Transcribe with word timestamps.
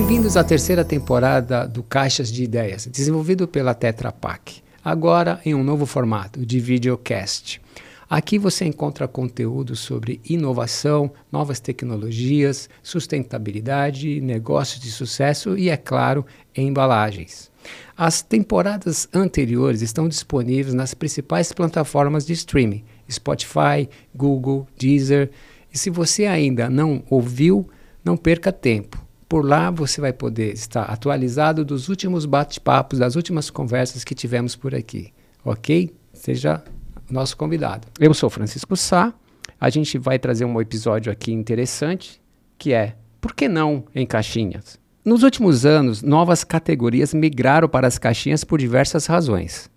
Bem-vindos 0.00 0.34
à 0.34 0.42
terceira 0.42 0.82
temporada 0.82 1.68
do 1.68 1.82
Caixas 1.82 2.32
de 2.32 2.42
Ideias, 2.42 2.86
desenvolvido 2.86 3.46
pela 3.46 3.74
Tetra 3.74 4.10
Pak, 4.10 4.62
agora 4.82 5.38
em 5.44 5.54
um 5.54 5.62
novo 5.62 5.84
formato 5.84 6.44
de 6.44 6.58
videocast. 6.58 7.60
Aqui 8.08 8.38
você 8.38 8.64
encontra 8.64 9.06
conteúdo 9.06 9.76
sobre 9.76 10.18
inovação, 10.24 11.12
novas 11.30 11.60
tecnologias, 11.60 12.66
sustentabilidade, 12.82 14.22
negócios 14.22 14.80
de 14.80 14.90
sucesso 14.90 15.56
e, 15.56 15.68
é 15.68 15.76
claro, 15.76 16.24
embalagens. 16.56 17.50
As 17.94 18.22
temporadas 18.22 19.06
anteriores 19.12 19.82
estão 19.82 20.08
disponíveis 20.08 20.72
nas 20.72 20.94
principais 20.94 21.52
plataformas 21.52 22.24
de 22.24 22.32
streaming: 22.32 22.82
Spotify, 23.08 23.86
Google, 24.14 24.66
Deezer. 24.78 25.30
E 25.70 25.76
se 25.76 25.90
você 25.90 26.24
ainda 26.24 26.70
não 26.70 27.02
ouviu, 27.10 27.68
não 28.02 28.16
perca 28.16 28.50
tempo. 28.50 29.09
Por 29.30 29.44
lá 29.44 29.70
você 29.70 30.00
vai 30.00 30.12
poder 30.12 30.52
estar 30.54 30.82
atualizado 30.82 31.64
dos 31.64 31.88
últimos 31.88 32.26
bate-papos, 32.26 32.98
das 32.98 33.14
últimas 33.14 33.48
conversas 33.48 34.02
que 34.02 34.12
tivemos 34.12 34.56
por 34.56 34.74
aqui. 34.74 35.12
Ok? 35.44 35.94
Seja 36.12 36.64
nosso 37.08 37.36
convidado. 37.36 37.86
Eu 38.00 38.12
sou 38.12 38.28
Francisco 38.28 38.76
Sá. 38.76 39.14
A 39.60 39.70
gente 39.70 39.96
vai 39.98 40.18
trazer 40.18 40.44
um 40.44 40.60
episódio 40.60 41.12
aqui 41.12 41.30
interessante, 41.30 42.20
que 42.58 42.72
é 42.72 42.96
Por 43.20 43.32
que 43.32 43.46
não 43.46 43.84
em 43.94 44.04
caixinhas? 44.04 44.80
Nos 45.04 45.22
últimos 45.22 45.64
anos, 45.64 46.02
novas 46.02 46.42
categorias 46.42 47.14
migraram 47.14 47.68
para 47.68 47.86
as 47.86 47.98
caixinhas 47.98 48.42
por 48.42 48.58
diversas 48.58 49.06
razões. 49.06 49.70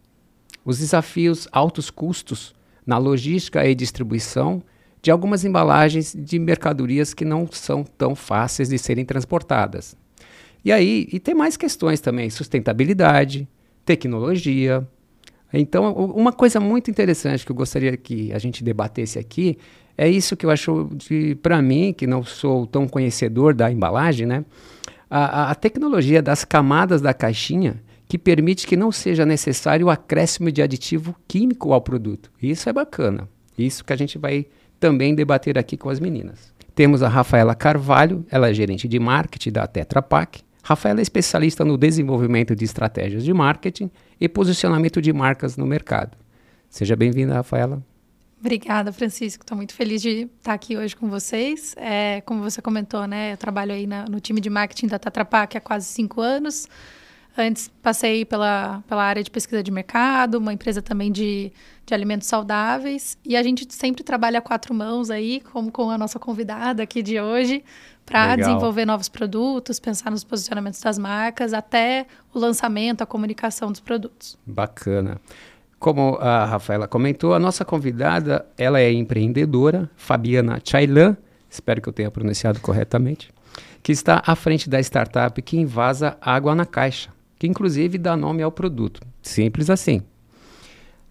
Os 0.66 0.80
desafios 0.80 1.48
altos 1.52 1.92
custos 1.92 2.56
na 2.84 2.98
logística 2.98 3.64
e 3.64 3.76
distribuição 3.76 4.64
de 5.04 5.12
algumas 5.12 5.44
embalagens 5.44 6.16
de 6.18 6.40
mercadorias 6.40 7.14
que 7.14 7.26
não 7.26 7.46
são 7.52 7.84
tão 7.84 8.16
fáceis 8.16 8.70
de 8.70 8.80
serem 8.80 9.04
transportadas. 9.04 9.98
E 10.64 10.72
aí, 10.72 11.10
e 11.12 11.20
tem 11.20 11.36
mais 11.36 11.58
questões 11.58 12.00
também, 12.00 12.30
sustentabilidade, 12.30 13.46
tecnologia. 13.84 14.88
Então, 15.52 15.94
uma 15.94 16.32
coisa 16.32 16.58
muito 16.58 16.90
interessante 16.90 17.46
que 17.46 17.52
eu 17.52 17.56
gostaria 17.56 17.98
que 17.98 18.32
a 18.32 18.40
gente 18.40 18.64
debatesse 18.64 19.20
aqui 19.20 19.58
é 19.98 20.10
isso 20.10 20.38
que 20.38 20.46
eu 20.46 20.50
acho 20.50 20.90
para 21.42 21.62
mim, 21.62 21.92
que 21.92 22.08
não 22.08 22.24
sou 22.24 22.66
tão 22.66 22.88
conhecedor 22.88 23.54
da 23.54 23.70
embalagem, 23.70 24.26
né? 24.26 24.46
A, 25.10 25.52
a 25.52 25.56
tecnologia 25.56 26.22
das 26.22 26.46
camadas 26.46 27.02
da 27.02 27.14
caixinha 27.14 27.84
que 28.08 28.18
permite 28.18 28.66
que 28.66 28.78
não 28.78 28.92
seja 28.92 29.26
necessário 29.26 29.88
o 29.88 29.90
acréscimo 29.90 30.50
de 30.50 30.62
aditivo 30.62 31.14
químico 31.28 31.74
ao 31.74 31.82
produto. 31.82 32.32
Isso 32.42 32.70
é 32.70 32.74
bacana. 32.74 33.28
Isso 33.58 33.84
que 33.84 33.94
a 33.94 33.96
gente 33.96 34.18
vai 34.18 34.48
também 34.84 35.16
debater 35.16 35.58
aqui 35.58 35.78
com 35.78 35.88
as 35.88 35.98
meninas. 35.98 36.54
Temos 36.76 37.02
a 37.02 37.08
Rafaela 37.08 37.56
Carvalho, 37.56 38.26
ela 38.30 38.50
é 38.50 38.54
gerente 38.54 38.86
de 38.86 39.00
marketing 39.00 39.54
da 39.54 39.66
Tetra 39.66 40.02
Pak. 40.02 40.42
Rafaela 40.62 41.00
é 41.00 41.02
especialista 41.02 41.64
no 41.64 41.78
desenvolvimento 41.78 42.54
de 42.54 42.66
estratégias 42.66 43.24
de 43.24 43.34
marketing 43.34 43.90
e 44.20 44.28
posicionamento 44.28 45.02
de 45.02 45.14
marcas 45.14 45.56
no 45.56 45.66
mercado. 45.66 46.18
Seja 46.70 46.98
bem-vinda, 46.98 47.34
Rafaela. 47.34 47.82
Obrigada, 48.42 48.92
Francisco. 48.92 49.46
Estou 49.46 49.56
muito 49.56 49.74
feliz 49.74 50.02
de 50.02 50.30
estar 50.38 50.54
aqui 50.54 50.76
hoje 50.76 50.98
com 50.98 51.10
vocês. 51.10 51.74
É, 51.78 52.20
como 52.26 52.44
você 52.44 52.62
comentou, 52.62 53.08
né, 53.08 53.32
eu 53.32 53.38
trabalho 53.38 53.72
aí 53.72 53.88
na, 53.88 54.04
no 54.04 54.20
time 54.20 54.42
de 54.42 54.50
marketing 54.50 54.88
da 54.88 55.00
Tetra 55.00 55.24
Pak 55.24 55.58
há 55.58 55.62
quase 55.62 55.86
cinco 55.86 56.20
anos. 56.20 56.68
Antes 57.36 57.72
passei 57.82 58.24
pela, 58.26 58.84
pela 58.88 59.04
área 59.04 59.24
de 59.24 59.32
pesquisa 59.32 59.64
de 59.64 59.72
mercado, 59.72 60.36
uma 60.36 60.54
empresa 60.54 60.84
também 60.84 61.12
de, 61.12 61.52
de 61.84 61.94
alimentos 61.94 62.28
saudáveis. 62.28 63.18
E 63.26 63.36
a 63.36 63.42
gente 63.42 63.66
sempre 63.74 64.04
trabalha 64.04 64.38
a 64.38 64.42
quatro 64.42 64.72
mãos 64.74 65.10
aí, 65.10 65.42
como 65.52 65.72
com 65.72 65.90
a 65.90 65.98
nossa 65.98 66.20
convidada 66.20 66.84
aqui 66.84 67.02
de 67.02 67.20
hoje, 67.20 67.64
para 68.06 68.36
desenvolver 68.36 68.86
novos 68.86 69.10
produtos, 69.10 69.80
pensar 69.80 70.12
nos 70.12 70.24
posicionamentos 70.24 70.80
das 70.80 71.00
marcas, 71.00 71.54
até 71.54 72.06
o 72.32 72.38
lançamento, 72.38 73.02
a 73.02 73.06
comunicação 73.06 73.72
dos 73.72 73.80
produtos. 73.80 74.38
Bacana. 74.46 75.20
Como 75.80 76.18
a 76.22 76.46
Rafaela 76.46 76.88
comentou, 76.88 77.34
a 77.34 77.40
nossa 77.40 77.66
convidada, 77.66 78.46
ela 78.58 78.80
é 78.80 78.92
empreendedora, 78.92 79.90
Fabiana 79.98 80.62
Chailan, 80.64 81.18
espero 81.50 81.82
que 81.82 81.90
eu 81.90 81.94
tenha 81.94 82.12
pronunciado 82.12 82.60
corretamente, 82.62 83.32
que 83.82 83.92
está 83.92 84.22
à 84.26 84.36
frente 84.36 84.70
da 84.70 84.80
startup 84.80 85.42
que 85.42 85.58
invasa 85.58 86.16
água 86.22 86.56
na 86.56 86.66
caixa 86.66 87.13
que 87.44 87.48
inclusive 87.48 87.98
dá 87.98 88.16
nome 88.16 88.42
ao 88.42 88.54
produto. 88.54 89.02
Simples 89.22 89.70
assim. 89.70 90.02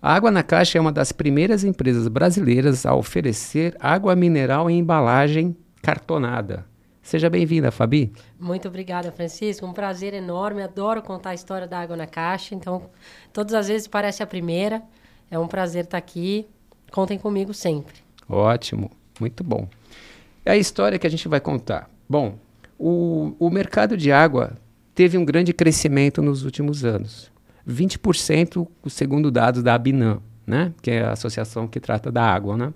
A 0.00 0.15
Água 0.15 0.31
na 0.31 0.43
Caixa 0.43 0.78
é 0.78 0.81
uma 0.81 0.91
das 0.91 1.12
primeiras 1.12 1.62
empresas 1.62 2.09
brasileiras 2.09 2.87
a 2.87 2.94
oferecer 2.94 3.76
água 3.78 4.16
mineral 4.16 4.71
em 4.71 4.78
embalagem 4.78 5.54
cartonada. 5.82 6.65
Seja 7.03 7.28
bem-vinda, 7.28 7.71
Fabi. 7.71 8.15
Muito 8.41 8.66
obrigada, 8.66 9.12
Francisco. 9.12 9.66
Um 9.66 9.75
prazer 9.75 10.15
enorme. 10.15 10.62
Adoro 10.62 11.03
contar 11.03 11.31
a 11.31 11.34
história 11.34 11.69
da 11.69 11.78
Água 11.78 11.98
na 11.98 12.06
Caixa. 12.06 12.54
Então, 12.54 12.88
todas 13.31 13.53
as 13.53 13.69
vezes 13.69 13.87
parece 13.87 14.22
a 14.22 14.26
primeira. 14.26 14.82
É 15.31 15.38
um 15.38 15.47
prazer 15.47 15.84
estar 15.84 15.98
aqui. 15.98 16.47
Contem 16.91 17.19
comigo 17.19 17.53
sempre. 17.53 17.97
Ótimo. 18.26 18.91
Muito 19.21 19.44
bom. 19.44 19.69
É 20.47 20.53
a 20.53 20.56
história 20.56 20.98
que 20.98 21.06
a 21.06 21.10
gente 21.10 21.28
vai 21.28 21.41
contar. 21.41 21.91
Bom, 22.09 22.38
o, 22.78 23.34
o 23.38 23.50
mercado 23.50 23.98
de 23.98 24.10
água 24.10 24.56
teve 24.94 25.16
um 25.19 25.25
grande 25.25 25.53
crescimento 25.53 26.22
nos 26.22 26.44
últimos 26.44 26.84
anos. 26.84 27.30
20% 27.69 28.66
segundo 28.88 29.30
dados 29.30 29.62
da 29.62 29.75
Abinam, 29.75 30.20
né? 30.47 30.72
que 30.82 30.91
é 30.91 31.04
a 31.04 31.12
associação 31.12 31.69
que 31.69 31.80
trata 31.80 32.10
da 32.10 32.22
água. 32.22 32.56
Né? 32.56 32.72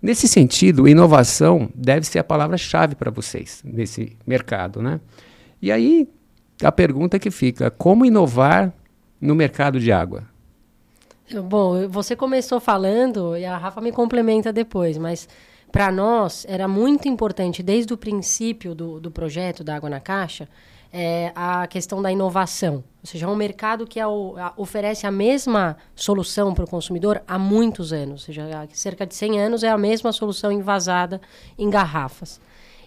Nesse 0.00 0.28
sentido, 0.28 0.88
inovação 0.88 1.70
deve 1.74 2.06
ser 2.06 2.18
a 2.18 2.24
palavra-chave 2.24 2.94
para 2.94 3.10
vocês 3.10 3.62
nesse 3.64 4.16
mercado. 4.26 4.82
Né? 4.82 5.00
E 5.60 5.72
aí, 5.72 6.08
a 6.62 6.70
pergunta 6.70 7.18
que 7.18 7.30
fica, 7.30 7.70
como 7.70 8.04
inovar 8.04 8.72
no 9.20 9.34
mercado 9.34 9.80
de 9.80 9.90
água? 9.90 10.24
Bom, 11.44 11.88
você 11.88 12.14
começou 12.14 12.60
falando, 12.60 13.36
e 13.36 13.44
a 13.44 13.56
Rafa 13.56 13.80
me 13.80 13.90
complementa 13.90 14.52
depois, 14.52 14.98
mas 14.98 15.28
para 15.70 15.90
nós 15.90 16.44
era 16.46 16.68
muito 16.68 17.08
importante, 17.08 17.62
desde 17.62 17.94
o 17.94 17.96
princípio 17.96 18.74
do, 18.74 19.00
do 19.00 19.10
projeto 19.10 19.64
da 19.64 19.76
Água 19.76 19.88
na 19.88 20.00
Caixa, 20.00 20.46
é, 20.92 21.32
a 21.34 21.66
questão 21.66 22.02
da 22.02 22.12
inovação. 22.12 22.84
Ou 23.02 23.06
seja, 23.06 23.26
é 23.26 23.28
um 23.28 23.34
mercado 23.34 23.86
que 23.86 23.98
é 23.98 24.06
o, 24.06 24.36
a, 24.36 24.52
oferece 24.56 25.06
a 25.06 25.10
mesma 25.10 25.76
solução 25.96 26.52
para 26.52 26.64
o 26.64 26.68
consumidor 26.68 27.22
há 27.26 27.38
muitos 27.38 27.92
anos. 27.92 28.22
Ou 28.22 28.26
seja, 28.26 28.62
há 28.62 28.68
cerca 28.74 29.06
de 29.06 29.14
100 29.14 29.40
anos 29.40 29.64
é 29.64 29.70
a 29.70 29.78
mesma 29.78 30.12
solução 30.12 30.52
envasada 30.52 31.20
em 31.58 31.70
garrafas. 31.70 32.40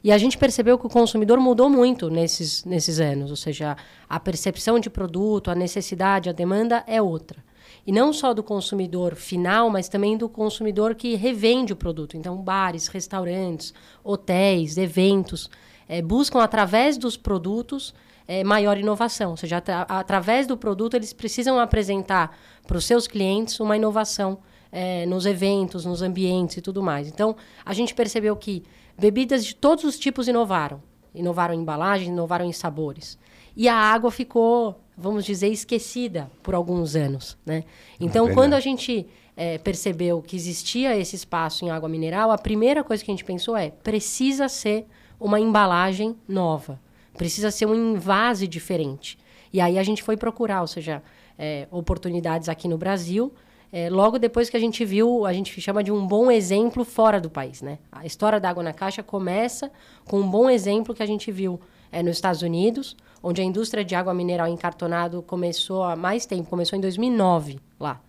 E 0.04 0.12
a 0.12 0.18
gente 0.20 0.38
percebeu 0.38 0.78
que 0.78 0.86
o 0.86 0.90
consumidor 0.90 1.40
mudou 1.40 1.68
muito 1.68 2.12
nesses, 2.12 2.64
nesses 2.64 3.00
anos. 3.00 3.32
Ou 3.32 3.36
seja, 3.36 3.76
a 4.08 4.20
percepção 4.20 4.80
de 4.80 4.90
produto, 4.90 5.50
a 5.50 5.56
necessidade, 5.56 6.30
a 6.30 6.34
demanda 6.34 6.84
é 6.86 7.02
outra. 7.02 7.44
E 7.88 7.92
não 7.92 8.14
só 8.14 8.34
do 8.34 8.44
consumidor 8.44 9.16
final, 9.16 9.70
mas 9.70 9.90
também 9.90 10.16
do 10.16 10.30
consumidor 10.30 10.94
que 10.94 11.16
revende 11.16 11.74
o 11.74 11.76
produto. 11.76 12.16
Então, 12.16 12.38
bares, 12.38 12.88
restaurantes, 12.88 13.74
hotéis, 14.04 14.78
eventos 14.78 15.50
é, 15.88 16.02
buscam, 16.02 16.42
através 16.42 16.98
dos 16.98 17.18
produtos, 17.18 17.94
é, 18.28 18.44
maior 18.44 18.78
inovação. 18.78 19.32
Ou 19.32 19.38
seja, 19.38 19.58
at 19.58 19.70
através 19.70 20.48
do 20.48 20.58
produto, 20.58 20.96
eles 20.96 21.14
precisam 21.14 21.60
apresentar 21.60 22.38
para 22.66 22.78
os 22.78 22.86
seus 22.86 23.08
clientes 23.08 23.60
uma 23.60 23.76
inovação 23.76 24.40
é, 24.72 25.06
nos 25.06 25.26
eventos, 25.26 25.86
nos 25.86 26.02
ambientes 26.02 26.58
e 26.58 26.62
tudo 26.62 26.82
mais. 26.82 27.08
Então, 27.08 27.36
a 27.66 27.74
gente 27.74 27.94
percebeu 27.94 28.36
que 28.36 28.64
bebidas 28.98 29.46
de 29.46 29.56
todos 29.56 29.84
os 29.84 29.98
tipos 29.98 30.28
inovaram. 30.28 30.82
Inovaram 31.14 31.54
em 31.54 31.60
embalagem, 31.60 32.10
inovaram 32.10 32.46
em 32.46 32.52
sabores. 32.52 33.18
E 33.56 33.70
a 33.70 33.76
água 33.76 34.12
ficou, 34.12 34.82
vamos 34.98 35.24
dizer, 35.24 35.48
esquecida 35.48 36.30
por 36.44 36.54
alguns 36.54 36.96
anos. 36.96 37.38
Né? 37.46 37.64
Então, 38.00 38.34
quando 38.34 38.54
a 38.54 38.60
gente 38.60 39.08
é, 39.38 39.58
percebeu 39.58 40.22
que 40.22 40.36
existia 40.36 40.98
esse 40.98 41.16
espaço 41.16 41.64
em 41.64 41.70
água 41.70 41.88
mineral, 41.88 42.32
a 42.32 42.38
primeira 42.38 42.84
coisa 42.84 43.04
que 43.04 43.10
a 43.10 43.14
gente 43.14 43.24
pensou 43.24 43.56
é: 43.56 43.70
precisa 43.70 44.50
ser 44.50 44.88
uma 45.20 45.40
embalagem 45.40 46.16
nova. 46.28 46.80
Precisa 47.18 47.52
ser 47.52 47.66
um 47.66 47.76
invase 47.96 48.48
diferente. 48.48 49.18
E 49.52 49.62
aí 49.62 49.80
a 49.80 49.84
gente 49.84 50.04
foi 50.04 50.18
procurar, 50.18 50.62
ou 50.62 50.68
seja, 50.68 51.02
é, 51.38 51.68
oportunidades 51.72 52.50
aqui 52.50 52.68
no 52.68 52.78
Brasil. 52.78 53.34
É, 53.72 53.90
logo 53.90 54.20
depois 54.20 54.50
que 54.50 54.58
a 54.58 54.60
gente 54.60 54.86
viu, 54.86 55.26
a 55.26 55.34
gente 55.34 55.60
chama 55.60 55.84
de 55.84 55.92
um 55.92 56.06
bom 56.06 56.30
exemplo 56.32 56.86
fora 56.86 57.20
do 57.20 57.30
país, 57.30 57.62
né? 57.62 57.80
A 57.92 58.06
história 58.06 58.40
da 58.40 58.50
água 58.50 58.64
na 58.64 58.74
caixa 58.74 59.04
começa 59.04 59.72
com 60.06 60.20
um 60.20 60.30
bom 60.30 60.50
exemplo 60.50 60.94
que 60.94 61.04
a 61.04 61.06
gente 61.06 61.32
viu 61.32 61.60
é, 61.92 62.04
nos 62.04 62.18
Estados 62.18 62.42
Unidos, 62.42 62.96
onde 63.22 63.42
a 63.42 63.44
indústria 63.44 63.84
de 63.84 63.96
água 63.96 64.14
mineral 64.14 64.48
encartonado 64.48 65.22
começou 65.22 65.84
há 65.84 65.96
mais 65.96 66.26
tempo, 66.26 66.50
começou 66.50 66.78
em 66.78 66.82
2009 66.82 67.60
lá. 67.80 68.02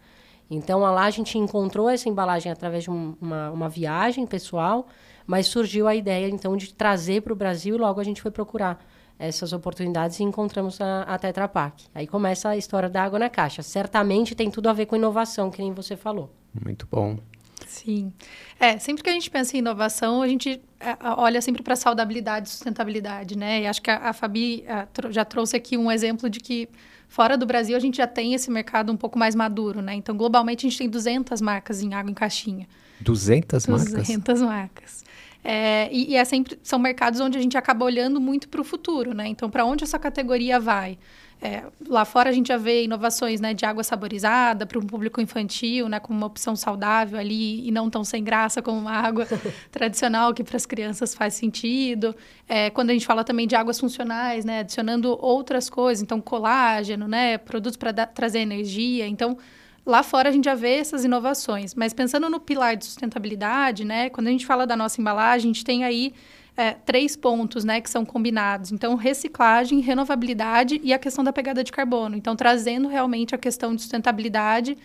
Então 0.50 0.80
lá 0.80 1.04
a 1.04 1.10
gente 1.10 1.38
encontrou 1.38 1.88
essa 1.88 2.08
embalagem 2.08 2.52
através 2.52 2.84
de 2.84 2.90
um, 2.90 3.16
uma, 3.20 3.50
uma 3.50 3.68
viagem 3.68 4.26
pessoal 4.26 4.86
mas 5.26 5.46
surgiu 5.46 5.88
a 5.88 5.94
ideia, 5.94 6.28
então, 6.28 6.56
de 6.56 6.72
trazer 6.72 7.22
para 7.22 7.32
o 7.32 7.36
Brasil 7.36 7.74
e 7.74 7.78
logo 7.78 8.00
a 8.00 8.04
gente 8.04 8.22
foi 8.22 8.30
procurar 8.30 8.84
essas 9.18 9.52
oportunidades 9.52 10.20
e 10.20 10.22
encontramos 10.22 10.80
a, 10.80 11.02
a 11.02 11.18
Tetra 11.18 11.48
Pak. 11.48 11.84
Aí 11.94 12.06
começa 12.06 12.50
a 12.50 12.56
história 12.56 12.88
da 12.88 13.02
água 13.02 13.18
na 13.18 13.30
caixa. 13.30 13.62
Certamente 13.62 14.34
tem 14.34 14.50
tudo 14.50 14.68
a 14.68 14.72
ver 14.72 14.86
com 14.86 14.96
inovação, 14.96 15.50
que 15.50 15.60
nem 15.62 15.72
você 15.72 15.96
falou. 15.96 16.30
Muito 16.64 16.86
bom. 16.90 17.18
Sim. 17.66 18.12
É, 18.60 18.78
sempre 18.78 19.02
que 19.02 19.08
a 19.10 19.12
gente 19.12 19.30
pensa 19.30 19.56
em 19.56 19.60
inovação, 19.60 20.22
a 20.22 20.28
gente 20.28 20.60
é, 20.78 20.96
olha 21.16 21.40
sempre 21.40 21.62
para 21.62 21.74
saudabilidade 21.74 22.48
e 22.48 22.50
sustentabilidade, 22.50 23.36
né? 23.36 23.62
E 23.62 23.66
acho 23.66 23.80
que 23.80 23.90
a, 23.90 24.10
a 24.10 24.12
Fabi 24.12 24.64
a, 24.68 24.86
já 25.10 25.24
trouxe 25.24 25.56
aqui 25.56 25.76
um 25.76 25.90
exemplo 25.90 26.28
de 26.28 26.38
que 26.38 26.68
fora 27.08 27.36
do 27.36 27.46
Brasil 27.46 27.76
a 27.76 27.80
gente 27.80 27.96
já 27.96 28.06
tem 28.06 28.34
esse 28.34 28.50
mercado 28.50 28.92
um 28.92 28.96
pouco 28.96 29.18
mais 29.18 29.34
maduro, 29.34 29.80
né? 29.80 29.94
Então, 29.94 30.16
globalmente, 30.16 30.66
a 30.66 30.68
gente 30.68 30.78
tem 30.78 30.88
200 30.88 31.40
marcas 31.40 31.82
em 31.82 31.94
água 31.94 32.10
em 32.10 32.14
caixinha. 32.14 32.68
200 33.00 33.66
marcas? 33.66 33.92
200 33.92 34.42
marcas. 34.42 35.04
É, 35.48 35.88
e, 35.92 36.10
e 36.10 36.16
é 36.16 36.24
sempre, 36.24 36.58
são 36.60 36.76
mercados 36.76 37.20
onde 37.20 37.38
a 37.38 37.40
gente 37.40 37.56
acaba 37.56 37.84
olhando 37.84 38.20
muito 38.20 38.48
para 38.48 38.60
o 38.60 38.64
futuro, 38.64 39.14
né? 39.14 39.28
Então, 39.28 39.48
para 39.48 39.64
onde 39.64 39.84
essa 39.84 39.96
categoria 39.96 40.58
vai? 40.58 40.98
É, 41.40 41.62
lá 41.86 42.04
fora 42.04 42.30
a 42.30 42.32
gente 42.32 42.48
já 42.48 42.56
vê 42.56 42.82
inovações 42.82 43.40
né, 43.40 43.54
de 43.54 43.64
água 43.64 43.84
saborizada 43.84 44.66
para 44.66 44.76
um 44.76 44.82
público 44.82 45.20
infantil, 45.20 45.88
né, 45.88 46.00
como 46.00 46.18
uma 46.18 46.26
opção 46.26 46.56
saudável 46.56 47.16
ali 47.16 47.64
e 47.64 47.70
não 47.70 47.88
tão 47.88 48.02
sem 48.02 48.24
graça 48.24 48.60
como 48.60 48.76
uma 48.76 48.94
água 48.94 49.24
tradicional 49.70 50.34
que 50.34 50.42
para 50.42 50.56
as 50.56 50.66
crianças 50.66 51.14
faz 51.14 51.34
sentido. 51.34 52.16
É, 52.48 52.70
quando 52.70 52.90
a 52.90 52.92
gente 52.94 53.06
fala 53.06 53.22
também 53.22 53.46
de 53.46 53.54
águas 53.54 53.78
funcionais, 53.78 54.44
né, 54.44 54.60
adicionando 54.60 55.16
outras 55.22 55.70
coisas, 55.70 56.02
então 56.02 56.20
colágeno, 56.20 57.06
né, 57.06 57.38
produtos 57.38 57.76
para 57.76 57.92
trazer 58.06 58.40
energia. 58.40 59.06
Então, 59.06 59.38
lá 59.86 60.02
fora 60.02 60.28
a 60.28 60.32
gente 60.32 60.44
já 60.44 60.54
vê 60.54 60.74
essas 60.74 61.04
inovações. 61.04 61.74
Mas 61.74 61.94
pensando 61.94 62.28
no 62.28 62.40
pilar 62.40 62.76
de 62.76 62.84
sustentabilidade, 62.84 63.84
né, 63.84 64.10
quando 64.10 64.26
a 64.26 64.30
gente 64.30 64.44
fala 64.44 64.66
da 64.66 64.76
nossa 64.76 65.00
embalagem, 65.00 65.50
a 65.50 65.54
gente 65.54 65.64
tem 65.64 65.84
aí 65.84 66.12
é, 66.56 66.72
três 66.72 67.16
pontos 67.16 67.64
né, 67.64 67.80
que 67.80 67.88
são 67.88 68.04
combinados. 68.04 68.72
Então, 68.72 68.96
reciclagem, 68.96 69.80
renovabilidade 69.80 70.80
e 70.82 70.92
a 70.92 70.98
questão 70.98 71.22
da 71.22 71.32
pegada 71.32 71.62
de 71.62 71.70
carbono. 71.70 72.16
Então, 72.16 72.34
trazendo 72.34 72.88
realmente 72.88 73.34
a 73.34 73.38
questão 73.38 73.74
de 73.74 73.82
sustentabilidade 73.82 74.76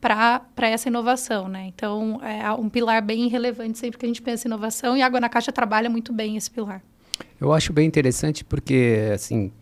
para 0.00 0.42
essa 0.62 0.88
inovação, 0.88 1.46
né? 1.46 1.66
Então, 1.66 2.20
é 2.22 2.50
um 2.52 2.70
pilar 2.70 3.02
bem 3.02 3.28
relevante 3.28 3.78
sempre 3.78 3.98
que 3.98 4.06
a 4.06 4.08
gente 4.08 4.22
pensa 4.22 4.46
em 4.46 4.50
inovação 4.50 4.96
e 4.96 5.02
a 5.02 5.06
Água 5.06 5.20
na 5.20 5.28
Caixa 5.28 5.52
trabalha 5.52 5.90
muito 5.90 6.10
bem 6.10 6.36
esse 6.36 6.50
pilar. 6.50 6.82
Eu 7.38 7.52
acho 7.52 7.70
bem 7.72 7.86
interessante 7.86 8.42
porque, 8.42 9.10
assim, 9.14 9.52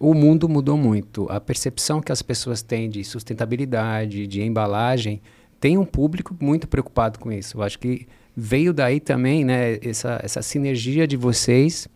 o 0.00 0.14
mundo 0.14 0.48
mudou 0.48 0.78
muito. 0.78 1.26
A 1.30 1.38
percepção 1.38 2.00
que 2.00 2.10
as 2.10 2.22
pessoas 2.22 2.62
têm 2.62 2.88
de 2.88 3.04
sustentabilidade, 3.04 4.26
de 4.26 4.40
embalagem, 4.42 5.20
tem 5.60 5.76
um 5.76 5.84
público 5.84 6.34
muito 6.40 6.66
preocupado 6.66 7.18
com 7.18 7.30
isso. 7.30 7.58
Eu 7.58 7.62
acho 7.62 7.78
que 7.78 8.08
veio 8.34 8.72
daí 8.72 8.98
também 8.98 9.44
né, 9.44 9.78
essa, 9.82 10.18
essa 10.22 10.40
sinergia 10.40 11.06
de 11.06 11.18
vocês 11.18 11.86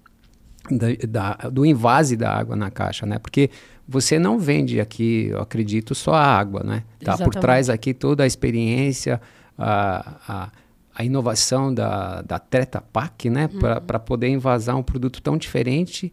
da, 0.70 0.86
da, 1.08 1.48
do 1.48 1.64
invase 1.64 2.14
da 2.14 2.30
água 2.30 2.54
na 2.54 2.70
caixa, 2.70 3.06
né? 3.06 3.18
Porque 3.18 3.48
você 3.88 4.18
não 4.18 4.38
vende 4.38 4.80
aqui, 4.80 5.28
eu 5.30 5.40
acredito, 5.40 5.94
só 5.94 6.12
a 6.12 6.24
água, 6.24 6.62
né? 6.62 6.84
Tá 7.02 7.16
por 7.16 7.34
trás 7.34 7.70
aqui 7.70 7.94
toda 7.94 8.24
a 8.24 8.26
experiência, 8.26 9.18
a, 9.56 10.16
a, 10.28 10.50
a 10.94 11.04
inovação 11.04 11.72
da, 11.72 12.20
da 12.20 12.38
Treta 12.38 12.82
Pak, 12.82 13.30
né? 13.30 13.48
Uhum. 13.50 13.60
Para 13.86 13.98
poder 13.98 14.28
invasar 14.28 14.76
um 14.76 14.82
produto 14.82 15.22
tão 15.22 15.38
diferente. 15.38 16.12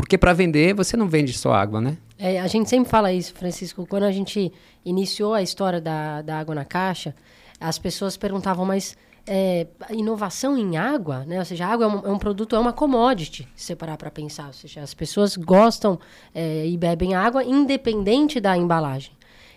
Porque 0.00 0.18
para 0.18 0.32
vender, 0.32 0.74
você 0.74 0.96
não 0.96 1.08
vende 1.08 1.32
só 1.32 1.52
água, 1.52 1.80
né? 1.80 1.96
É, 2.18 2.40
a 2.40 2.46
gente 2.46 2.68
sempre 2.68 2.90
fala 2.90 3.12
isso, 3.12 3.34
Francisco. 3.34 3.86
Quando 3.86 4.04
a 4.04 4.10
gente 4.10 4.52
iniciou 4.84 5.34
a 5.34 5.42
história 5.42 5.80
da, 5.80 6.22
da 6.22 6.38
água 6.38 6.54
na 6.54 6.64
caixa, 6.64 7.14
as 7.60 7.78
pessoas 7.78 8.16
perguntavam, 8.16 8.64
mas 8.64 8.96
é, 9.26 9.66
inovação 9.90 10.56
em 10.56 10.76
água, 10.76 11.24
né? 11.26 11.38
Ou 11.38 11.44
seja, 11.44 11.66
água 11.66 11.84
é 11.84 11.88
um, 11.88 12.06
é 12.06 12.10
um 12.10 12.18
produto, 12.18 12.56
é 12.56 12.58
uma 12.58 12.72
commodity, 12.72 13.46
se 13.54 13.76
parar 13.76 13.96
para 13.96 14.10
pensar. 14.10 14.48
Ou 14.48 14.52
seja, 14.52 14.80
as 14.80 14.94
pessoas 14.94 15.36
gostam 15.36 15.98
é, 16.34 16.66
e 16.66 16.76
bebem 16.76 17.14
água 17.14 17.44
independente 17.44 18.40
da 18.40 18.56
embalagem. 18.56 19.12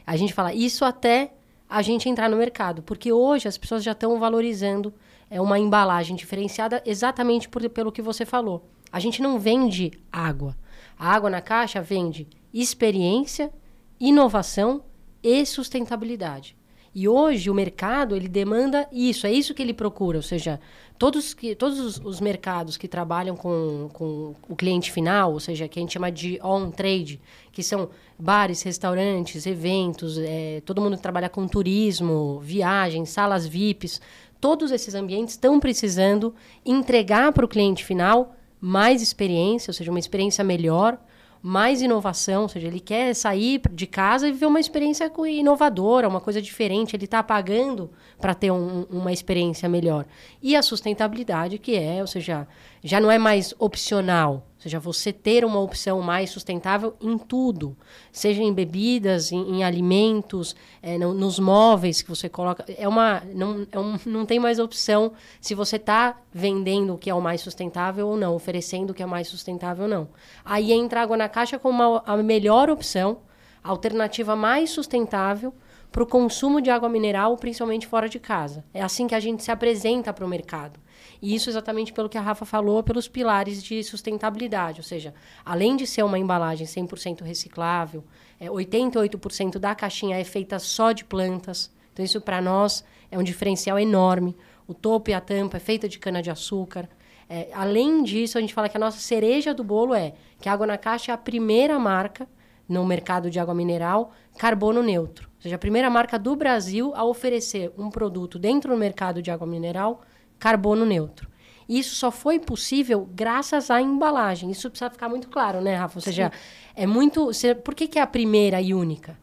A 0.05 0.15
gente 0.15 0.33
fala 0.33 0.53
isso 0.53 0.85
até 0.85 1.31
a 1.69 1.81
gente 1.81 2.07
entrar 2.07 2.29
no 2.29 2.37
mercado, 2.37 2.83
porque 2.83 3.11
hoje 3.11 3.47
as 3.47 3.57
pessoas 3.57 3.83
já 3.83 3.93
estão 3.93 4.19
valorizando 4.19 4.93
é, 5.33 5.41
uma 5.41 5.57
embalagem 5.57 6.15
diferenciada 6.15 6.83
exatamente 6.85 7.49
por, 7.49 7.67
pelo 7.67 7.91
que 7.91 8.03
você 8.03 8.23
falou. 8.23 8.69
A 8.91 8.99
gente 8.99 9.19
não 9.19 9.39
vende 9.39 9.91
água. 10.11 10.55
A 10.95 11.11
água 11.11 11.27
na 11.27 11.41
caixa 11.41 11.81
vende 11.81 12.27
experiência, 12.53 13.51
inovação 13.99 14.83
e 15.23 15.43
sustentabilidade. 15.43 16.55
E 16.95 17.07
hoje 17.07 17.49
o 17.49 17.55
mercado 17.55 18.15
ele 18.15 18.27
demanda 18.27 18.87
isso, 18.91 19.25
é 19.25 19.31
isso 19.31 19.55
que 19.55 19.63
ele 19.63 19.73
procura, 19.73 20.19
ou 20.19 20.21
seja, 20.21 20.59
todos, 20.99 21.33
que, 21.33 21.55
todos 21.55 21.79
os, 21.79 21.97
os 21.97 22.21
mercados 22.21 22.77
que 22.77 22.87
trabalham 22.87 23.35
com, 23.35 23.89
com 23.91 24.35
o 24.47 24.55
cliente 24.55 24.91
final, 24.91 25.33
ou 25.33 25.39
seja, 25.39 25.67
que 25.67 25.79
a 25.79 25.81
gente 25.81 25.93
chama 25.93 26.11
de 26.11 26.39
on-trade, 26.43 27.19
que 27.51 27.63
são 27.63 27.89
bares, 28.17 28.61
restaurantes, 28.61 29.47
eventos, 29.47 30.19
é, 30.19 30.61
todo 30.63 30.81
mundo 30.81 30.95
que 30.95 31.01
trabalha 31.01 31.29
com 31.29 31.47
turismo, 31.47 32.39
viagens, 32.41 33.09
salas 33.09 33.47
VIPs, 33.47 33.99
todos 34.43 34.73
esses 34.73 34.93
ambientes 34.93 35.35
estão 35.35 35.57
precisando 35.57 36.35
entregar 36.65 37.31
para 37.31 37.45
o 37.45 37.47
cliente 37.47 37.81
final 37.81 38.35
mais 38.59 39.01
experiência, 39.01 39.71
ou 39.71 39.73
seja, 39.73 39.89
uma 39.89 39.99
experiência 39.99 40.43
melhor, 40.43 40.97
mais 41.41 41.81
inovação, 41.81 42.41
ou 42.41 42.49
seja, 42.49 42.67
ele 42.67 42.81
quer 42.81 43.13
sair 43.13 43.61
de 43.71 43.87
casa 43.87 44.27
e 44.27 44.33
viver 44.33 44.47
uma 44.47 44.59
experiência 44.59 45.09
inovadora, 45.29 46.09
uma 46.09 46.19
coisa 46.19 46.41
diferente, 46.41 46.93
ele 46.93 47.05
está 47.05 47.23
pagando 47.23 47.89
para 48.19 48.33
ter 48.33 48.51
um, 48.51 48.85
uma 48.89 49.13
experiência 49.13 49.69
melhor. 49.69 50.05
E 50.41 50.57
a 50.57 50.61
sustentabilidade, 50.61 51.57
que 51.57 51.77
é, 51.77 52.01
ou 52.01 52.07
seja, 52.07 52.45
já 52.83 52.99
não 52.99 53.09
é 53.09 53.17
mais 53.17 53.55
opcional, 53.57 54.45
ou 54.63 54.69
seja, 54.69 54.79
você 54.79 55.11
ter 55.11 55.43
uma 55.43 55.59
opção 55.59 56.01
mais 56.01 56.29
sustentável 56.29 56.95
em 57.01 57.17
tudo, 57.17 57.75
seja 58.13 58.41
em 58.41 58.53
bebidas, 58.53 59.29
em, 59.29 59.57
em 59.57 59.63
alimentos, 59.63 60.55
é, 60.81 60.97
no, 60.97 61.13
nos 61.13 61.37
móveis 61.37 62.01
que 62.01 62.07
você 62.07 62.29
coloca. 62.29 62.63
É 62.77 62.87
uma, 62.87 63.21
não, 63.33 63.67
é 63.69 63.77
um, 63.77 63.99
não 64.07 64.25
tem 64.25 64.39
mais 64.39 64.59
opção 64.59 65.11
se 65.41 65.53
você 65.53 65.75
está 65.75 66.17
vendendo 66.31 66.93
o 66.93 66.97
que 66.97 67.09
é 67.09 67.13
o 67.13 67.19
mais 67.19 67.41
sustentável 67.41 68.07
ou 68.07 68.15
não, 68.15 68.33
oferecendo 68.33 68.91
o 68.91 68.93
que 68.93 69.03
é 69.03 69.05
mais 69.05 69.27
sustentável 69.27 69.83
ou 69.83 69.89
não. 69.89 70.07
Aí 70.45 70.71
entra 70.71 71.01
água 71.01 71.17
na 71.17 71.27
caixa 71.27 71.59
como 71.59 71.83
uma, 71.83 72.01
a 72.05 72.15
melhor 72.15 72.69
opção, 72.69 73.17
a 73.61 73.69
alternativa 73.69 74.33
mais 74.33 74.69
sustentável 74.69 75.53
para 75.91 76.03
o 76.03 76.07
consumo 76.07 76.61
de 76.61 76.69
água 76.69 76.87
mineral, 76.87 77.35
principalmente 77.35 77.85
fora 77.85 78.07
de 78.07 78.17
casa. 78.17 78.63
É 78.73 78.81
assim 78.81 79.07
que 79.07 79.13
a 79.13 79.19
gente 79.19 79.43
se 79.43 79.51
apresenta 79.51 80.13
para 80.13 80.25
o 80.25 80.27
mercado. 80.29 80.79
E 81.23 81.33
isso 81.33 81.49
exatamente 81.49 81.93
pelo 81.93 82.09
que 82.09 82.17
a 82.17 82.21
Rafa 82.21 82.43
falou, 82.43 82.83
pelos 82.83 83.07
pilares 83.07 83.63
de 83.63 83.81
sustentabilidade, 83.81 84.81
ou 84.81 84.83
seja, 84.83 85.13
além 85.45 85.77
de 85.77 85.87
ser 85.87 86.03
uma 86.03 86.19
embalagem 86.19 86.67
100% 86.67 87.21
reciclável, 87.21 88.03
é, 88.37 88.47
88% 88.47 89.57
da 89.57 89.73
caixinha 89.73 90.19
é 90.19 90.23
feita 90.25 90.59
só 90.59 90.91
de 90.91 91.05
plantas. 91.05 91.71
Então 91.93 92.03
isso 92.03 92.19
para 92.19 92.41
nós 92.41 92.83
é 93.09 93.17
um 93.17 93.23
diferencial 93.23 93.79
enorme. 93.79 94.35
O 94.67 94.73
topo 94.73 95.11
e 95.11 95.13
a 95.13 95.21
tampa 95.21 95.55
é 95.55 95.59
feita 95.61 95.87
de 95.87 95.97
cana 95.97 96.21
de 96.21 96.29
açúcar. 96.29 96.89
É, 97.29 97.47
além 97.53 98.03
disso, 98.03 98.37
a 98.37 98.41
gente 98.41 98.53
fala 98.53 98.67
que 98.67 98.75
a 98.75 98.79
nossa 98.79 98.99
cereja 98.99 99.53
do 99.53 99.63
bolo 99.63 99.95
é 99.95 100.15
que 100.41 100.49
a 100.49 100.51
Água 100.51 100.67
na 100.67 100.77
Caixa 100.77 101.13
é 101.13 101.15
a 101.15 101.17
primeira 101.17 101.79
marca 101.79 102.27
no 102.67 102.85
mercado 102.85 103.29
de 103.29 103.39
água 103.39 103.55
mineral 103.55 104.11
carbono 104.37 104.83
neutro. 104.83 105.29
Ou 105.37 105.41
seja, 105.41 105.55
a 105.55 105.59
primeira 105.59 105.89
marca 105.89 106.19
do 106.19 106.35
Brasil 106.35 106.91
a 106.93 107.05
oferecer 107.05 107.71
um 107.77 107.89
produto 107.89 108.37
dentro 108.37 108.73
do 108.73 108.77
mercado 108.77 109.21
de 109.21 109.31
água 109.31 109.47
mineral 109.47 110.01
carbono 110.39 110.85
neutro. 110.85 111.31
Isso 111.67 111.95
só 111.95 112.11
foi 112.11 112.39
possível 112.39 113.07
graças 113.13 113.71
à 113.71 113.81
embalagem. 113.81 114.51
Isso 114.51 114.69
precisa 114.69 114.89
ficar 114.89 115.09
muito 115.09 115.29
claro, 115.29 115.61
né, 115.61 115.75
Rafa? 115.75 115.97
Ou 115.97 116.01
seja, 116.01 116.31
Sim. 116.33 116.39
é 116.75 116.85
muito. 116.85 117.31
Por 117.63 117.73
que, 117.73 117.87
que 117.87 117.97
é 117.97 118.01
a 118.01 118.07
primeira 118.07 118.61
e 118.61 118.73
única? 118.73 119.17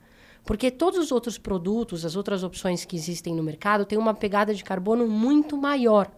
Porque 0.45 0.71
todos 0.71 0.99
os 0.99 1.13
outros 1.13 1.39
produtos, 1.39 2.05
as 2.05 2.17
outras 2.17 2.43
opções 2.43 2.85
que 2.85 2.97
existem 2.97 3.35
no 3.35 3.43
mercado, 3.43 3.85
têm 3.85 3.99
uma 3.99 4.15
pegada 4.15 4.55
de 4.55 4.65
carbono 4.65 5.07
muito 5.07 5.57
maior, 5.57 6.11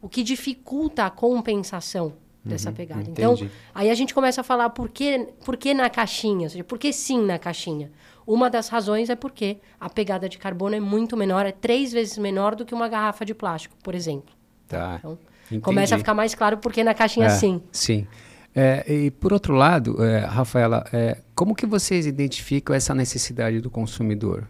o 0.00 0.08
que 0.08 0.22
dificulta 0.22 1.04
a 1.04 1.10
compensação 1.10 2.14
dessa 2.44 2.70
uhum, 2.70 2.74
pegada. 2.74 3.02
Entendi. 3.02 3.44
Então, 3.44 3.50
aí 3.74 3.90
a 3.90 3.94
gente 3.94 4.14
começa 4.14 4.40
a 4.40 4.44
falar 4.44 4.70
por 4.70 4.88
que, 4.88 5.28
por 5.44 5.56
que 5.56 5.74
na 5.74 5.90
caixinha, 5.90 6.44
ou 6.44 6.50
seja, 6.50 6.64
por 6.64 6.78
que 6.78 6.92
sim 6.92 7.22
na 7.24 7.38
caixinha? 7.38 7.92
Uma 8.28 8.50
das 8.50 8.68
razões 8.68 9.08
é 9.08 9.16
porque 9.16 9.56
a 9.80 9.88
pegada 9.88 10.28
de 10.28 10.36
carbono 10.36 10.76
é 10.76 10.80
muito 10.80 11.16
menor, 11.16 11.46
é 11.46 11.50
três 11.50 11.92
vezes 11.92 12.18
menor 12.18 12.54
do 12.54 12.66
que 12.66 12.74
uma 12.74 12.86
garrafa 12.86 13.24
de 13.24 13.32
plástico, 13.32 13.74
por 13.82 13.94
exemplo. 13.94 14.34
Tá. 14.68 14.96
Então, 14.98 15.18
Entendi. 15.46 15.62
começa 15.62 15.94
a 15.94 15.98
ficar 15.98 16.12
mais 16.12 16.34
claro 16.34 16.58
porque 16.58 16.84
na 16.84 16.92
caixinha 16.92 17.28
é, 17.28 17.30
sim. 17.30 17.62
Sim. 17.72 18.06
É, 18.54 18.84
e 18.86 19.10
por 19.10 19.32
outro 19.32 19.54
lado, 19.54 20.04
é, 20.04 20.18
Rafaela, 20.26 20.84
é, 20.92 21.16
como 21.34 21.54
que 21.54 21.64
vocês 21.64 22.04
identificam 22.04 22.76
essa 22.76 22.94
necessidade 22.94 23.62
do 23.62 23.70
consumidor? 23.70 24.46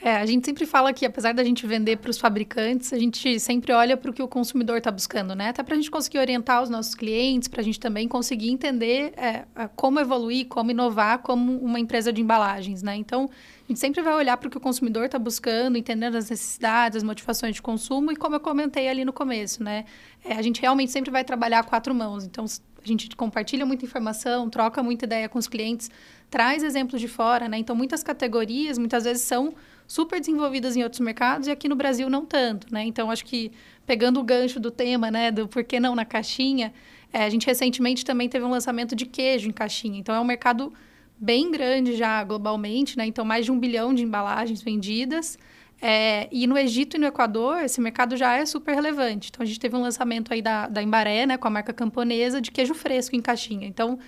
É, 0.00 0.16
a 0.16 0.26
gente 0.26 0.46
sempre 0.46 0.64
fala 0.64 0.92
que, 0.92 1.04
apesar 1.04 1.34
da 1.34 1.42
gente 1.42 1.66
vender 1.66 1.96
para 1.96 2.10
os 2.10 2.18
fabricantes, 2.18 2.92
a 2.92 2.98
gente 2.98 3.40
sempre 3.40 3.72
olha 3.72 3.96
para 3.96 4.10
o 4.10 4.14
que 4.14 4.22
o 4.22 4.28
consumidor 4.28 4.78
está 4.78 4.92
buscando, 4.92 5.34
né? 5.34 5.48
Até 5.48 5.62
para 5.62 5.74
a 5.74 5.76
gente 5.76 5.90
conseguir 5.90 6.18
orientar 6.18 6.62
os 6.62 6.70
nossos 6.70 6.94
clientes, 6.94 7.48
para 7.48 7.60
a 7.60 7.64
gente 7.64 7.80
também 7.80 8.06
conseguir 8.06 8.48
entender 8.48 9.12
é, 9.16 9.44
como 9.74 9.98
evoluir, 9.98 10.46
como 10.46 10.70
inovar 10.70 11.18
como 11.18 11.58
uma 11.58 11.80
empresa 11.80 12.12
de 12.12 12.20
embalagens, 12.20 12.80
né? 12.80 12.94
Então, 12.94 13.28
a 13.68 13.70
gente 13.70 13.80
sempre 13.80 14.00
vai 14.00 14.14
olhar 14.14 14.34
para 14.38 14.48
o 14.48 14.50
que 14.50 14.56
o 14.56 14.60
consumidor 14.60 15.04
está 15.04 15.18
buscando, 15.18 15.76
entendendo 15.76 16.16
as 16.16 16.30
necessidades, 16.30 16.96
as 16.96 17.02
motivações 17.02 17.54
de 17.54 17.60
consumo 17.60 18.10
e 18.10 18.16
como 18.16 18.34
eu 18.34 18.40
comentei 18.40 18.88
ali 18.88 19.04
no 19.04 19.12
começo, 19.12 19.62
né? 19.62 19.84
É, 20.24 20.32
a 20.32 20.40
gente 20.40 20.58
realmente 20.58 20.90
sempre 20.90 21.10
vai 21.10 21.22
trabalhar 21.22 21.58
a 21.58 21.62
quatro 21.62 21.94
mãos. 21.94 22.24
Então, 22.24 22.46
a 22.46 22.88
gente 22.88 23.14
compartilha 23.14 23.66
muita 23.66 23.84
informação, 23.84 24.48
troca 24.48 24.82
muita 24.82 25.04
ideia 25.04 25.28
com 25.28 25.38
os 25.38 25.46
clientes, 25.46 25.90
traz 26.30 26.62
exemplos 26.62 26.98
de 26.98 27.08
fora, 27.08 27.46
né? 27.46 27.58
Então, 27.58 27.76
muitas 27.76 28.02
categorias, 28.02 28.78
muitas 28.78 29.04
vezes, 29.04 29.24
são 29.24 29.54
super 29.86 30.18
desenvolvidas 30.18 30.74
em 30.74 30.82
outros 30.82 31.00
mercados 31.00 31.46
e 31.46 31.50
aqui 31.50 31.68
no 31.68 31.76
Brasil 31.76 32.08
não 32.08 32.24
tanto, 32.24 32.72
né? 32.72 32.84
Então, 32.84 33.10
acho 33.10 33.26
que 33.26 33.52
pegando 33.84 34.18
o 34.18 34.22
gancho 34.22 34.58
do 34.58 34.70
tema, 34.70 35.10
né, 35.10 35.30
do 35.30 35.46
por 35.46 35.62
que 35.62 35.78
não 35.78 35.94
na 35.94 36.06
caixinha, 36.06 36.72
é, 37.12 37.22
a 37.22 37.28
gente 37.28 37.46
recentemente 37.46 38.02
também 38.02 38.30
teve 38.30 38.46
um 38.46 38.50
lançamento 38.50 38.96
de 38.96 39.04
queijo 39.04 39.46
em 39.46 39.52
caixinha. 39.52 39.98
Então, 39.98 40.14
é 40.14 40.20
um 40.20 40.24
mercado 40.24 40.72
bem 41.18 41.50
grande 41.50 41.96
já 41.96 42.22
globalmente, 42.22 42.96
né? 42.96 43.06
Então, 43.06 43.24
mais 43.24 43.44
de 43.44 43.52
um 43.52 43.58
bilhão 43.58 43.92
de 43.92 44.02
embalagens 44.02 44.62
vendidas. 44.62 45.38
É, 45.80 46.28
e 46.32 46.46
no 46.46 46.58
Egito 46.58 46.96
e 46.96 47.00
no 47.00 47.06
Equador, 47.06 47.60
esse 47.60 47.80
mercado 47.80 48.16
já 48.16 48.36
é 48.36 48.44
super 48.44 48.74
relevante. 48.74 49.30
Então, 49.30 49.44
a 49.44 49.46
gente 49.46 49.60
teve 49.60 49.76
um 49.76 49.80
lançamento 49.80 50.32
aí 50.32 50.42
da, 50.42 50.66
da 50.68 50.82
Embaré, 50.82 51.24
né, 51.26 51.36
com 51.36 51.46
a 51.46 51.50
marca 51.50 51.72
camponesa, 51.72 52.40
de 52.40 52.50
queijo 52.50 52.74
fresco 52.74 53.14
em 53.14 53.20
caixinha. 53.20 53.66
Então, 53.66 53.98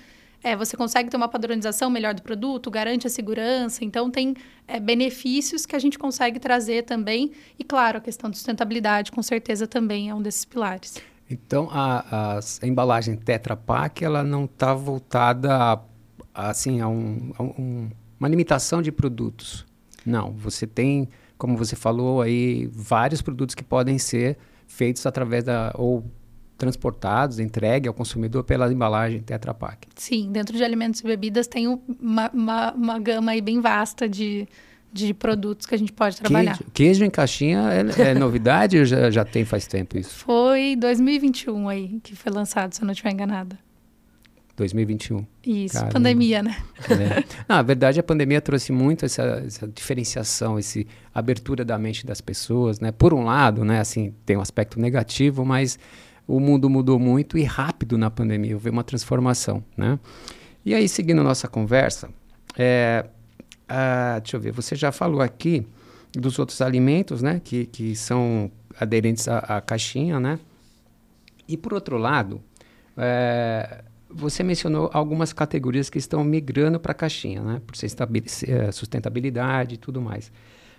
é, 0.43 0.57
você 0.57 0.77
consegue 0.77 1.11
ter 1.11 1.17
uma 1.17 1.29
padronização 1.29 1.91
melhor 1.91 2.15
do 2.15 2.23
produto, 2.23 2.71
garante 2.71 3.07
a 3.07 3.11
segurança. 3.11 3.85
Então, 3.85 4.11
tem 4.11 4.35
é, 4.67 4.81
benefícios 4.81 5.65
que 5.65 5.77
a 5.77 5.79
gente 5.79 5.99
consegue 5.99 6.41
trazer 6.41 6.83
também. 6.83 7.31
E, 7.59 7.63
claro, 7.63 7.99
a 7.99 8.01
questão 8.01 8.31
de 8.31 8.37
sustentabilidade, 8.37 9.13
com 9.13 9.23
certeza, 9.23 9.67
também 9.67 10.11
é 10.11 10.15
um 10.15 10.23
desses 10.23 10.45
pilares. 10.45 10.97
Então, 11.31 11.69
a, 11.71 12.05
a, 12.11 12.41
a 12.63 12.67
embalagem 12.67 13.15
Tetra 13.15 13.55
Pak, 13.55 14.05
ela 14.05 14.25
não 14.25 14.47
está 14.47 14.75
voltada 14.75 15.81
assim, 16.35 16.81
a, 16.81 16.89
um, 16.89 17.33
a 17.39 17.43
um, 17.43 17.91
uma 18.19 18.29
limitação 18.29 18.81
de 18.83 18.93
produtos. 18.93 19.67
Não, 20.05 20.33
você 20.33 20.67
tem 20.67 21.09
como 21.41 21.57
você 21.57 21.75
falou 21.75 22.21
aí, 22.21 22.69
vários 22.71 23.23
produtos 23.23 23.55
que 23.55 23.65
podem 23.65 23.99
ser 23.99 24.37
feitos 24.67 25.07
através 25.07 25.43
da 25.43 25.73
ou 25.75 26.05
transportados, 26.59 27.39
entregue 27.39 27.89
ao 27.89 27.95
consumidor 27.95 28.45
pela 28.45 28.71
embalagem 28.71 29.23
Tetra 29.23 29.55
Pak. 29.55 29.89
Sim, 29.97 30.31
dentro 30.31 30.55
de 30.55 30.63
alimentos 30.63 31.01
e 31.01 31.05
bebidas 31.05 31.47
tem 31.47 31.67
uma, 31.67 32.31
uma, 32.35 32.73
uma 32.75 32.99
gama 32.99 33.33
aí 33.33 33.41
bem 33.41 33.59
vasta 33.63 34.07
de, 34.07 34.47
de 34.93 35.15
produtos 35.15 35.67
que 35.67 35.75
a 35.75 35.79
gente 35.79 35.95
pode 35.95 36.19
trabalhar. 36.19 36.59
Queijo, 36.59 36.71
queijo 36.75 37.05
em 37.07 37.11
caixinha 37.11 37.61
é, 37.73 38.11
é 38.11 38.15
novidade 38.15 38.79
ou 38.79 38.85
já, 38.85 39.11
já 39.11 39.25
tem 39.25 39.43
faz 39.43 39.67
tempo 39.67 39.97
isso? 39.97 40.11
Foi 40.11 40.77
2021 40.77 41.67
aí 41.71 41.99
que 42.03 42.15
foi 42.15 42.31
lançado, 42.31 42.75
se 42.75 42.83
eu 42.83 42.85
não 42.85 42.93
estiver 42.93 43.13
enganada. 43.13 43.59
2021. 44.61 45.27
Isso, 45.47 45.75
Caramba. 45.75 45.93
pandemia, 45.93 46.43
né? 46.43 46.63
É. 46.91 47.25
Não, 47.49 47.57
a 47.57 47.63
verdade, 47.63 47.99
a 47.99 48.03
pandemia 48.03 48.41
trouxe 48.41 48.73
muito 48.73 49.05
essa, 49.05 49.43
essa 49.47 49.67
diferenciação, 49.67 50.59
essa 50.59 50.85
abertura 51.15 51.65
da 51.65 51.79
mente 51.79 52.07
das 52.07 52.21
pessoas, 52.21 52.79
né? 52.79 52.93
Por 52.93 53.15
um 53.15 53.25
lado, 53.25 53.65
né, 53.65 53.81
assim, 53.81 54.15
tem 54.25 54.37
um 54.37 54.41
aspecto 54.41 54.79
negativo, 54.79 55.45
mas 55.45 55.79
o 56.27 56.39
mundo 56.39 56.69
mudou 56.69 56.99
muito 56.99 57.39
e 57.39 57.43
rápido 57.43 57.97
na 57.97 58.11
pandemia, 58.11 58.55
houve 58.55 58.69
uma 58.69 58.85
transformação, 58.85 59.65
né? 59.77 59.99
E 60.65 60.75
aí, 60.75 60.89
seguindo 60.89 61.23
nossa 61.25 61.49
conversa, 61.49 62.11
é, 62.59 63.07
deixa 64.23 64.37
eu 64.37 64.41
ver, 64.41 64.53
você 64.53 64.77
já 64.77 64.93
falou 64.93 65.23
aqui 65.23 65.67
dos 66.13 66.39
outros 66.39 66.61
alimentos, 66.61 67.23
né, 67.23 67.41
que, 67.43 67.65
que 67.67 67.97
são 67.97 68.51
aderentes 68.79 69.27
à, 69.27 69.39
à 69.39 69.61
caixinha, 69.61 70.21
né? 70.21 70.39
E 71.49 71.57
por 71.57 71.73
outro 71.73 71.97
lado, 71.97 72.43
é, 72.97 73.83
você 74.13 74.43
mencionou 74.43 74.91
algumas 74.93 75.33
categorias 75.33 75.89
que 75.89 75.99
estão 75.99 76.25
migrando 76.25 76.81
para 76.81 76.93
a 76.93 76.95
caixinha, 76.95 77.43
né? 77.43 77.63
Por 77.67 77.77
ser 77.77 77.89
eh, 78.49 78.73
sustentabilidade 78.73 79.75
e 79.75 79.79
tudo 79.79 80.01
mais. 80.01 80.33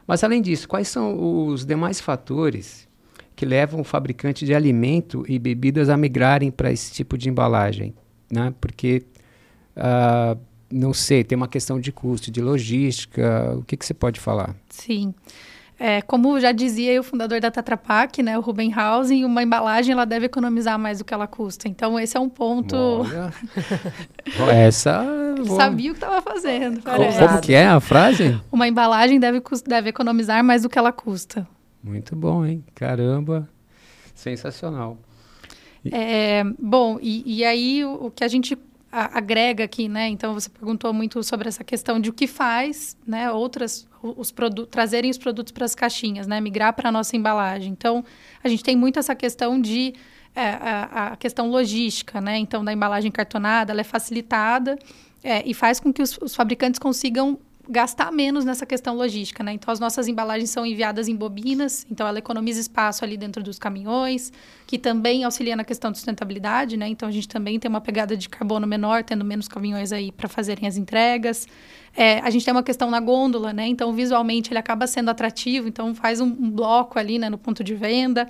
Mas, 0.05 0.23
além 0.23 0.41
disso, 0.41 0.67
quais 0.67 0.88
são 0.88 1.47
os 1.47 1.65
demais 1.65 2.00
fatores 2.00 2.88
que 3.35 3.45
levam 3.45 3.81
o 3.81 3.83
fabricante 3.83 4.45
de 4.45 4.53
alimento 4.53 5.23
e 5.27 5.39
bebidas 5.39 5.89
a 5.89 5.95
migrarem 5.95 6.51
para 6.51 6.71
esse 6.71 6.91
tipo 6.91 7.17
de 7.17 7.29
embalagem? 7.29 7.93
Né? 8.31 8.53
Porque, 8.59 9.03
uh, 9.77 10.38
não 10.71 10.93
sei, 10.93 11.23
tem 11.23 11.35
uma 11.35 11.47
questão 11.47 11.79
de 11.79 11.91
custo, 11.91 12.31
de 12.31 12.41
logística. 12.41 13.55
O 13.57 13.63
que, 13.63 13.77
que 13.77 13.85
você 13.85 13.93
pode 13.93 14.19
falar? 14.19 14.55
Sim. 14.69 15.13
É, 15.83 16.00
como 16.00 16.39
já 16.39 16.51
dizia 16.51 17.01
o 17.01 17.03
fundador 17.03 17.39
da 17.39 17.50
Tetra 17.50 17.75
Pak, 17.75 18.21
né, 18.21 18.38
o 18.38 18.41
Rubenhausen, 18.41 19.25
uma 19.25 19.41
embalagem 19.41 19.93
ela 19.93 20.05
deve 20.05 20.27
economizar 20.27 20.77
mais 20.77 21.00
do 21.00 21.03
que 21.03 21.11
ela 21.11 21.25
custa. 21.25 21.67
Então 21.67 22.00
esse 22.00 22.15
é 22.15 22.19
um 22.19 22.29
ponto. 22.29 23.01
Essa. 24.53 25.03
Vou... 25.43 25.57
Sabia 25.57 25.89
o 25.89 25.95
que 25.95 26.03
estava 26.03 26.21
fazendo. 26.21 26.83
Como, 26.83 26.97
como 26.97 27.41
que 27.41 27.55
é 27.55 27.65
a 27.65 27.79
frase? 27.79 28.39
Uma 28.51 28.67
embalagem 28.67 29.19
deve, 29.19 29.41
deve 29.65 29.89
economizar 29.89 30.43
mais 30.43 30.61
do 30.61 30.69
que 30.69 30.77
ela 30.77 30.91
custa. 30.91 31.47
Muito 31.83 32.15
bom, 32.15 32.45
hein? 32.45 32.63
Caramba, 32.75 33.50
sensacional. 34.13 35.00
É, 35.91 36.43
bom, 36.59 37.00
e, 37.01 37.39
e 37.39 37.43
aí 37.43 37.83
o, 37.83 38.05
o 38.05 38.11
que 38.11 38.23
a 38.23 38.27
gente 38.27 38.55
agrega 38.91 39.63
aqui, 39.63 39.88
né? 39.88 40.10
Então 40.10 40.33
você 40.33 40.50
perguntou 40.50 40.93
muito 40.93 41.24
sobre 41.24 41.48
essa 41.48 41.63
questão 41.63 42.00
de 42.00 42.10
o 42.10 42.13
que 42.13 42.27
faz, 42.27 42.98
né? 43.07 43.31
Outras 43.31 43.88
os 44.03 44.33
trazerem 44.69 45.10
os 45.10 45.17
produtos 45.17 45.51
para 45.51 45.63
as 45.63 45.74
caixinhas, 45.74 46.27
né? 46.27 46.41
Migrar 46.41 46.74
para 46.74 46.89
a 46.89 46.91
nossa 46.91 47.15
embalagem. 47.15 47.71
Então 47.71 48.03
a 48.43 48.50
gente 48.50 48.63
tem 48.63 48.75
muito 48.75 49.00
essa 49.00 49.15
questão 49.15 49.60
de 49.62 49.93
é, 50.36 50.50
a, 50.50 51.07
a, 51.13 51.15
questão 51.15 51.50
logística, 51.50 52.19
né? 52.19 52.38
Então 52.38 52.65
da 52.65 52.74
embalagem 52.74 53.12
cartonada, 53.12 53.71
ela 53.71 53.81
é 53.81 53.86
facilitada 53.86 54.77
é, 55.24 55.41
e 55.48 55.53
faz 55.53 55.79
com 55.79 55.93
que 55.93 56.01
os, 56.01 56.17
os 56.21 56.36
fabricantes 56.36 56.79
consigam 56.79 57.39
gastar 57.72 58.12
menos 58.12 58.44
nessa 58.44 58.66
questão 58.66 58.98
logística, 58.98 59.42
né? 59.42 59.54
Então 59.54 59.72
as 59.72 59.80
nossas 59.80 60.10
embalagens 60.10 60.50
são 60.50 60.66
enviadas 60.66 61.08
em 61.08 61.16
bobinas, 61.16 61.86
então 61.90 62.06
ela 62.06 62.20
economiza 62.20 62.60
espaço 62.60 63.06
ali 63.06 63.16
dentro 63.16 63.42
dos 63.42 63.58
caminhões, 63.58 64.32
que 64.68 64.78
também 64.78 65.24
auxilia 65.24 65.56
na 65.56 65.63
questão 65.63 65.90
de 65.90 65.98
sustentabilidade, 65.98 66.75
né? 66.75 66.90
Então 66.90 67.08
a 67.08 67.12
gente 67.12 67.30
também 67.30 67.58
tem 67.58 67.70
uma 67.70 67.80
pegada 67.80 68.18
de 68.18 68.28
carbono 68.28 68.68
menor, 68.68 69.06
tendo 69.06 69.24
menos 69.24 69.48
caminhões 69.48 69.94
aí 69.94 70.12
para 70.12 70.28
fazerem 70.28 70.68
as 70.68 70.75
entregas. 70.75 71.48
É, 71.96 72.20
a 72.20 72.30
gente 72.30 72.44
tem 72.44 72.54
uma 72.54 72.63
questão 72.63 72.92
na 72.92 73.00
gôndola, 73.00 73.54
né? 73.54 73.68
Então 73.68 73.94
visualmente 73.94 74.51
ele 74.51 74.60
acaba 74.60 74.86
sendo 74.86 75.10
atrativo, 75.10 75.70
então 75.70 75.96
faz 75.96 76.20
um, 76.20 76.28
um 76.28 76.51
bloco 76.51 77.00
ali, 77.00 77.18
né, 77.18 77.30
no 77.30 77.38
ponto 77.38 77.63
de 77.63 77.74
venda. 77.74 78.30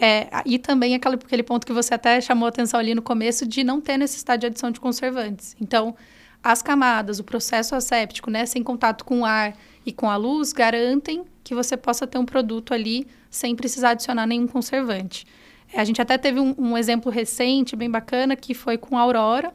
É, 0.00 0.28
e 0.44 0.58
também 0.58 0.94
aquele, 0.94 1.16
aquele 1.16 1.42
ponto 1.42 1.66
que 1.66 1.72
você 1.72 1.94
até 1.94 2.20
chamou 2.20 2.46
atenção 2.46 2.78
ali 2.78 2.94
no 2.94 3.02
começo 3.02 3.44
de 3.44 3.64
não 3.64 3.80
ter 3.80 3.96
necessidade 3.96 4.42
de 4.42 4.46
adição 4.46 4.70
de 4.70 4.78
conservantes. 4.78 5.56
Então, 5.60 5.96
as 6.46 6.62
camadas, 6.62 7.18
o 7.18 7.24
processo 7.24 7.74
asséptico, 7.74 8.30
né, 8.30 8.46
sem 8.46 8.62
contato 8.62 9.04
com 9.04 9.22
o 9.22 9.24
ar 9.24 9.52
e 9.84 9.92
com 9.92 10.08
a 10.08 10.14
luz, 10.14 10.52
garantem 10.52 11.24
que 11.42 11.52
você 11.52 11.76
possa 11.76 12.06
ter 12.06 12.18
um 12.18 12.24
produto 12.24 12.72
ali 12.72 13.04
sem 13.28 13.56
precisar 13.56 13.90
adicionar 13.90 14.28
nenhum 14.28 14.46
conservante. 14.46 15.26
A 15.74 15.82
gente 15.82 16.00
até 16.00 16.16
teve 16.16 16.38
um, 16.38 16.54
um 16.56 16.78
exemplo 16.78 17.10
recente, 17.10 17.74
bem 17.74 17.90
bacana, 17.90 18.36
que 18.36 18.54
foi 18.54 18.78
com 18.78 18.96
a 18.96 19.00
Aurora, 19.00 19.52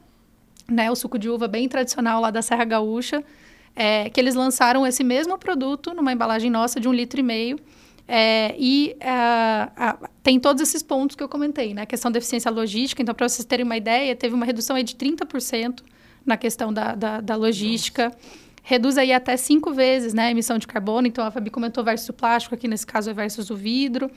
né, 0.68 0.90
o 0.90 0.94
suco 0.94 1.18
de 1.18 1.30
uva 1.30 1.48
bem 1.48 1.66
tradicional 1.66 2.20
lá 2.20 2.30
da 2.30 2.42
Serra 2.42 2.66
Gaúcha, 2.66 3.24
é, 3.74 4.10
que 4.10 4.20
eles 4.20 4.34
lançaram 4.34 4.86
esse 4.86 5.02
mesmo 5.02 5.38
produto 5.38 5.94
numa 5.94 6.12
embalagem 6.12 6.50
nossa 6.50 6.78
de 6.78 6.86
um 6.88 6.92
litro 6.92 7.20
e 7.20 7.22
meio. 7.22 7.58
É, 8.06 8.54
e 8.58 8.94
uh, 9.00 10.04
uh, 10.04 10.08
tem 10.22 10.38
todos 10.38 10.60
esses 10.60 10.82
pontos 10.82 11.16
que 11.16 11.22
eu 11.22 11.28
comentei, 11.28 11.72
né? 11.72 11.82
A 11.82 11.86
questão 11.86 12.10
da 12.10 12.18
eficiência 12.18 12.50
logística. 12.50 13.00
Então, 13.00 13.14
para 13.14 13.26
vocês 13.26 13.46
terem 13.46 13.64
uma 13.64 13.76
ideia, 13.76 14.14
teve 14.14 14.34
uma 14.34 14.44
redução 14.44 14.76
de 14.82 14.94
30% 14.94 15.80
na 16.24 16.36
questão 16.36 16.72
da, 16.72 16.94
da, 16.94 17.20
da 17.20 17.36
logística. 17.36 18.04
Nossa. 18.04 18.18
Reduz 18.62 18.96
aí 18.96 19.12
até 19.12 19.36
cinco 19.36 19.72
vezes 19.72 20.14
né, 20.14 20.26
a 20.26 20.30
emissão 20.30 20.56
de 20.56 20.66
carbono. 20.66 21.06
Então, 21.06 21.26
a 21.26 21.30
Fabi 21.30 21.50
comentou 21.50 21.82
versus 21.82 22.08
o 22.08 22.12
plástico, 22.12 22.54
aqui 22.54 22.68
nesse 22.68 22.86
caso 22.86 23.10
é 23.10 23.12
versus 23.12 23.50
o 23.50 23.56
vidro. 23.56 24.10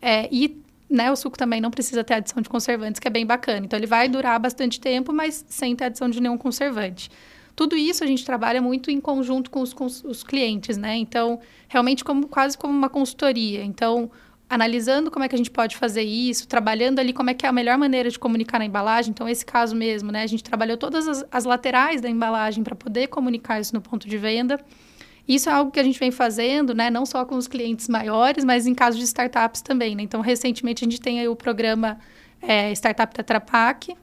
É, 0.00 0.28
e 0.32 0.60
né, 0.90 1.10
o 1.10 1.16
suco 1.16 1.38
também 1.38 1.60
não 1.60 1.70
precisa 1.70 2.02
ter 2.02 2.14
adição 2.14 2.42
de 2.42 2.48
conservantes, 2.48 2.98
que 2.98 3.06
é 3.06 3.10
bem 3.10 3.24
bacana. 3.24 3.64
Então, 3.64 3.78
ele 3.78 3.86
vai 3.86 4.08
durar 4.08 4.38
bastante 4.40 4.80
tempo, 4.80 5.12
mas 5.12 5.44
sem 5.48 5.76
ter 5.76 5.84
adição 5.84 6.08
de 6.08 6.20
nenhum 6.20 6.36
conservante. 6.36 7.10
Tudo 7.54 7.76
isso 7.76 8.02
a 8.02 8.06
gente 8.06 8.24
trabalha 8.24 8.60
muito 8.60 8.90
em 8.90 9.00
conjunto 9.00 9.50
com 9.50 9.60
os, 9.60 9.72
com 9.72 9.84
os 9.84 10.24
clientes, 10.24 10.76
né? 10.76 10.96
Então, 10.96 11.38
realmente 11.68 12.02
como, 12.02 12.26
quase 12.26 12.56
como 12.56 12.76
uma 12.76 12.88
consultoria. 12.88 13.62
Então, 13.62 14.10
analisando 14.52 15.10
como 15.10 15.24
é 15.24 15.28
que 15.28 15.34
a 15.34 15.38
gente 15.38 15.50
pode 15.50 15.78
fazer 15.78 16.02
isso, 16.02 16.46
trabalhando 16.46 16.98
ali 16.98 17.14
como 17.14 17.30
é 17.30 17.34
que 17.34 17.46
é 17.46 17.48
a 17.48 17.52
melhor 17.52 17.78
maneira 17.78 18.10
de 18.10 18.18
comunicar 18.18 18.58
na 18.58 18.66
embalagem. 18.66 19.10
Então, 19.10 19.26
esse 19.26 19.46
caso 19.46 19.74
mesmo, 19.74 20.12
né? 20.12 20.22
A 20.22 20.26
gente 20.26 20.44
trabalhou 20.44 20.76
todas 20.76 21.08
as, 21.08 21.24
as 21.32 21.44
laterais 21.46 22.02
da 22.02 22.10
embalagem 22.10 22.62
para 22.62 22.74
poder 22.74 23.06
comunicar 23.06 23.58
isso 23.58 23.74
no 23.74 23.80
ponto 23.80 24.06
de 24.06 24.18
venda. 24.18 24.60
Isso 25.26 25.48
é 25.48 25.52
algo 25.52 25.70
que 25.70 25.80
a 25.80 25.82
gente 25.82 25.98
vem 25.98 26.10
fazendo, 26.10 26.74
né? 26.74 26.90
Não 26.90 27.06
só 27.06 27.24
com 27.24 27.36
os 27.36 27.48
clientes 27.48 27.88
maiores, 27.88 28.44
mas 28.44 28.66
em 28.66 28.74
casos 28.74 29.00
de 29.00 29.06
startups 29.06 29.62
também, 29.62 29.96
né? 29.96 30.02
Então, 30.02 30.20
recentemente, 30.20 30.84
a 30.84 30.86
gente 30.86 31.00
tem 31.00 31.26
o 31.26 31.34
programa 31.34 31.98
é, 32.42 32.70
Startup 32.72 33.14
Tetra 33.14 33.40
Pak, 33.40 33.96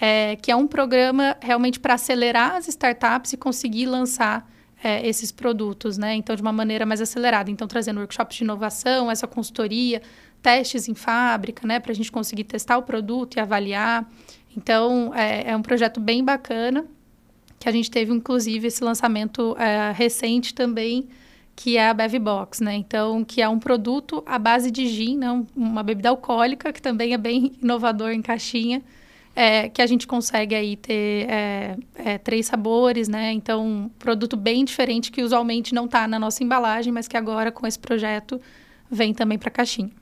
é, 0.00 0.36
que 0.36 0.52
é 0.52 0.54
um 0.54 0.68
programa 0.68 1.36
realmente 1.40 1.80
para 1.80 1.94
acelerar 1.94 2.54
as 2.54 2.68
startups 2.68 3.32
e 3.32 3.36
conseguir 3.36 3.86
lançar 3.86 4.48
é, 4.82 5.06
esses 5.06 5.32
produtos, 5.32 5.98
né? 5.98 6.14
Então, 6.14 6.36
de 6.36 6.42
uma 6.42 6.52
maneira 6.52 6.86
mais 6.86 7.00
acelerada. 7.00 7.50
Então, 7.50 7.66
trazendo 7.66 7.98
workshops 7.98 8.36
de 8.36 8.44
inovação, 8.44 9.10
essa 9.10 9.26
consultoria, 9.26 10.02
testes 10.42 10.88
em 10.88 10.94
fábrica, 10.94 11.66
né? 11.66 11.80
Para 11.80 11.92
a 11.92 11.94
gente 11.94 12.12
conseguir 12.12 12.44
testar 12.44 12.78
o 12.78 12.82
produto 12.82 13.36
e 13.36 13.40
avaliar. 13.40 14.08
Então, 14.56 15.12
é, 15.14 15.50
é, 15.50 15.56
um 15.56 15.62
projeto 15.62 16.00
bem 16.00 16.24
bacana, 16.24 16.84
que 17.58 17.68
a 17.68 17.72
gente 17.72 17.90
teve, 17.90 18.12
inclusive, 18.12 18.68
esse 18.68 18.82
lançamento 18.82 19.56
é, 19.58 19.92
recente 19.92 20.54
também, 20.54 21.08
que 21.56 21.76
é 21.76 21.88
a 21.88 21.94
Bevbox, 21.94 22.60
né? 22.60 22.74
Então, 22.76 23.24
que 23.24 23.42
é 23.42 23.48
um 23.48 23.58
produto 23.58 24.22
à 24.24 24.38
base 24.38 24.70
de 24.70 24.86
gin, 24.86 25.16
né? 25.16 25.44
uma 25.56 25.82
bebida 25.82 26.08
alcoólica, 26.08 26.72
que 26.72 26.80
também 26.80 27.14
é 27.14 27.18
bem 27.18 27.52
inovador 27.60 28.12
em 28.12 28.22
caixinha, 28.22 28.80
é, 29.40 29.68
que 29.68 29.80
a 29.80 29.86
gente 29.86 30.04
consegue 30.04 30.52
aí 30.52 30.76
ter 30.76 31.30
é, 31.30 31.76
é, 31.94 32.18
três 32.18 32.46
sabores, 32.46 33.06
né? 33.06 33.30
Então, 33.30 33.64
um 33.64 33.88
produto 33.88 34.36
bem 34.36 34.64
diferente 34.64 35.12
que 35.12 35.22
usualmente 35.22 35.72
não 35.72 35.84
está 35.84 36.08
na 36.08 36.18
nossa 36.18 36.42
embalagem, 36.42 36.92
mas 36.92 37.06
que 37.06 37.16
agora 37.16 37.52
com 37.52 37.64
esse 37.64 37.78
projeto 37.78 38.40
vem 38.90 39.14
também 39.14 39.38
para 39.38 39.46
a 39.46 39.52
caixinha. 39.52 39.92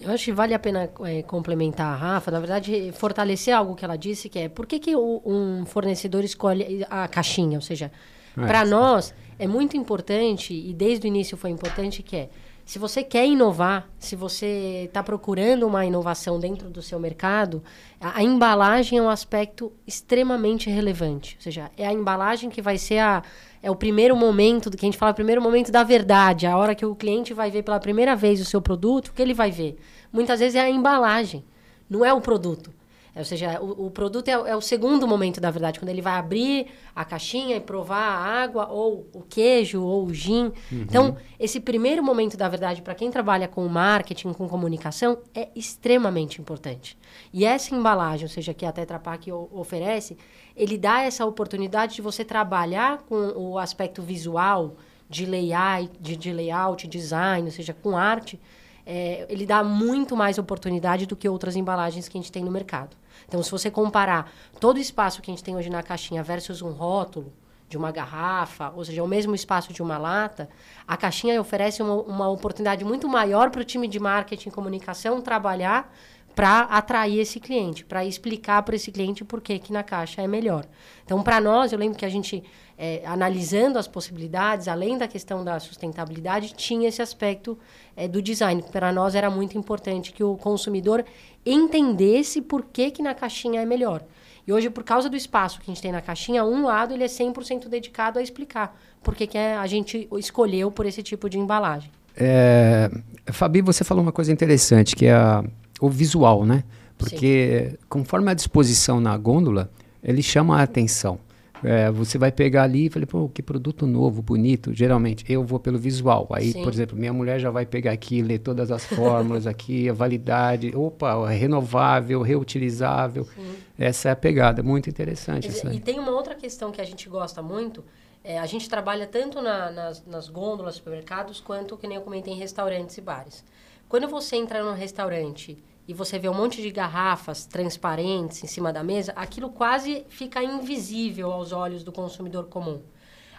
Eu 0.00 0.10
acho 0.10 0.24
que 0.24 0.32
vale 0.32 0.54
a 0.54 0.58
pena 0.58 0.90
é, 1.04 1.22
complementar 1.22 1.86
a 1.86 1.94
Rafa, 1.94 2.32
na 2.32 2.40
verdade, 2.40 2.90
fortalecer 2.96 3.54
algo 3.54 3.76
que 3.76 3.84
ela 3.84 3.94
disse, 3.94 4.28
que 4.28 4.40
é 4.40 4.48
por 4.48 4.66
que, 4.66 4.80
que 4.80 4.96
o, 4.96 5.22
um 5.24 5.64
fornecedor 5.66 6.24
escolhe 6.24 6.84
a 6.90 7.06
caixinha? 7.06 7.58
Ou 7.58 7.62
seja, 7.62 7.92
é. 8.36 8.44
para 8.44 8.64
nós 8.64 9.14
é 9.38 9.46
muito 9.46 9.76
importante, 9.76 10.52
e 10.52 10.74
desde 10.74 11.06
o 11.06 11.08
início 11.08 11.36
foi 11.36 11.50
importante, 11.50 12.02
que 12.02 12.16
é 12.16 12.28
se 12.64 12.78
você 12.78 13.02
quer 13.02 13.26
inovar, 13.26 13.88
se 13.98 14.14
você 14.14 14.84
está 14.86 15.02
procurando 15.02 15.66
uma 15.66 15.84
inovação 15.84 16.38
dentro 16.38 16.70
do 16.70 16.80
seu 16.80 17.00
mercado, 17.00 17.62
a, 18.00 18.18
a, 18.18 18.22
embalagem 18.22 18.98
é 18.98 19.02
um 19.02 19.08
aspecto 19.08 19.72
extremamente 19.86 20.70
relevante. 20.70 21.36
Ou 21.36 21.42
seja, 21.42 21.70
é 21.76 21.86
a 21.86 21.92
embalagem 21.92 22.48
que 22.48 22.62
vai 22.62 22.78
ser 22.78 22.98
a, 22.98 23.22
é 23.62 23.70
o 23.70 23.76
primeiro 23.76 24.16
momento, 24.16 24.70
que 24.70 24.84
a 24.84 24.88
gente 24.88 24.98
fala, 24.98 25.12
o 25.12 25.14
primeiro 25.14 25.42
momento 25.42 25.72
da 25.72 25.82
verdade, 25.82 26.46
a 26.46 26.56
hora 26.56 26.74
que 26.74 26.86
o 26.86 26.94
cliente 26.94 27.34
vai 27.34 27.50
ver 27.50 27.62
pela 27.62 27.80
primeira 27.80 28.14
vez 28.14 28.40
o 28.40 28.44
seu 28.44 28.62
produto, 28.62 29.08
o 29.08 29.12
que 29.12 29.20
ele 29.20 29.34
vai 29.34 29.50
ver? 29.50 29.78
Muitas 30.12 30.40
vezes 30.40 30.54
é 30.54 30.60
a 30.60 30.70
embalagem, 30.70 31.44
não 31.88 32.04
é 32.04 32.12
o 32.12 32.20
produto. 32.20 32.72
É, 33.14 33.18
ou 33.18 33.24
seja, 33.24 33.60
o, 33.60 33.86
o 33.86 33.90
produto 33.90 34.28
é, 34.28 34.32
é, 34.32 34.56
o 34.56 34.60
segundo 34.60 35.06
momento 35.06 35.40
da 35.40 35.50
verdade, 35.50 35.78
quando 35.78 35.88
ele 35.88 36.02
vai 36.02 36.14
abrir 36.14 36.66
a 36.94 37.04
caixinha 37.04 37.56
e 37.56 37.60
provar 37.60 37.98
a 37.98 38.42
água, 38.42 38.68
ou 38.68 39.08
o 39.12 39.22
queijo, 39.22 39.82
ou 39.82 40.06
o 40.06 40.14
gin. 40.14 40.44
Uhum. 40.44 40.52
Então, 40.82 41.16
esse 41.38 41.60
primeiro 41.60 42.02
momento 42.02 42.36
da 42.36 42.48
verdade, 42.48 42.82
para 42.82 42.94
quem 42.94 43.10
trabalha 43.10 43.48
com 43.48 43.66
marketing, 43.66 44.32
com 44.32 44.48
comunicação, 44.48 45.18
é 45.34 45.48
extremamente 45.54 46.40
importante. 46.40 46.96
E 47.32 47.44
essa 47.44 47.74
embalagem, 47.74 48.24
ou 48.24 48.30
seja, 48.30 48.54
que 48.54 48.64
a 48.64 48.72
Tetra 48.72 48.98
Pak 48.98 49.30
oferece, 49.32 50.16
ele 50.56 50.78
dá 50.78 51.02
essa 51.02 51.24
oportunidade 51.26 51.96
de 51.96 52.02
você 52.02 52.24
trabalhar 52.24 52.98
com 53.08 53.32
o 53.36 53.58
aspecto 53.58 54.02
visual, 54.02 54.76
de 55.08 55.26
layout, 55.26 55.90
de, 56.00 56.16
de 56.16 56.32
layout, 56.32 56.86
design, 56.86 57.44
ou 57.44 57.50
seja, 57.50 57.74
com 57.74 57.96
arte, 57.96 58.38
é, 58.86 59.26
ele 59.28 59.44
dá 59.44 59.62
muito 59.62 60.16
mais 60.16 60.38
oportunidade 60.38 61.06
do 61.06 61.16
que 61.16 61.28
outras 61.28 61.56
embalagens 61.56 62.08
que 62.08 62.16
a 62.16 62.20
gente 62.20 62.30
tem 62.30 62.44
no 62.44 62.50
mercado. 62.50 62.96
Então, 63.28 63.42
se 63.42 63.50
você 63.50 63.70
comparar 63.70 64.30
todo 64.58 64.76
o 64.76 64.80
espaço 64.80 65.22
que 65.22 65.30
a 65.30 65.34
gente 65.34 65.44
tem 65.44 65.56
hoje 65.56 65.70
na 65.70 65.82
caixinha 65.82 66.22
versus 66.22 66.62
um 66.62 66.70
rótulo 66.70 67.32
de 67.68 67.76
uma 67.76 67.92
garrafa, 67.92 68.72
ou 68.74 68.84
seja, 68.84 69.02
o 69.02 69.06
mesmo 69.06 69.34
espaço 69.34 69.72
de 69.72 69.80
uma 69.80 69.96
lata, 69.96 70.48
a 70.86 70.96
caixinha 70.96 71.40
oferece 71.40 71.80
uma, 71.80 71.94
uma 71.94 72.28
oportunidade 72.28 72.84
muito 72.84 73.08
maior 73.08 73.48
para 73.50 73.60
o 73.60 73.64
time 73.64 73.86
de 73.86 74.00
marketing 74.00 74.48
e 74.48 74.52
comunicação 74.52 75.20
trabalhar 75.20 75.92
para 76.34 76.62
atrair 76.62 77.20
esse 77.20 77.38
cliente, 77.38 77.84
para 77.84 78.04
explicar 78.04 78.62
para 78.62 78.74
esse 78.74 78.90
cliente 78.90 79.24
por 79.24 79.40
que, 79.40 79.58
que 79.58 79.72
na 79.72 79.82
caixa 79.82 80.22
é 80.22 80.26
melhor. 80.26 80.64
Então, 81.04 81.22
para 81.22 81.40
nós, 81.40 81.72
eu 81.72 81.78
lembro 81.78 81.98
que 81.98 82.04
a 82.04 82.08
gente, 82.08 82.42
é, 82.82 83.02
analisando 83.04 83.78
as 83.78 83.86
possibilidades, 83.86 84.66
além 84.66 84.96
da 84.96 85.06
questão 85.06 85.44
da 85.44 85.60
sustentabilidade, 85.60 86.54
tinha 86.54 86.88
esse 86.88 87.02
aspecto 87.02 87.58
é, 87.94 88.08
do 88.08 88.22
design. 88.22 88.64
Para 88.72 88.90
nós 88.90 89.14
era 89.14 89.30
muito 89.30 89.58
importante 89.58 90.12
que 90.12 90.24
o 90.24 90.36
consumidor 90.36 91.04
entendesse 91.44 92.40
por 92.40 92.64
que, 92.64 92.90
que 92.90 93.02
na 93.02 93.14
caixinha 93.14 93.60
é 93.60 93.66
melhor. 93.66 94.02
E 94.46 94.52
hoje, 94.52 94.70
por 94.70 94.82
causa 94.82 95.10
do 95.10 95.16
espaço 95.16 95.60
que 95.60 95.70
a 95.70 95.74
gente 95.74 95.82
tem 95.82 95.92
na 95.92 96.00
caixinha, 96.00 96.42
um 96.42 96.64
lado 96.64 96.94
ele 96.94 97.04
é 97.04 97.06
100% 97.06 97.68
dedicado 97.68 98.18
a 98.18 98.22
explicar 98.22 98.74
por 99.02 99.14
que, 99.14 99.26
que 99.26 99.36
a 99.36 99.66
gente 99.66 100.08
escolheu 100.18 100.70
por 100.70 100.86
esse 100.86 101.02
tipo 101.02 101.28
de 101.28 101.38
embalagem. 101.38 101.90
É, 102.16 102.90
Fabi, 103.26 103.60
você 103.60 103.84
falou 103.84 104.02
uma 104.02 104.12
coisa 104.12 104.32
interessante, 104.32 104.96
que 104.96 105.04
é 105.04 105.12
a 105.12 105.44
o 105.80 105.88
visual, 105.88 106.44
né? 106.44 106.62
Porque 106.98 107.70
Sim. 107.70 107.76
conforme 107.88 108.30
a 108.30 108.34
disposição 108.34 109.00
na 109.00 109.16
gôndola, 109.16 109.70
ele 110.04 110.22
chama 110.22 110.60
a 110.60 110.62
atenção. 110.62 111.18
É, 111.62 111.90
você 111.90 112.16
vai 112.18 112.32
pegar 112.32 112.62
ali 112.62 112.86
e 112.86 112.90
fala, 112.90 113.06
pô, 113.06 113.28
que 113.28 113.42
produto 113.42 113.86
novo, 113.86 114.22
bonito. 114.22 114.72
Geralmente, 114.72 115.24
eu 115.28 115.44
vou 115.44 115.58
pelo 115.60 115.78
visual. 115.78 116.28
Aí, 116.32 116.52
Sim. 116.52 116.62
por 116.62 116.72
exemplo, 116.72 116.96
minha 116.96 117.12
mulher 117.12 117.38
já 117.38 117.50
vai 117.50 117.66
pegar 117.66 117.92
aqui, 117.92 118.22
ler 118.22 118.38
todas 118.38 118.70
as 118.70 118.84
fórmulas 118.84 119.46
aqui, 119.46 119.88
a 119.88 119.92
validade. 119.92 120.74
Opa, 120.74 121.28
renovável, 121.28 122.22
reutilizável. 122.22 123.24
Sim. 123.24 123.56
Essa 123.78 124.08
é 124.08 124.12
a 124.12 124.16
pegada, 124.16 124.62
muito 124.62 124.88
interessante. 124.88 125.48
E, 125.48 125.76
e 125.76 125.80
tem 125.80 125.98
uma 125.98 126.12
outra 126.12 126.34
questão 126.34 126.70
que 126.70 126.80
a 126.80 126.84
gente 126.84 127.08
gosta 127.08 127.42
muito. 127.42 127.84
É, 128.22 128.38
a 128.38 128.46
gente 128.46 128.68
trabalha 128.68 129.06
tanto 129.06 129.40
na, 129.40 129.70
nas, 129.70 130.04
nas 130.06 130.28
gôndolas, 130.28 130.74
supermercados, 130.74 131.40
quanto, 131.40 131.76
que 131.76 131.86
nem 131.86 131.96
eu 131.96 132.02
comentei, 132.02 132.32
em 132.34 132.36
restaurantes 132.36 132.96
e 132.98 133.00
bares. 133.00 133.44
Quando 133.88 134.08
você 134.08 134.36
entra 134.36 134.62
num 134.62 134.74
restaurante 134.74 135.58
e 135.86 135.94
você 135.94 136.18
vê 136.18 136.28
um 136.28 136.34
monte 136.34 136.62
de 136.62 136.70
garrafas 136.70 137.46
transparentes 137.46 138.44
em 138.44 138.46
cima 138.46 138.72
da 138.72 138.82
mesa, 138.82 139.12
aquilo 139.16 139.50
quase 139.50 140.04
fica 140.08 140.42
invisível 140.42 141.32
aos 141.32 141.52
olhos 141.52 141.82
do 141.82 141.92
consumidor 141.92 142.46
comum. 142.46 142.82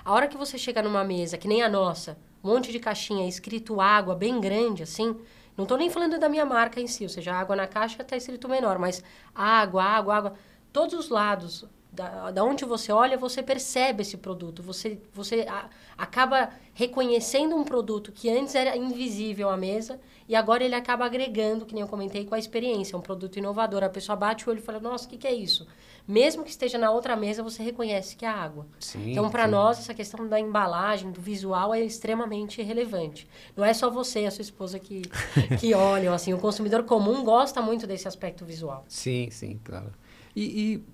A 0.03 0.11
hora 0.13 0.27
que 0.27 0.37
você 0.37 0.57
chega 0.57 0.81
numa 0.81 1.03
mesa, 1.03 1.37
que 1.37 1.47
nem 1.47 1.61
a 1.61 1.69
nossa, 1.69 2.17
um 2.43 2.49
monte 2.49 2.71
de 2.71 2.79
caixinha 2.79 3.27
escrito 3.27 3.79
água 3.79 4.15
bem 4.15 4.41
grande 4.41 4.83
assim, 4.83 5.15
não 5.55 5.63
estou 5.63 5.77
nem 5.77 5.89
falando 5.89 6.17
da 6.17 6.27
minha 6.27 6.45
marca 6.45 6.81
em 6.81 6.87
si, 6.87 7.03
ou 7.03 7.09
seja, 7.09 7.33
água 7.33 7.55
na 7.55 7.67
caixa 7.67 8.01
está 8.01 8.17
escrito 8.17 8.49
menor, 8.49 8.79
mas 8.79 9.03
água, 9.35 9.83
água, 9.83 10.15
água, 10.15 10.33
todos 10.73 10.93
os 10.93 11.09
lados 11.09 11.65
da, 11.91 12.31
da 12.31 12.43
onde 12.43 12.63
você 12.63 12.91
olha, 12.91 13.17
você 13.17 13.43
percebe 13.43 14.01
esse 14.01 14.17
produto. 14.17 14.63
Você, 14.63 14.99
você 15.13 15.45
a, 15.47 15.69
acaba 15.97 16.49
reconhecendo 16.73 17.55
um 17.55 17.63
produto 17.63 18.11
que 18.11 18.29
antes 18.29 18.55
era 18.55 18.77
invisível 18.77 19.49
à 19.49 19.57
mesa 19.57 19.99
e 20.31 20.35
agora 20.35 20.63
ele 20.63 20.75
acaba 20.75 21.03
agregando, 21.03 21.65
que 21.65 21.73
nem 21.73 21.81
eu 21.81 21.89
comentei, 21.89 22.25
com 22.25 22.33
a 22.33 22.39
experiência. 22.39 22.95
É 22.95 22.97
um 22.97 23.01
produto 23.01 23.35
inovador. 23.35 23.83
A 23.83 23.89
pessoa 23.89 24.15
bate 24.15 24.47
o 24.47 24.49
olho 24.49 24.59
e 24.59 24.61
fala, 24.61 24.79
nossa, 24.79 25.05
o 25.05 25.09
que, 25.09 25.17
que 25.17 25.27
é 25.27 25.33
isso? 25.33 25.67
Mesmo 26.07 26.45
que 26.45 26.49
esteja 26.49 26.77
na 26.77 26.89
outra 26.89 27.17
mesa, 27.17 27.43
você 27.43 27.61
reconhece 27.61 28.15
que 28.15 28.23
é 28.23 28.29
água. 28.29 28.65
Sim, 28.79 29.11
então, 29.11 29.29
para 29.29 29.45
nós, 29.45 29.79
essa 29.79 29.93
questão 29.93 30.25
da 30.25 30.39
embalagem, 30.39 31.11
do 31.11 31.19
visual, 31.19 31.73
é 31.73 31.81
extremamente 31.81 32.61
relevante. 32.61 33.27
Não 33.57 33.65
é 33.65 33.73
só 33.73 33.89
você 33.89 34.21
e 34.21 34.25
a 34.25 34.31
sua 34.31 34.41
esposa 34.41 34.79
que, 34.79 35.01
que 35.59 35.73
olham. 35.73 36.13
Assim, 36.13 36.33
o 36.33 36.37
consumidor 36.37 36.83
comum 36.83 37.25
gosta 37.25 37.61
muito 37.61 37.85
desse 37.85 38.07
aspecto 38.07 38.45
visual. 38.45 38.85
Sim, 38.87 39.27
sim, 39.31 39.59
claro. 39.61 39.91
E, 40.33 40.43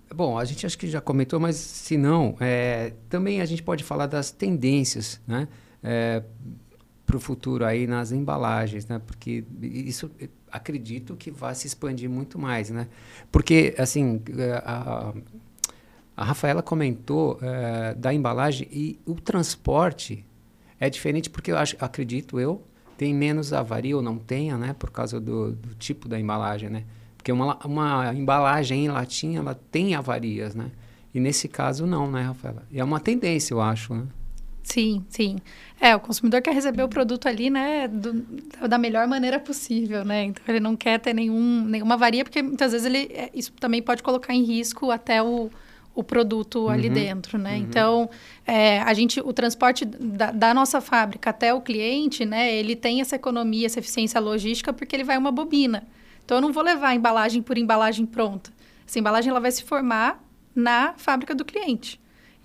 e, 0.10 0.16
bom, 0.16 0.36
a 0.40 0.46
gente 0.46 0.66
acho 0.66 0.76
que 0.76 0.88
já 0.88 1.00
comentou, 1.00 1.40
mas 1.40 1.58
se 1.58 1.96
não, 1.96 2.36
é, 2.40 2.92
também 3.08 3.40
a 3.40 3.46
gente 3.46 3.62
pode 3.62 3.84
falar 3.84 4.08
das 4.08 4.32
tendências, 4.32 5.22
né? 5.28 5.48
É, 5.84 6.24
para 7.08 7.16
o 7.16 7.20
futuro 7.22 7.66
aí 7.66 7.88
nas 7.88 8.12
embalagens, 8.12 8.86
né? 8.86 9.00
Porque 9.00 9.46
isso 9.62 10.12
acredito 10.52 11.16
que 11.16 11.32
vai 11.32 11.56
se 11.56 11.66
expandir 11.66 12.10
muito 12.10 12.38
mais, 12.38 12.70
né? 12.70 12.90
Porque 13.32 13.74
assim 13.78 14.22
a, 14.64 15.14
a 16.18 16.26
Rafaela 16.26 16.62
comentou 16.62 17.40
é, 17.42 17.96
da 17.96 18.14
embalagem 18.14 18.68
e 18.70 19.00
o 19.06 19.16
transporte 19.16 20.26
é 20.78 20.90
diferente 20.90 21.30
porque 21.30 21.50
eu 21.50 21.58
acho, 21.58 21.78
acredito 21.80 22.42
eu, 22.42 22.62
tem 22.98 23.14
menos 23.14 23.54
avaria 23.54 23.96
ou 23.96 24.02
não 24.02 24.18
tenha, 24.18 24.58
né? 24.58 24.76
Por 24.78 24.92
causa 24.92 25.18
do, 25.18 25.54
do 25.54 25.76
tipo 25.76 26.10
da 26.10 26.20
embalagem, 26.20 26.70
né? 26.70 26.84
Porque 27.16 27.32
uma, 27.32 27.58
uma 27.66 28.14
embalagem 28.14 28.84
em 28.84 28.90
latinha, 28.90 29.40
ela 29.40 29.58
tem 29.72 29.96
avarias, 29.96 30.54
né? 30.54 30.72
E 31.14 31.22
nesse 31.22 31.48
caso 31.48 31.88
não, 31.88 32.12
né, 32.12 32.24
Rafaela? 32.24 32.64
E 32.70 32.82
é 32.82 32.84
uma 32.84 33.00
tendência, 33.00 33.54
eu 33.54 33.62
acho, 33.62 33.94
né? 33.94 34.04
Sim, 34.68 35.06
sim. 35.08 35.38
É, 35.80 35.96
o 35.96 36.00
consumidor 36.00 36.42
quer 36.42 36.54
receber 36.54 36.84
o 36.84 36.90
produto 36.90 37.26
ali, 37.26 37.50
né, 37.50 37.88
do, 37.88 38.14
da 38.68 38.78
melhor 38.78 39.08
maneira 39.08 39.40
possível, 39.40 40.04
né? 40.04 40.26
Então 40.26 40.44
ele 40.46 40.60
não 40.60 40.76
quer 40.76 41.00
ter 41.00 41.14
nenhum, 41.14 41.64
nenhuma 41.64 41.94
avaria, 41.94 42.26
porque 42.26 42.42
muitas 42.42 42.74
vezes 42.74 42.86
ele, 42.86 43.10
é, 43.14 43.30
isso 43.34 43.54
também 43.54 43.82
pode 43.82 44.04
colocar 44.04 44.34
em 44.34 44.44
risco 44.44 44.92
até 44.92 45.24
o, 45.24 45.50
o 45.96 46.04
produto 46.04 46.64
uhum, 46.64 46.70
ali 46.70 46.90
dentro, 46.90 47.38
né? 47.38 47.52
Uhum. 47.52 47.58
Então, 47.58 48.10
é, 48.46 48.82
a 48.82 48.94
gente, 48.94 49.22
o 49.22 49.32
transporte 49.32 49.86
da, 49.86 50.32
da, 50.32 50.54
nossa 50.54 50.82
fábrica 50.82 51.30
até 51.30 51.54
o 51.54 51.62
cliente, 51.62 52.26
né, 52.26 52.54
ele 52.54 52.76
tem 52.76 53.00
essa 53.00 53.16
economia, 53.16 53.68
essa 53.68 53.80
eficiência 53.80 54.20
logística, 54.20 54.74
porque 54.74 54.94
ele 54.98 55.06
vai 55.06 55.18
uma 55.18 55.32
bobina. 55.32 55.88
Então, 56.26 56.38
eu 56.38 56.42
não 56.42 56.52
vou 56.52 56.62
levar 56.62 56.94
embalagem 56.94 57.42
por 57.42 57.58
embalagem 57.58 58.06
pronta. 58.06 58.52
Essa 58.86 59.00
embalagem 59.00 59.30
ela 59.30 59.40
vai 59.40 59.52
se 59.52 59.64
formar 59.64 60.22
na 60.54 60.94
fábrica 60.98 61.34
do 61.34 61.46
cliente. 61.46 61.98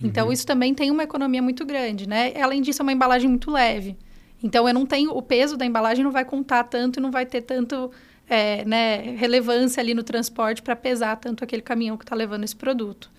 Então, 0.03 0.27
uhum. 0.27 0.33
isso 0.33 0.47
também 0.47 0.75
tem 0.75 0.91
uma 0.91 1.03
economia 1.03 1.43
muito 1.43 1.65
grande, 1.65 2.09
né? 2.09 2.33
Além 2.41 2.61
disso, 2.61 2.83
é 2.83 2.85
uma 2.85 2.93
embalagem 2.93 3.29
muito 3.29 3.51
leve. 3.51 3.97
Então, 4.43 4.67
eu 4.67 4.75
não 4.75 4.85
tenho... 4.85 5.11
O 5.11 5.23
peso 5.23 5.57
da 5.57 5.65
embalagem 5.65 6.05
não 6.05 6.11
vai 6.11 6.25
contar 6.25 6.65
tanto 6.65 6.99
e 6.99 7.03
não 7.03 7.11
vai 7.11 7.27
ter 7.27 7.43
tanto... 7.43 7.91
É, 8.29 8.65
né, 8.65 9.15
relevância 9.17 9.83
ali 9.83 9.93
no 9.93 10.03
transporte 10.03 10.63
para 10.63 10.75
pesar 10.75 11.17
tanto 11.17 11.45
aquele 11.45 11.61
caminhão 11.61 11.99
que 11.99 12.05
está 12.05 12.15
levando 12.17 12.45
esse 12.45 12.57
produto. 12.57 13.11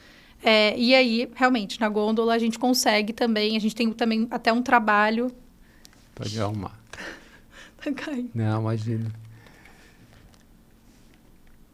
É, 0.43 0.78
e 0.78 0.93
aí, 0.93 1.30
realmente, 1.36 1.80
na 1.80 1.88
gôndola 1.88 2.34
a 2.34 2.39
gente 2.39 2.58
consegue 2.60 3.13
também, 3.13 3.56
a 3.56 3.60
gente 3.60 3.76
tem 3.76 3.91
também 3.93 4.28
até 4.30 4.52
um 4.52 4.62
trabalho. 4.62 5.32
Pode 6.13 6.39
arrumar. 6.39 6.78
tá 7.78 7.91
caindo. 7.93 8.32
Não, 8.34 8.62
imagina. 8.62 9.23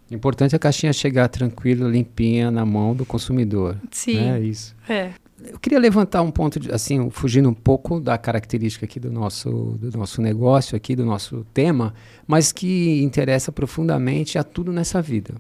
O 0.10 0.15
importante 0.15 0.54
é 0.54 0.58
a 0.58 0.60
caixinha 0.60 0.91
chegar 0.91 1.28
tranquila, 1.28 1.88
limpinha 1.88 2.50
na 2.50 2.65
mão 2.65 2.95
do 2.95 3.06
consumidor. 3.06 3.78
Sim. 3.91 4.17
É 4.17 4.39
isso. 4.39 4.76
É. 4.88 5.12
Eu 5.41 5.58
queria 5.60 5.80
levantar 5.80 6.22
um 6.22 6.32
ponto, 6.32 6.60
de, 6.60 6.72
assim, 6.72 7.10
fugindo 7.10 7.48
um 7.48 7.54
pouco 7.54 8.00
da 8.00 8.17
característica 8.17 8.86
aqui 8.86 9.00
do 9.00 9.12
nosso, 9.12 9.78
do 9.80 9.98
nosso 9.98 10.22
negócio, 10.22 10.76
aqui 10.76 10.95
do 10.95 11.06
nosso 11.06 11.45
tema, 11.54 11.93
mas 12.28 12.52
que 12.52 13.02
interessa 13.02 13.52
profundamente 13.52 14.38
a 14.38 14.43
tudo 14.43 14.74
nessa 14.74 15.02
vida. 15.02 15.36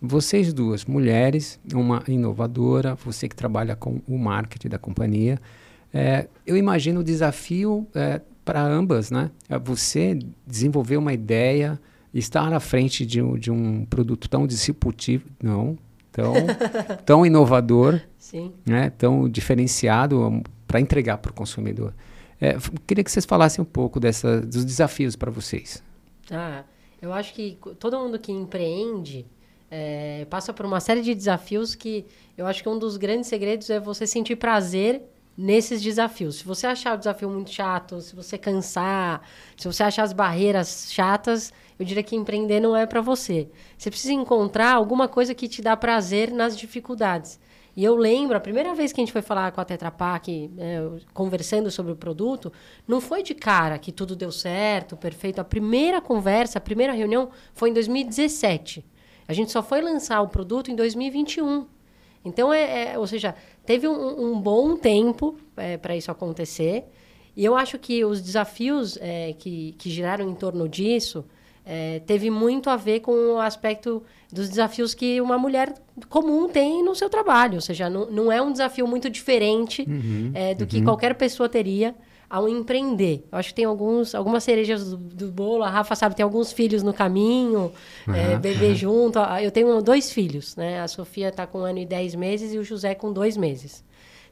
vocês 0.00 0.52
duas, 0.52 0.84
mulheres, 0.84 1.58
uma 1.72 2.02
inovadora, 2.08 2.94
você 2.94 3.28
que 3.28 3.36
trabalha 3.36 3.74
com 3.74 4.00
o 4.06 4.18
marketing 4.18 4.68
da 4.68 4.78
companhia, 4.78 5.40
é, 5.92 6.26
eu 6.46 6.56
imagino 6.56 7.00
o 7.00 7.04
desafio 7.04 7.86
é, 7.94 8.20
para 8.44 8.62
ambas, 8.62 9.10
né? 9.10 9.30
É 9.48 9.58
você 9.58 10.18
desenvolver 10.46 10.96
uma 10.96 11.12
ideia, 11.12 11.80
estar 12.14 12.52
à 12.52 12.60
frente 12.60 13.04
de 13.04 13.20
um, 13.20 13.36
de 13.36 13.50
um 13.50 13.84
produto 13.84 14.28
tão 14.28 14.46
disruptivo, 14.46 15.28
não, 15.42 15.76
tão, 16.12 16.32
tão 17.04 17.26
inovador, 17.26 18.00
Sim. 18.16 18.52
Né? 18.64 18.90
tão 18.90 19.28
diferenciado 19.28 20.42
para 20.66 20.80
entregar 20.80 21.18
para 21.18 21.30
o 21.30 21.34
consumidor. 21.34 21.92
É, 22.40 22.56
queria 22.86 23.02
que 23.02 23.10
vocês 23.10 23.24
falassem 23.24 23.62
um 23.62 23.66
pouco 23.66 23.98
dessa, 23.98 24.40
dos 24.40 24.64
desafios 24.64 25.16
para 25.16 25.30
vocês. 25.30 25.82
Ah, 26.30 26.64
eu 27.02 27.12
acho 27.12 27.34
que 27.34 27.58
todo 27.78 27.98
mundo 27.98 28.18
que 28.18 28.32
empreende 28.32 29.26
é, 29.70 30.26
passa 30.30 30.52
por 30.52 30.64
uma 30.64 30.80
série 30.80 31.02
de 31.02 31.14
desafios 31.14 31.74
que 31.74 32.06
eu 32.36 32.46
acho 32.46 32.62
que 32.62 32.68
um 32.68 32.78
dos 32.78 32.96
grandes 32.96 33.28
segredos 33.28 33.70
é 33.70 33.80
você 33.80 34.06
sentir 34.06 34.36
prazer 34.36 35.02
nesses 35.36 35.82
desafios. 35.82 36.36
Se 36.36 36.44
você 36.44 36.66
achar 36.66 36.94
o 36.94 36.98
desafio 36.98 37.28
muito 37.28 37.50
chato, 37.50 38.00
se 38.00 38.14
você 38.14 38.38
cansar, 38.38 39.22
se 39.56 39.66
você 39.66 39.82
achar 39.82 40.04
as 40.04 40.12
barreiras 40.12 40.88
chatas, 40.90 41.52
eu 41.78 41.84
diria 41.84 42.02
que 42.02 42.14
empreender 42.14 42.60
não 42.60 42.76
é 42.76 42.86
para 42.86 43.00
você. 43.00 43.48
Você 43.76 43.90
precisa 43.90 44.12
encontrar 44.12 44.74
alguma 44.74 45.08
coisa 45.08 45.34
que 45.34 45.48
te 45.48 45.60
dá 45.60 45.76
prazer 45.76 46.30
nas 46.30 46.56
dificuldades. 46.56 47.40
E 47.76 47.82
eu 47.82 47.96
lembro, 47.96 48.36
a 48.36 48.40
primeira 48.40 48.72
vez 48.72 48.92
que 48.92 49.00
a 49.00 49.02
gente 49.02 49.12
foi 49.12 49.22
falar 49.22 49.50
com 49.50 49.60
a 49.60 49.64
Tetra 49.64 49.90
Pak, 49.90 50.50
é, 50.56 50.88
conversando 51.12 51.70
sobre 51.72 51.92
o 51.92 51.96
produto, 51.96 52.52
não 52.86 53.00
foi 53.00 53.22
de 53.22 53.34
cara 53.34 53.78
que 53.78 53.90
tudo 53.90 54.14
deu 54.14 54.30
certo, 54.30 54.96
perfeito. 54.96 55.40
A 55.40 55.44
primeira 55.44 56.00
conversa, 56.00 56.58
a 56.58 56.60
primeira 56.60 56.92
reunião 56.92 57.30
foi 57.52 57.70
em 57.70 57.72
2017. 57.72 58.84
A 59.26 59.32
gente 59.32 59.50
só 59.50 59.60
foi 59.60 59.80
lançar 59.80 60.20
o 60.20 60.28
produto 60.28 60.70
em 60.70 60.76
2021. 60.76 61.66
Então, 62.24 62.52
é, 62.52 62.92
é 62.92 62.98
ou 62.98 63.06
seja, 63.06 63.34
teve 63.66 63.86
um, 63.86 64.32
um 64.32 64.40
bom 64.40 64.76
tempo 64.76 65.36
é, 65.56 65.76
para 65.76 65.96
isso 65.96 66.10
acontecer. 66.10 66.84
E 67.36 67.44
eu 67.44 67.56
acho 67.56 67.78
que 67.78 68.04
os 68.04 68.22
desafios 68.22 68.96
é, 69.00 69.32
que, 69.32 69.72
que 69.78 69.90
giraram 69.90 70.28
em 70.30 70.34
torno 70.34 70.68
disso 70.68 71.24
é, 71.64 72.00
teve 72.00 72.30
muito 72.30 72.70
a 72.70 72.76
ver 72.76 73.00
com 73.00 73.34
o 73.34 73.40
aspecto 73.40 74.02
dos 74.34 74.48
desafios 74.48 74.94
que 74.94 75.20
uma 75.20 75.38
mulher 75.38 75.72
comum 76.08 76.48
tem 76.48 76.82
no 76.82 76.94
seu 76.94 77.08
trabalho. 77.08 77.54
Ou 77.54 77.60
seja, 77.60 77.88
não, 77.88 78.10
não 78.10 78.32
é 78.32 78.42
um 78.42 78.50
desafio 78.50 78.86
muito 78.86 79.08
diferente 79.08 79.82
uhum, 79.88 80.32
é, 80.34 80.54
do 80.54 80.62
uhum. 80.62 80.66
que 80.66 80.82
qualquer 80.82 81.14
pessoa 81.14 81.48
teria 81.48 81.94
ao 82.28 82.48
empreender. 82.48 83.24
Eu 83.30 83.38
acho 83.38 83.50
que 83.50 83.54
tem 83.54 83.64
alguns, 83.64 84.12
algumas 84.12 84.42
cerejas 84.42 84.90
do, 84.90 84.96
do 84.96 85.30
bolo. 85.30 85.62
A 85.62 85.70
Rafa 85.70 85.94
sabe, 85.94 86.16
tem 86.16 86.24
alguns 86.24 86.52
filhos 86.52 86.82
no 86.82 86.92
caminho, 86.92 87.70
uhum, 88.08 88.14
é, 88.14 88.36
bebê 88.36 88.74
junto. 88.74 89.20
Eu 89.40 89.52
tenho 89.52 89.80
dois 89.80 90.10
filhos, 90.10 90.56
né? 90.56 90.80
A 90.80 90.88
Sofia 90.88 91.28
está 91.28 91.46
com 91.46 91.60
um 91.60 91.64
ano 91.64 91.78
e 91.78 91.86
dez 91.86 92.16
meses 92.16 92.52
e 92.52 92.58
o 92.58 92.64
José 92.64 92.92
com 92.92 93.12
dois 93.12 93.36
meses. 93.36 93.84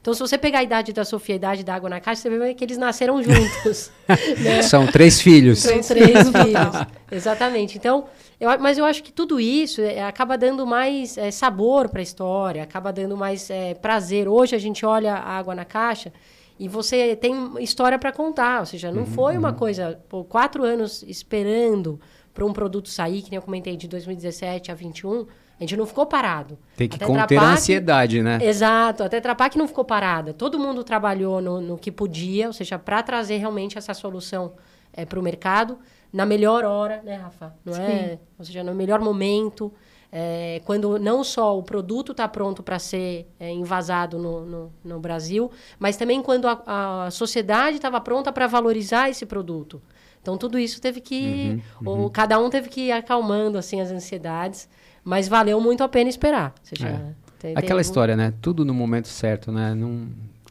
Então, 0.03 0.13
se 0.13 0.19
você 0.19 0.37
pegar 0.37 0.59
a 0.59 0.63
idade 0.63 0.91
da 0.91 1.05
Sofia 1.05 1.35
e 1.35 1.35
a 1.35 1.37
idade 1.37 1.63
da 1.63 1.75
Água 1.75 1.89
na 1.89 2.01
Caixa, 2.01 2.23
você 2.23 2.29
vê 2.29 2.53
que 2.53 2.61
eles 2.65 2.77
nasceram 2.77 3.23
juntos. 3.23 3.89
né? 4.43 4.61
São 4.61 4.85
três 4.85 5.21
filhos. 5.21 5.59
São 5.59 5.79
três 5.79 6.27
filhos. 6.27 6.87
Exatamente. 7.09 7.77
Então, 7.77 8.03
eu, 8.39 8.59
mas 8.59 8.77
eu 8.77 8.85
acho 8.85 9.03
que 9.03 9.11
tudo 9.11 9.39
isso 9.39 9.81
é, 9.81 10.03
acaba 10.03 10.37
dando 10.37 10.65
mais 10.65 11.17
é, 11.17 11.31
sabor 11.31 11.89
para 11.89 11.99
a 11.99 12.03
história, 12.03 12.63
acaba 12.63 12.91
dando 12.91 13.15
mais 13.15 13.49
é, 13.49 13.73
prazer. 13.73 14.27
Hoje 14.27 14.55
a 14.55 14.59
gente 14.59 14.85
olha 14.85 15.13
a 15.13 15.37
Água 15.37 15.55
na 15.55 15.65
Caixa 15.65 16.11
e 16.59 16.67
você 16.67 17.15
tem 17.15 17.33
história 17.59 17.97
para 17.97 18.11
contar. 18.11 18.61
Ou 18.61 18.65
seja, 18.65 18.91
não 18.91 19.01
uhum, 19.01 19.07
foi 19.07 19.37
uma 19.37 19.49
uhum. 19.49 19.55
coisa, 19.55 19.99
por 20.09 20.23
quatro 20.25 20.63
anos 20.63 21.03
esperando 21.03 21.99
para 22.33 22.45
um 22.45 22.53
produto 22.53 22.89
sair, 22.89 23.21
que 23.21 23.29
nem 23.29 23.37
eu 23.37 23.41
comentei, 23.41 23.77
de 23.77 23.87
2017 23.87 24.71
a 24.71 24.73
2021 24.73 25.27
a 25.59 25.63
gente 25.63 25.77
não 25.77 25.85
ficou 25.85 26.05
parado. 26.05 26.57
Tem 26.75 26.89
que 26.89 26.99
conter 26.99 27.37
a 27.37 27.51
ansiedade, 27.51 28.21
né? 28.21 28.39
Exato. 28.41 29.03
A 29.03 29.09
Tetra 29.09 29.35
Pak 29.35 29.57
não 29.57 29.67
ficou 29.67 29.85
parada. 29.85 30.33
Todo 30.33 30.59
mundo 30.59 30.83
trabalhou 30.83 31.41
no, 31.41 31.61
no 31.61 31.77
que 31.77 31.91
podia, 31.91 32.47
ou 32.47 32.53
seja, 32.53 32.79
para 32.79 33.01
trazer 33.03 33.37
realmente 33.37 33.77
essa 33.77 33.93
solução 33.93 34.53
é, 34.91 35.05
para 35.05 35.19
o 35.19 35.23
mercado 35.23 35.77
na 36.13 36.25
melhor 36.25 36.63
hora, 36.63 37.01
né, 37.01 37.15
Rafa? 37.15 37.53
Não 37.65 37.73
é? 37.73 37.75
Sim. 37.75 37.81
é? 37.91 38.19
Ou 38.37 38.45
seja, 38.45 38.63
no 38.63 38.73
melhor 38.73 38.99
momento. 39.01 39.73
É, 40.15 40.61
quando 40.63 40.99
não 40.99 41.23
só 41.23 41.57
o 41.57 41.63
produto 41.63 42.11
está 42.11 42.27
pronto 42.27 42.61
para 42.61 42.77
ser 42.77 43.27
é, 43.39 43.51
invasado 43.51 44.19
no, 44.19 44.45
no, 44.45 44.73
no, 44.85 44.99
Brasil, 44.99 45.49
mas 45.79 45.97
também 45.97 46.21
quando 46.21 46.47
a, 46.47 47.05
a 47.07 47.09
sociedade 47.09 47.77
estava 47.77 47.99
pronta 47.99 48.31
para 48.31 48.45
valorizar 48.45 49.09
esse 49.09 49.25
produto. 49.25 49.81
Então 50.21 50.37
tudo 50.37 50.59
isso 50.59 50.79
teve 50.79 51.01
que, 51.01 51.59
uhum, 51.81 51.87
uhum. 51.93 52.01
Ou, 52.03 52.09
cada 52.11 52.37
um 52.37 52.47
teve 52.47 52.69
que 52.69 52.81
ir 52.81 52.91
acalmando 52.91 53.57
assim 53.57 53.81
as 53.81 53.89
ansiedades. 53.89 54.69
Mas 55.03 55.27
valeu 55.27 55.59
muito 55.59 55.83
a 55.83 55.89
pena 55.89 56.09
esperar. 56.09 56.53
Seja, 56.63 56.87
é. 56.87 57.13
tem, 57.37 57.51
Aquela 57.51 57.81
tem 57.81 57.81
história, 57.81 58.15
né? 58.15 58.33
Tudo 58.41 58.63
no 58.63 58.73
momento 58.73 59.07
certo, 59.07 59.51
né? 59.51 59.73
Não, 59.75 60.07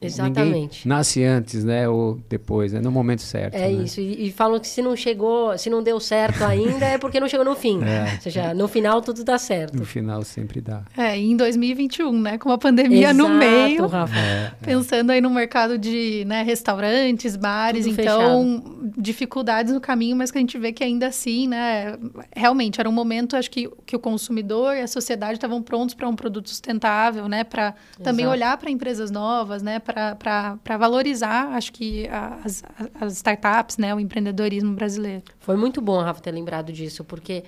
Exatamente. 0.07 0.87
Ninguém 0.87 0.99
nasce 0.99 1.25
antes, 1.25 1.65
né? 1.65 1.89
Ou 1.89 2.21
depois, 2.29 2.73
né? 2.73 2.81
No 2.81 2.91
momento 2.91 3.23
certo. 3.23 3.55
É 3.55 3.69
né? 3.69 3.73
isso. 3.73 4.01
E, 4.01 4.29
e, 4.29 4.33
falam 4.33 4.59
que 4.59 4.67
se 4.67 4.83
não 4.83 4.97
chegou, 4.97 5.57
se 5.57 5.71
não 5.71 5.83
deu 5.83 5.99
certo 6.01 6.45
ainda, 6.45 6.85
é 6.85 6.99
porque 6.99 7.21
não 7.21 7.29
chegou 7.29 7.45
no 7.45 7.55
fim. 7.55 7.81
É. 7.93 8.15
Ou 8.15 8.21
seja, 8.21 8.55
no 8.55 8.69
final 8.69 9.03
tudo 9.03 9.23
dá 9.23 9.37
certo. 9.37 9.77
No 9.77 9.85
final 9.85 10.23
sempre 10.23 10.61
dá. 10.61 10.83
É, 10.97 11.19
e 11.19 11.31
em 11.31 11.37
2021, 11.37 12.21
né? 12.21 12.39
Com 12.39 12.51
a 12.51 12.57
pandemia 12.57 13.11
Exato, 13.11 13.29
no 13.29 13.35
meio. 13.35 13.87
Rafa. 13.87 14.17
É, 14.17 14.21
é, 14.21 14.53
pensando 14.65 15.11
aí 15.11 15.21
no 15.21 15.29
mercado 15.29 15.77
de 15.77 16.25
né, 16.27 16.43
restaurantes, 16.43 17.37
bares, 17.37 17.85
tudo 17.85 18.01
então, 18.01 18.63
fechado. 18.63 18.93
dificuldades 18.97 19.73
no 19.73 19.81
caminho, 19.81 20.17
mas 20.17 20.31
que 20.31 20.39
a 20.39 20.41
gente 20.41 20.57
vê 20.57 20.73
que 20.73 20.83
ainda 20.83 21.09
assim, 21.09 21.49
né? 21.49 21.99
Realmente, 22.35 22.81
era 22.81 22.89
um 22.89 22.93
momento, 22.93 23.37
acho 23.37 23.51
que, 23.51 23.69
que 23.85 23.95
o 23.95 23.99
consumidor 23.99 24.75
e 24.77 24.81
a 24.81 24.87
sociedade 24.87 25.35
estavam 25.35 25.63
prontos 25.63 25.95
para 25.95 26.09
um 26.09 26.17
produto 26.17 26.49
sustentável, 26.49 27.29
né? 27.29 27.45
Para 27.45 27.75
também 28.03 28.27
olhar 28.27 28.57
para 28.57 28.71
empresas 28.71 29.11
novas, 29.11 29.63
né? 29.63 29.79
Para 30.19 30.77
valorizar, 30.79 31.55
acho 31.55 31.73
que, 31.73 32.09
as, 32.45 32.63
as 33.01 33.13
startups, 33.15 33.77
né, 33.77 33.95
o 33.95 34.01
empreendedorismo 34.01 34.75
brasileiro. 34.75 35.23
Foi 35.39 35.57
muito 35.57 35.81
bom, 35.81 36.01
Rafa, 36.01 36.21
ter 36.21 36.33
lembrado 36.33 36.73
disso, 36.73 37.05
porque 37.05 37.45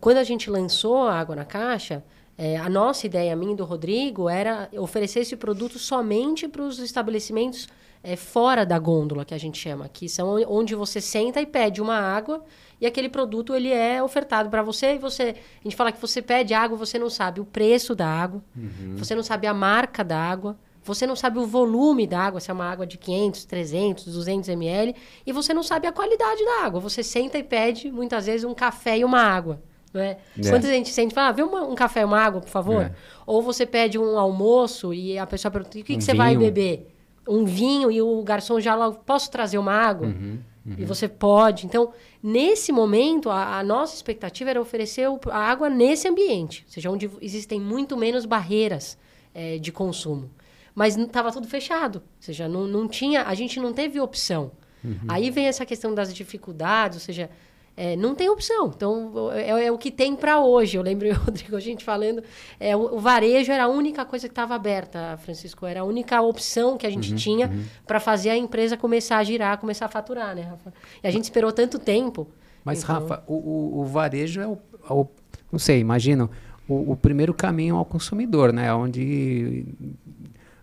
quando 0.00 0.18
a 0.18 0.24
gente 0.24 0.50
lançou 0.50 1.08
a 1.08 1.18
Água 1.18 1.36
na 1.36 1.44
Caixa, 1.44 2.04
é, 2.36 2.56
a 2.56 2.68
nossa 2.68 3.06
ideia, 3.06 3.32
a 3.32 3.36
minha 3.36 3.52
e 3.52 3.56
do 3.56 3.64
Rodrigo, 3.64 4.28
era 4.28 4.68
oferecer 4.76 5.20
esse 5.20 5.36
produto 5.36 5.78
somente 5.78 6.46
para 6.46 6.62
os 6.62 6.78
estabelecimentos 6.78 7.68
é, 8.02 8.16
fora 8.16 8.64
da 8.64 8.78
gôndola, 8.78 9.24
que 9.24 9.34
a 9.34 9.38
gente 9.38 9.58
chama, 9.58 9.88
que 9.88 10.08
são 10.08 10.36
onde 10.46 10.74
você 10.74 11.00
senta 11.00 11.40
e 11.40 11.46
pede 11.46 11.80
uma 11.80 11.96
água 11.98 12.44
e 12.80 12.86
aquele 12.86 13.08
produto 13.08 13.54
ele 13.54 13.72
é 13.72 14.02
ofertado 14.02 14.48
para 14.48 14.62
você 14.62 14.94
e 14.94 14.98
você 14.98 15.34
a 15.60 15.64
gente 15.64 15.74
fala 15.74 15.90
que 15.90 16.00
você 16.00 16.22
pede 16.22 16.54
água 16.54 16.76
você 16.76 16.96
não 16.96 17.10
sabe 17.10 17.40
o 17.40 17.44
preço 17.44 17.94
da 17.94 18.06
água 18.06 18.40
uhum. 18.56 18.96
você 18.96 19.16
não 19.16 19.22
sabe 19.22 19.48
a 19.48 19.54
marca 19.54 20.04
da 20.04 20.16
água 20.16 20.56
você 20.88 21.06
não 21.06 21.14
sabe 21.14 21.38
o 21.38 21.46
volume 21.46 22.06
da 22.06 22.18
água, 22.18 22.40
se 22.40 22.50
é 22.50 22.54
uma 22.54 22.64
água 22.64 22.86
de 22.86 22.96
500, 22.96 23.44
300, 23.44 24.04
200 24.06 24.48
ml, 24.48 24.94
e 25.26 25.32
você 25.32 25.52
não 25.52 25.62
sabe 25.62 25.86
a 25.86 25.92
qualidade 25.92 26.42
da 26.44 26.64
água. 26.64 26.80
Você 26.80 27.02
senta 27.02 27.36
e 27.38 27.42
pede, 27.42 27.92
muitas 27.92 28.24
vezes, 28.24 28.44
um 28.44 28.54
café 28.54 28.98
e 28.98 29.04
uma 29.04 29.20
água. 29.20 29.62
Não 29.92 30.00
é? 30.00 30.18
Quando 30.48 30.64
a 30.64 30.68
gente 30.68 30.88
sente, 30.88 31.14
fala, 31.14 31.28
ah, 31.28 31.32
vê 31.32 31.42
uma, 31.42 31.62
um 31.62 31.74
café 31.74 32.00
e 32.00 32.04
uma 32.04 32.18
água, 32.18 32.40
por 32.40 32.48
favor. 32.48 32.82
É. 32.82 32.92
Ou 33.26 33.42
você 33.42 33.66
pede 33.66 33.98
um 33.98 34.18
almoço 34.18 34.92
e 34.94 35.18
a 35.18 35.26
pessoa 35.26 35.52
pergunta, 35.52 35.78
o 35.78 35.82
que, 35.84 35.94
um 35.94 35.98
que 35.98 36.04
você 36.04 36.14
vai 36.14 36.36
beber? 36.36 36.94
Um 37.28 37.44
vinho 37.44 37.90
e 37.90 38.00
o 38.00 38.22
garçom 38.22 38.58
já 38.58 38.74
lá, 38.74 38.90
posso 38.90 39.30
trazer 39.30 39.58
uma 39.58 39.72
água? 39.72 40.06
Uhum, 40.06 40.38
uhum. 40.66 40.74
E 40.78 40.84
você 40.86 41.06
pode. 41.06 41.66
Então, 41.66 41.92
nesse 42.22 42.72
momento, 42.72 43.28
a, 43.28 43.58
a 43.58 43.62
nossa 43.62 43.94
expectativa 43.94 44.48
era 44.48 44.60
oferecer 44.60 45.06
o, 45.08 45.20
a 45.30 45.38
água 45.38 45.68
nesse 45.68 46.08
ambiente, 46.08 46.64
ou 46.66 46.72
seja, 46.72 46.90
onde 46.90 47.10
existem 47.20 47.60
muito 47.60 47.94
menos 47.94 48.24
barreiras 48.24 48.96
é, 49.34 49.58
de 49.58 49.70
consumo 49.70 50.30
mas 50.74 50.96
estava 50.96 51.32
tudo 51.32 51.46
fechado. 51.46 51.96
Ou 51.96 52.02
seja, 52.20 52.48
não, 52.48 52.66
não 52.66 52.88
tinha, 52.88 53.24
a 53.24 53.34
gente 53.34 53.58
não 53.60 53.72
teve 53.72 54.00
opção. 54.00 54.52
Uhum. 54.84 54.96
Aí 55.08 55.30
vem 55.30 55.46
essa 55.46 55.66
questão 55.66 55.94
das 55.94 56.14
dificuldades, 56.14 56.98
ou 56.98 57.04
seja, 57.04 57.30
é, 57.78 57.94
não 57.94 58.12
tem 58.12 58.28
opção. 58.28 58.72
Então, 58.74 59.30
é, 59.32 59.66
é 59.66 59.72
o 59.72 59.78
que 59.78 59.92
tem 59.92 60.16
para 60.16 60.40
hoje. 60.40 60.76
Eu 60.76 60.82
lembro, 60.82 61.08
Rodrigo, 61.24 61.54
a 61.54 61.60
gente 61.60 61.84
falando, 61.84 62.24
é, 62.58 62.76
o, 62.76 62.96
o, 62.96 62.98
varejo 62.98 63.52
era 63.52 63.64
a 63.64 63.68
única 63.68 64.04
coisa 64.04 64.26
que 64.26 64.32
estava 64.32 64.56
aberta, 64.56 65.16
Francisco. 65.18 65.64
Era 65.64 65.82
a 65.82 65.84
única 65.84 66.20
opção 66.20 66.76
que 66.76 66.84
a 66.84 66.90
gente 66.90 67.12
uhum, 67.12 67.16
tinha 67.16 67.46
uhum. 67.46 67.64
para 67.86 68.00
fazer 68.00 68.30
a 68.30 68.36
empresa 68.36 68.76
começar 68.76 69.18
a 69.18 69.24
girar, 69.24 69.58
começar 69.58 69.86
a 69.86 69.88
faturar, 69.88 70.34
né, 70.34 70.42
Rafa? 70.42 70.74
E 71.02 71.06
a 71.06 71.10
gente 71.12 71.24
esperou 71.24 71.52
tanto 71.52 71.78
tempo. 71.78 72.28
Mas, 72.64 72.82
então... 72.82 72.96
Rafa, 72.96 73.22
o, 73.28 73.34
o, 73.34 73.80
o, 73.80 73.84
varejo 73.84 74.40
é 74.40 74.48
o, 74.48 74.58
é 74.88 74.92
o, 74.92 75.06
Não 75.52 75.58
sei, 75.60 75.78
imagina. 75.78 76.28
O, 76.68 76.92
o 76.92 76.96
primeiro 76.96 77.32
caminho 77.32 77.76
ao 77.76 77.84
consumidor, 77.84 78.52
né? 78.52 78.74
Onde 78.74 79.64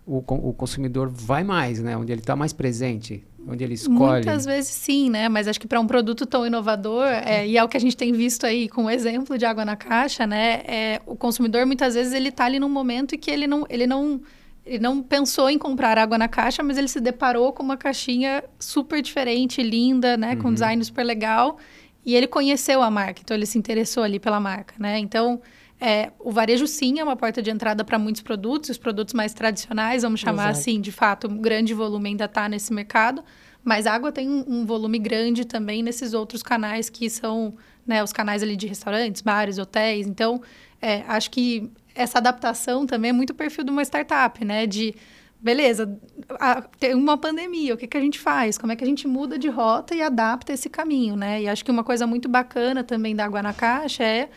o, 0.06 0.18
o 0.18 0.52
consumidor 0.52 1.08
vai 1.08 1.42
mais, 1.42 1.82
né? 1.82 1.96
Onde 1.96 2.12
ele 2.12 2.20
está 2.20 2.36
mais 2.36 2.52
presente, 2.52 3.24
onde 3.46 3.64
ele 3.64 3.74
escolhe. 3.74 4.24
Muitas 4.24 4.44
vezes 4.44 4.70
sim, 4.70 5.10
né? 5.10 5.28
Mas 5.28 5.48
acho 5.48 5.60
que 5.60 5.66
para 5.66 5.80
um 5.80 5.86
produto 5.86 6.24
tão 6.24 6.46
inovador, 6.46 7.04
é, 7.06 7.46
e 7.46 7.58
é 7.58 7.64
o 7.64 7.68
que 7.68 7.76
a 7.76 7.80
gente 7.80 7.96
tem 7.96 8.12
visto 8.12 8.46
aí 8.46 8.68
com 8.68 8.84
o 8.84 8.90
exemplo 8.90 9.36
de 9.36 9.44
água 9.44 9.64
na 9.64 9.74
caixa, 9.74 10.24
né? 10.24 10.62
É, 10.64 11.02
o 11.04 11.16
consumidor 11.16 11.66
muitas 11.66 11.94
vezes 11.94 12.12
ele 12.12 12.28
está 12.28 12.44
ali 12.44 12.60
num 12.60 12.68
momento 12.68 13.16
em 13.16 13.18
que 13.18 13.30
ele 13.30 13.48
não, 13.48 13.66
ele 13.68 13.86
não 13.86 14.20
ele 14.64 14.80
não 14.80 15.00
pensou 15.00 15.48
em 15.48 15.58
comprar 15.58 15.96
água 15.96 16.18
na 16.18 16.26
caixa, 16.26 16.60
mas 16.60 16.76
ele 16.76 16.88
se 16.88 17.00
deparou 17.00 17.52
com 17.52 17.62
uma 17.62 17.76
caixinha 17.76 18.42
super 18.58 19.00
diferente, 19.00 19.62
linda, 19.62 20.16
né, 20.16 20.32
uhum. 20.32 20.42
com 20.42 20.48
um 20.48 20.52
design 20.52 20.84
super 20.84 21.04
legal, 21.04 21.56
e 22.04 22.16
ele 22.16 22.26
conheceu 22.26 22.82
a 22.82 22.90
marca, 22.90 23.20
então 23.22 23.36
ele 23.36 23.46
se 23.46 23.56
interessou 23.56 24.02
ali 24.02 24.18
pela 24.18 24.40
marca, 24.40 24.74
né? 24.76 24.98
Então, 24.98 25.40
é, 25.80 26.10
o 26.18 26.32
varejo 26.32 26.66
sim 26.66 26.98
é 26.98 27.04
uma 27.04 27.16
porta 27.16 27.42
de 27.42 27.50
entrada 27.50 27.84
para 27.84 27.98
muitos 27.98 28.22
produtos, 28.22 28.70
os 28.70 28.78
produtos 28.78 29.12
mais 29.12 29.34
tradicionais, 29.34 30.02
vamos 30.02 30.20
chamar 30.20 30.50
Exato. 30.50 30.58
assim, 30.58 30.80
de 30.80 30.90
fato, 30.90 31.28
um 31.28 31.38
grande 31.38 31.74
volume 31.74 32.10
ainda 32.10 32.24
está 32.24 32.48
nesse 32.48 32.72
mercado, 32.72 33.22
mas 33.62 33.86
a 33.86 33.92
água 33.92 34.10
tem 34.10 34.28
um, 34.28 34.44
um, 34.46 34.64
volume 34.64 34.98
grande 34.98 35.44
também 35.44 35.82
nesses 35.82 36.14
outros 36.14 36.42
canais 36.42 36.88
que 36.88 37.10
são 37.10 37.54
né, 37.86 38.02
os 38.02 38.12
canais 38.12 38.42
ali 38.42 38.56
de 38.56 38.66
restaurantes, 38.66 39.20
bares, 39.20 39.58
hotéis. 39.58 40.06
Então, 40.06 40.40
é, 40.80 41.02
acho 41.08 41.30
que 41.30 41.70
essa 41.94 42.18
adaptação 42.18 42.86
também 42.86 43.10
é 43.10 43.12
muito 43.12 43.34
perfil 43.34 43.64
de 43.64 43.70
uma 43.70 43.82
startup, 43.82 44.44
né? 44.44 44.66
De 44.66 44.94
beleza, 45.40 45.98
a, 46.38 46.62
tem 46.62 46.94
uma 46.94 47.18
pandemia, 47.18 47.74
o 47.74 47.76
que, 47.76 47.86
que 47.86 47.96
a 47.96 48.00
gente 48.00 48.18
faz? 48.18 48.56
Como 48.56 48.72
é 48.72 48.76
que 48.76 48.84
a 48.84 48.86
gente 48.86 49.06
muda 49.08 49.38
de 49.38 49.48
rota 49.48 49.94
e 49.94 50.02
adapta 50.02 50.52
esse 50.52 50.68
caminho, 50.70 51.16
né? 51.16 51.42
E 51.42 51.48
acho 51.48 51.64
que 51.64 51.70
uma 51.70 51.84
coisa 51.84 52.06
muito 52.06 52.28
bacana 52.28 52.84
também 52.84 53.14
da 53.16 53.24
Água 53.24 53.42
na 53.42 53.52
Caixa 53.52 54.04
é 54.04 54.28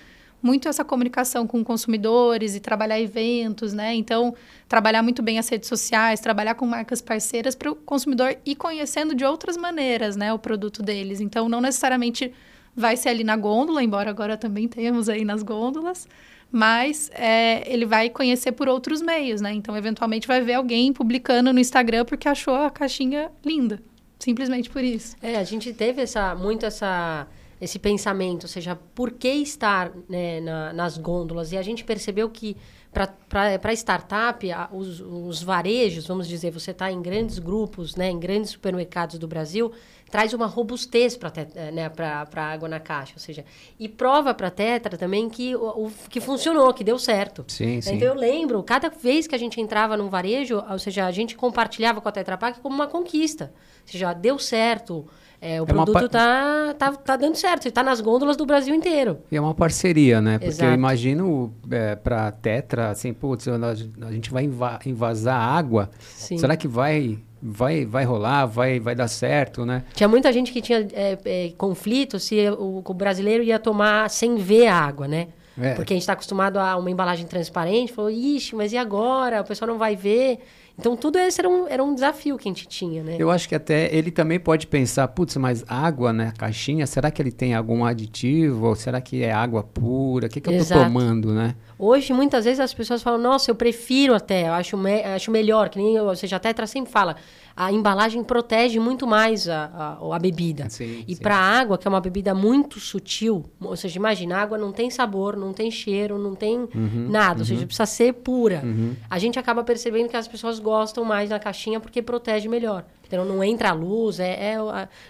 muito 0.41 0.67
essa 0.67 0.83
comunicação 0.83 1.45
com 1.45 1.63
consumidores 1.63 2.55
e 2.55 2.59
trabalhar 2.59 2.99
eventos, 2.99 3.73
né? 3.73 3.93
Então, 3.93 4.33
trabalhar 4.67 5.03
muito 5.03 5.21
bem 5.21 5.37
as 5.37 5.49
redes 5.49 5.67
sociais, 5.67 6.19
trabalhar 6.19 6.55
com 6.55 6.65
marcas 6.65 7.01
parceiras 7.01 7.55
para 7.55 7.71
o 7.71 7.75
consumidor 7.75 8.37
ir 8.45 8.55
conhecendo 8.55 9.13
de 9.13 9.25
outras 9.25 9.57
maneiras, 9.57 10.15
né, 10.15 10.33
o 10.33 10.39
produto 10.39 10.81
deles. 10.81 11.19
Então, 11.19 11.49
não 11.49 11.61
necessariamente 11.61 12.33
vai 12.75 12.95
ser 12.95 13.09
ali 13.09 13.23
na 13.23 13.35
gôndola, 13.35 13.83
embora 13.83 14.09
agora 14.09 14.37
também 14.37 14.67
temos 14.67 15.09
aí 15.09 15.25
nas 15.25 15.43
gôndolas, 15.43 16.07
mas 16.51 17.11
é, 17.13 17.71
ele 17.71 17.85
vai 17.85 18.09
conhecer 18.09 18.53
por 18.53 18.67
outros 18.67 19.01
meios, 19.01 19.41
né? 19.41 19.53
Então, 19.53 19.75
eventualmente, 19.77 20.27
vai 20.27 20.41
ver 20.41 20.53
alguém 20.53 20.91
publicando 20.93 21.53
no 21.53 21.59
Instagram 21.59 22.05
porque 22.05 22.27
achou 22.27 22.55
a 22.55 22.69
caixinha 22.69 23.31
linda. 23.45 23.79
Simplesmente 24.17 24.69
por 24.69 24.83
isso. 24.83 25.15
É, 25.21 25.37
a 25.37 25.43
gente 25.43 25.71
teve 25.73 26.01
essa, 26.01 26.35
muito 26.35 26.65
essa, 26.65 27.27
esse 27.61 27.77
pensamento, 27.77 28.43
ou 28.43 28.49
seja, 28.49 28.75
por 28.95 29.11
que 29.11 29.29
estar 29.29 29.91
né, 30.07 30.39
na, 30.39 30.73
nas 30.73 30.97
gôndolas? 30.97 31.51
E 31.51 31.57
a 31.57 31.61
gente 31.61 31.83
percebeu 31.83 32.29
que 32.29 32.55
para 32.91 33.73
startup, 33.73 34.51
a, 34.51 34.67
os, 34.71 34.99
os, 34.99 35.43
varejos, 35.43 36.07
vamos 36.07 36.27
dizer, 36.27 36.49
você 36.49 36.71
está 36.71 36.91
em 36.91 36.99
grandes 37.01 37.37
grupos, 37.37 37.95
né, 37.95 38.09
em 38.09 38.19
grandes 38.19 38.49
supermercados 38.51 39.19
do 39.19 39.27
Brasil, 39.27 39.71
traz 40.09 40.33
uma 40.33 40.47
robustez 40.47 41.15
para 41.15 41.31
eh, 41.53 41.71
né, 41.71 41.91
a 41.95 42.41
água 42.41 42.67
na 42.67 42.79
caixa, 42.79 43.13
ou 43.15 43.19
seja, 43.19 43.45
e 43.79 43.87
prova 43.87 44.33
para 44.33 44.47
a 44.47 44.51
Tetra 44.51 44.97
também 44.97 45.29
que, 45.29 45.55
o, 45.55 45.85
o, 45.85 45.91
que 46.09 46.19
funcionou, 46.19 46.73
que 46.73 46.83
deu 46.83 46.97
certo. 46.97 47.45
Sim, 47.47 47.79
sim. 47.79 47.95
Então 47.95 48.07
eu 48.07 48.15
lembro, 48.15 48.63
cada 48.63 48.89
vez 48.89 49.27
que 49.27 49.35
a 49.35 49.39
gente 49.39 49.61
entrava 49.61 49.95
num 49.95 50.09
varejo, 50.09 50.63
ou 50.67 50.79
seja, 50.79 51.05
a 51.05 51.11
gente 51.11 51.35
compartilhava 51.35 52.01
com 52.01 52.09
a 52.09 52.11
Tetra 52.11 52.39
Pak 52.39 52.59
como 52.59 52.73
uma 52.73 52.87
conquista. 52.87 53.53
Ou 53.81 53.87
seja, 53.91 54.13
deu 54.13 54.39
certo, 54.39 55.07
é, 55.41 55.61
o 55.61 55.63
é 55.63 55.67
produto 55.67 56.05
está 56.05 56.73
tá, 56.77 56.91
tá 56.91 57.15
dando 57.15 57.35
certo, 57.35 57.67
está 57.67 57.81
nas 57.81 58.01
gôndolas 58.01 58.35
do 58.35 58.45
Brasil 58.45 58.75
inteiro. 58.75 59.19
E 59.31 59.37
é 59.37 59.41
uma 59.41 59.53
parceria, 59.53 60.19
né? 60.19 60.33
Porque 60.33 60.49
Exato. 60.49 60.65
eu 60.65 60.73
imagino 60.73 61.53
é, 61.71 61.95
para 61.95 62.31
Tetra, 62.31 62.89
assim, 62.89 63.13
putz, 63.13 63.47
a 63.47 64.11
gente 64.11 64.31
vai 64.31 64.49
invasar 64.85 65.39
água. 65.39 65.89
Sim. 65.99 66.37
Será 66.37 66.57
que 66.57 66.67
vai 66.67 67.19
vai 67.41 67.85
vai 67.85 68.03
rolar, 68.03 68.45
vai 68.45 68.81
vai 68.81 68.93
dar 68.93 69.07
certo, 69.07 69.65
né? 69.65 69.83
Tinha 69.93 70.09
muita 70.09 70.31
gente 70.33 70.51
que 70.51 70.61
tinha 70.61 70.85
é, 70.91 71.17
é, 71.23 71.53
conflito 71.57 72.19
se 72.19 72.49
o, 72.49 72.83
o, 72.85 72.93
brasileiro 72.93 73.41
ia 73.41 73.57
tomar 73.57 74.09
sem 74.09 74.35
ver 74.35 74.67
a 74.67 74.75
água, 74.75 75.07
né? 75.07 75.29
É. 75.57 75.73
Porque 75.73 75.93
a 75.93 75.95
gente 75.95 76.03
está 76.03 76.13
acostumado 76.13 76.57
a 76.57 76.75
uma 76.75 76.91
embalagem 76.91 77.25
transparente, 77.25 77.93
falou, 77.93 78.11
ixi, 78.11 78.55
mas 78.55 78.73
e 78.73 78.77
agora? 78.77 79.41
O 79.41 79.45
pessoal 79.45 79.69
não 79.69 79.77
vai 79.77 79.95
ver. 79.95 80.39
Então, 80.79 80.95
tudo 80.95 81.19
isso 81.19 81.41
era 81.41 81.49
um, 81.49 81.67
era 81.67 81.83
um 81.83 81.93
desafio 81.93 82.37
que 82.37 82.47
a 82.47 82.51
gente 82.51 82.65
tinha, 82.65 83.03
né? 83.03 83.17
Eu 83.19 83.29
acho 83.29 83.49
que 83.49 83.53
até 83.53 83.93
ele 83.93 84.11
também 84.11 84.39
pode 84.39 84.65
pensar, 84.65 85.05
putz, 85.09 85.35
mas 85.35 85.61
água, 85.67 86.13
né? 86.13 86.31
Caixinha, 86.37 86.87
será 86.87 87.11
que 87.11 87.21
ele 87.21 87.33
tem 87.33 87.53
algum 87.53 87.83
aditivo? 87.83 88.67
Ou 88.67 88.75
será 88.75 89.01
que 89.01 89.21
é 89.21 89.31
água 89.31 89.61
pura? 89.61 90.27
O 90.27 90.29
que, 90.29 90.39
que 90.39 90.49
eu 90.49 90.53
estou 90.53 90.81
tomando, 90.81 91.33
né? 91.33 91.53
Hoje, 91.77 92.13
muitas 92.13 92.45
vezes, 92.45 92.61
as 92.61 92.73
pessoas 92.73 93.03
falam, 93.03 93.19
nossa, 93.19 93.51
eu 93.51 93.55
prefiro 93.55 94.13
até, 94.13 94.47
eu 94.47 94.53
acho, 94.53 94.77
me 94.77 95.03
acho 95.03 95.29
melhor, 95.31 95.69
que 95.69 95.77
nem, 95.77 95.99
ou 95.99 96.15
seja, 96.15 96.35
a 96.35 96.39
Tetra 96.39 96.67
sempre 96.67 96.91
fala, 96.91 97.15
a 97.55 97.71
embalagem 97.71 98.23
protege 98.23 98.79
muito 98.79 99.05
mais 99.05 99.47
a, 99.47 99.97
a, 100.01 100.15
a 100.15 100.19
bebida. 100.19 100.69
Sim, 100.69 101.03
e 101.07 101.15
para 101.15 101.35
a 101.35 101.59
água, 101.59 101.77
que 101.77 101.87
é 101.87 101.89
uma 101.89 101.99
bebida 102.01 102.33
muito 102.33 102.79
sutil, 102.79 103.45
ou 103.61 103.75
seja, 103.75 103.97
imagina, 103.97 104.37
a 104.37 104.41
água 104.41 104.57
não 104.57 104.71
tem 104.71 104.89
sabor, 104.89 105.35
não 105.35 105.53
tem 105.53 105.69
cheiro, 105.69 106.17
não 106.17 106.35
tem 106.35 106.59
uhum, 106.59 107.07
nada, 107.09 107.35
uhum. 107.35 107.39
ou 107.39 107.45
seja, 107.45 107.61
uhum. 107.61 107.67
precisa 107.67 107.85
ser 107.85 108.13
pura. 108.13 108.61
Uhum. 108.63 108.95
A 109.09 109.17
gente 109.17 109.39
acaba 109.39 109.63
percebendo 109.63 110.09
que 110.09 110.17
as 110.17 110.27
pessoas 110.27 110.59
gostam 110.69 111.03
mais 111.03 111.31
na 111.31 111.39
caixinha 111.39 111.79
porque 111.79 112.01
protege 112.01 112.47
melhor. 112.47 112.85
Então 113.07 113.25
não 113.25 113.43
entra 113.43 113.69
a 113.71 113.73
luz, 113.73 114.19
é, 114.19 114.53
é 114.53 114.57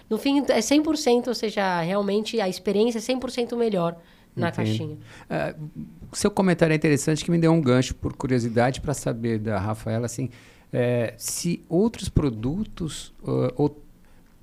no 0.08 0.16
fim 0.16 0.38
é 0.48 0.60
100%, 0.60 1.28
ou 1.28 1.34
seja, 1.34 1.82
realmente 1.82 2.40
a 2.40 2.48
experiência 2.48 2.98
é 2.98 3.02
100% 3.02 3.54
melhor 3.56 3.94
na 4.34 4.48
Entendo. 4.48 4.56
caixinha. 4.56 4.96
Uh, 4.96 5.70
seu 6.12 6.30
comentário 6.30 6.72
é 6.72 6.76
interessante 6.76 7.22
que 7.22 7.30
me 7.30 7.38
deu 7.38 7.52
um 7.52 7.60
gancho 7.60 7.94
por 7.94 8.16
curiosidade 8.16 8.80
para 8.80 8.94
saber 8.94 9.38
da 9.38 9.58
Rafaela 9.58 10.06
assim, 10.06 10.30
é, 10.72 11.12
se 11.18 11.62
outros 11.68 12.08
produtos 12.08 13.12
uh, 13.22 13.52
ou 13.56 13.82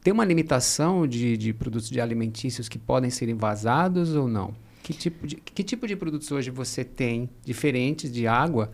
tem 0.04 0.14
uma 0.14 0.24
limitação 0.24 1.08
de, 1.08 1.36
de 1.36 1.52
produtos 1.52 1.90
de 1.90 2.00
alimentícios 2.00 2.70
que 2.70 2.78
podem 2.78 3.10
ser 3.10 3.28
invasados 3.28 4.16
ou 4.16 4.28
não? 4.28 4.54
Que 4.84 4.94
tipo 4.94 5.26
de, 5.26 5.36
que 5.38 5.64
tipo 5.64 5.88
de 5.88 5.96
produtos 5.96 6.32
hoje 6.32 6.52
você 6.52 6.84
tem 6.84 7.28
diferentes 7.44 8.12
de 8.12 8.28
água 8.28 8.72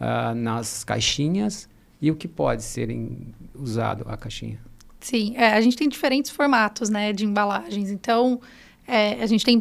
uh, 0.00 0.34
nas 0.34 0.82
caixinhas 0.82 1.68
e 2.04 2.10
o 2.10 2.14
que 2.14 2.28
pode 2.28 2.62
ser 2.62 2.90
em, 2.90 3.32
usado 3.54 4.04
a 4.06 4.14
caixinha? 4.14 4.60
Sim, 5.00 5.32
é, 5.38 5.54
a 5.54 5.60
gente 5.62 5.74
tem 5.74 5.88
diferentes 5.88 6.30
formatos 6.30 6.90
né, 6.90 7.14
de 7.14 7.24
embalagens. 7.24 7.90
Então, 7.90 8.42
é, 8.86 9.22
a 9.22 9.26
gente 9.26 9.42
tem 9.42 9.58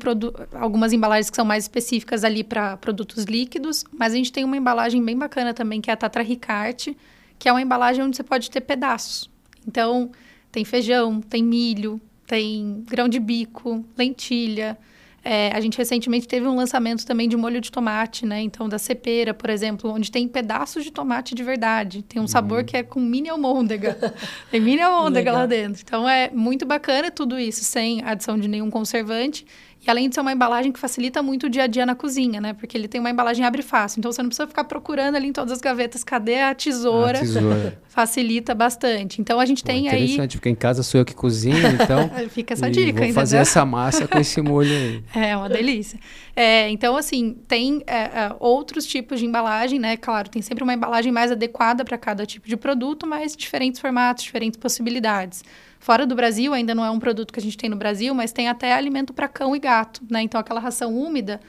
algumas 0.53 0.91
embalagens 0.91 1.29
que 1.29 1.37
são 1.37 1.45
mais 1.45 1.63
específicas 1.63 2.25
ali 2.25 2.43
para 2.43 2.75
produtos 2.75 3.23
líquidos, 3.23 3.85
mas 3.97 4.11
a 4.11 4.17
gente 4.17 4.29
tem 4.29 4.43
uma 4.43 4.57
embalagem 4.57 5.01
bem 5.01 5.17
bacana 5.17 5.53
também, 5.53 5.79
que 5.79 5.89
é 5.89 5.93
a 5.93 5.95
Tatra 5.95 6.21
Ricarte, 6.21 6.97
que 7.39 7.47
é 7.47 7.51
uma 7.51 7.61
embalagem 7.61 8.03
onde 8.03 8.17
você 8.17 8.23
pode 8.23 8.51
ter 8.51 8.59
pedaços. 8.59 9.29
Então, 9.65 10.11
tem 10.51 10.65
feijão, 10.65 11.21
tem 11.21 11.41
milho, 11.41 12.01
tem 12.27 12.83
grão 12.85 13.07
de 13.07 13.21
bico, 13.21 13.85
lentilha. 13.97 14.77
É, 15.23 15.51
a 15.55 15.61
gente 15.61 15.77
recentemente 15.77 16.27
teve 16.27 16.45
um 16.45 16.55
lançamento 16.55 17.05
também 17.05 17.29
de 17.29 17.37
molho 17.37 17.61
de 17.61 17.71
tomate, 17.71 18.25
né? 18.25 18.41
Então, 18.41 18.67
da 18.67 18.77
cepera, 18.77 19.33
por 19.33 19.49
exemplo, 19.49 19.89
onde 19.89 20.11
tem 20.11 20.27
pedaços 20.27 20.83
de 20.83 20.91
tomate 20.91 21.33
de 21.33 21.41
verdade. 21.41 22.01
Tem 22.01 22.19
um 22.19 22.23
uhum. 22.23 22.27
sabor 22.27 22.65
que 22.65 22.75
é 22.75 22.83
com 22.83 22.99
mini 22.99 23.29
almôndega. 23.29 23.97
tem 24.51 24.59
mini 24.59 24.81
almôndega 24.81 25.31
lá 25.31 25.45
dentro. 25.45 25.81
Então, 25.81 26.07
é 26.07 26.29
muito 26.29 26.65
bacana 26.65 27.09
tudo 27.09 27.39
isso, 27.39 27.63
sem 27.63 28.03
adição 28.03 28.37
de 28.37 28.49
nenhum 28.49 28.69
conservante. 28.69 29.45
E 29.85 29.89
além 29.89 30.07
de 30.07 30.15
ser 30.15 30.21
uma 30.21 30.31
embalagem 30.31 30.71
que 30.71 30.79
facilita 30.79 31.21
muito 31.21 31.47
o 31.47 31.49
dia 31.49 31.63
a 31.63 31.67
dia 31.67 31.85
na 31.85 31.93
cozinha, 31.93 32.39
né? 32.39 32.53
Porque 32.53 32.77
ele 32.77 32.87
tem 32.87 33.01
uma 33.01 33.09
embalagem 33.09 33.45
abre 33.45 33.61
fácil. 33.61 33.99
Então 33.99 34.11
você 34.11 34.21
não 34.21 34.29
precisa 34.29 34.47
ficar 34.47 34.63
procurando 34.63 35.15
ali 35.15 35.27
em 35.27 35.33
todas 35.33 35.51
as 35.51 35.59
gavetas 35.59 36.03
cadê 36.05 36.41
a 36.41 36.55
tesoura. 36.55 37.17
A 37.17 37.21
tesoura. 37.21 37.81
Facilita 37.89 38.55
bastante. 38.55 39.19
Então 39.19 39.39
a 39.39 39.45
gente 39.45 39.61
Pô, 39.61 39.67
tem 39.67 39.79
interessante, 39.81 40.01
aí. 40.01 40.05
Interessante, 40.05 40.37
porque 40.37 40.49
em 40.49 40.55
casa 40.55 40.83
sou 40.83 41.01
eu 41.01 41.05
que 41.05 41.13
cozinho, 41.13 41.67
então. 41.67 42.09
Fica 42.29 42.53
essa 42.53 42.71
dica, 42.71 43.01
vou 43.01 43.13
fazer 43.13 43.37
essa 43.37 43.65
massa 43.65 44.07
com 44.07 44.17
esse 44.17 44.41
molho 44.41 44.73
aí. 44.73 45.03
É 45.13 45.35
uma 45.35 45.49
delícia. 45.49 45.99
É, 46.35 46.69
então, 46.69 46.95
assim, 46.95 47.37
tem 47.47 47.83
é, 47.85 47.95
é, 47.95 48.35
outros 48.39 48.85
tipos 48.85 49.19
de 49.19 49.25
embalagem, 49.25 49.79
né? 49.79 49.97
Claro, 49.97 50.29
tem 50.29 50.41
sempre 50.41 50.63
uma 50.63 50.73
embalagem 50.73 51.11
mais 51.11 51.31
adequada 51.31 51.83
para 51.83 51.97
cada 51.97 52.25
tipo 52.25 52.47
de 52.47 52.57
produto, 52.57 53.05
mas 53.05 53.35
diferentes 53.35 53.79
formatos, 53.79 54.23
diferentes 54.23 54.57
possibilidades. 54.57 55.43
Fora 55.83 56.07
do 56.07 56.15
Brasil, 56.15 56.53
ainda 56.53 56.73
não 56.73 56.85
é 56.85 56.89
um 56.89 56.97
produto 56.97 57.33
que 57.33 57.39
a 57.41 57.43
gente 57.43 57.57
tem 57.57 57.69
no 57.69 57.75
Brasil, 57.75 58.15
mas 58.15 58.31
tem 58.31 58.47
até 58.47 58.73
alimento 58.73 59.11
para 59.11 59.27
cão 59.27 59.53
e 59.53 59.59
gato, 59.59 60.01
né? 60.09 60.21
Então, 60.21 60.39
aquela 60.39 60.61
ração 60.61 60.97
úmida 60.97 61.41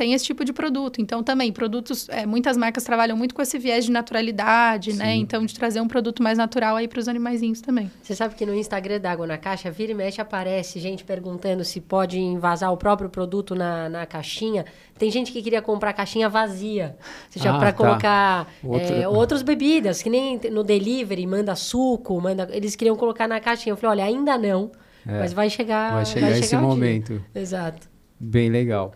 tem 0.00 0.14
esse 0.14 0.24
tipo 0.24 0.46
de 0.46 0.52
produto. 0.54 0.98
Então, 0.98 1.22
também, 1.22 1.52
produtos... 1.52 2.08
É, 2.08 2.24
muitas 2.24 2.56
marcas 2.56 2.82
trabalham 2.84 3.18
muito 3.18 3.34
com 3.34 3.42
esse 3.42 3.58
viés 3.58 3.84
de 3.84 3.92
naturalidade, 3.92 4.94
né? 4.94 4.96
Sim. 4.96 5.02
né? 5.02 5.14
Então, 5.16 5.44
de 5.44 5.52
trazer 5.52 5.78
um 5.82 5.86
produto 5.86 6.22
mais 6.22 6.38
natural 6.38 6.76
aí 6.76 6.88
para 6.88 6.98
os 6.98 7.06
animaizinhos 7.06 7.60
também. 7.60 7.90
Você 8.02 8.14
sabe 8.14 8.34
que 8.34 8.46
no 8.46 8.54
Instagram 8.54 8.98
da 8.98 9.12
Água 9.12 9.26
na 9.26 9.36
Caixa, 9.36 9.70
vira 9.70 9.92
e 9.92 9.94
mexe, 9.94 10.18
aparece 10.18 10.80
gente 10.80 11.04
perguntando 11.04 11.62
se 11.66 11.82
pode 11.82 12.18
invasar 12.18 12.72
o 12.72 12.78
próprio 12.78 13.10
produto 13.10 13.54
na, 13.54 13.90
na 13.90 14.06
caixinha. 14.06 14.64
Tem 14.98 15.10
gente 15.10 15.32
que 15.32 15.42
queria 15.42 15.60
comprar 15.60 15.92
caixinha 15.92 16.30
vazia, 16.30 16.96
seja, 17.28 17.54
ah, 17.54 17.58
para 17.58 17.70
tá. 17.70 17.76
colocar 17.76 18.48
Outro... 18.64 18.94
é, 18.94 19.06
outras 19.06 19.42
bebidas, 19.42 20.02
que 20.02 20.08
nem 20.08 20.40
no 20.50 20.64
delivery, 20.64 21.26
manda 21.26 21.54
suco, 21.54 22.18
manda, 22.18 22.48
eles 22.52 22.74
queriam 22.74 22.96
colocar 22.96 23.28
na 23.28 23.38
caixinha. 23.38 23.74
Eu 23.74 23.76
falei, 23.76 24.00
olha, 24.00 24.04
ainda 24.16 24.38
não, 24.38 24.72
é, 25.06 25.18
mas 25.18 25.34
vai 25.34 25.50
chegar. 25.50 25.92
Vai 25.92 26.06
chegar 26.06 26.30
vai 26.30 26.38
esse 26.38 26.48
chegar 26.48 26.62
momento. 26.62 27.22
Dia. 27.34 27.42
Exato. 27.42 27.86
Bem 28.18 28.48
legal. 28.48 28.94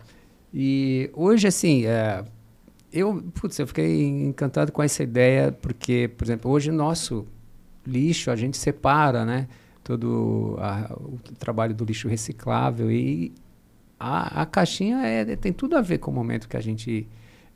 E 0.57 1.09
hoje, 1.13 1.47
assim, 1.47 1.85
é, 1.85 2.23
eu, 2.93 3.21
putz, 3.33 3.59
eu 3.59 3.67
fiquei 3.67 4.05
encantado 4.05 4.71
com 4.71 4.81
essa 4.81 5.03
ideia, 5.03 5.51
porque, 5.51 6.09
por 6.15 6.23
exemplo, 6.23 6.49
hoje 6.49 6.71
nosso 6.71 7.27
lixo, 7.85 8.31
a 8.31 8.37
gente 8.37 8.55
separa, 8.55 9.25
né? 9.25 9.49
Todo 9.83 10.55
a, 10.59 10.93
o 10.93 11.19
trabalho 11.37 11.75
do 11.75 11.83
lixo 11.83 12.07
reciclável 12.07 12.89
e 12.89 13.33
a, 13.99 14.43
a 14.43 14.45
caixinha 14.45 15.05
é, 15.05 15.35
tem 15.35 15.51
tudo 15.51 15.75
a 15.75 15.81
ver 15.81 15.97
com 15.97 16.09
o 16.09 16.13
momento 16.13 16.47
que 16.47 16.55
a 16.55 16.61
gente 16.61 17.05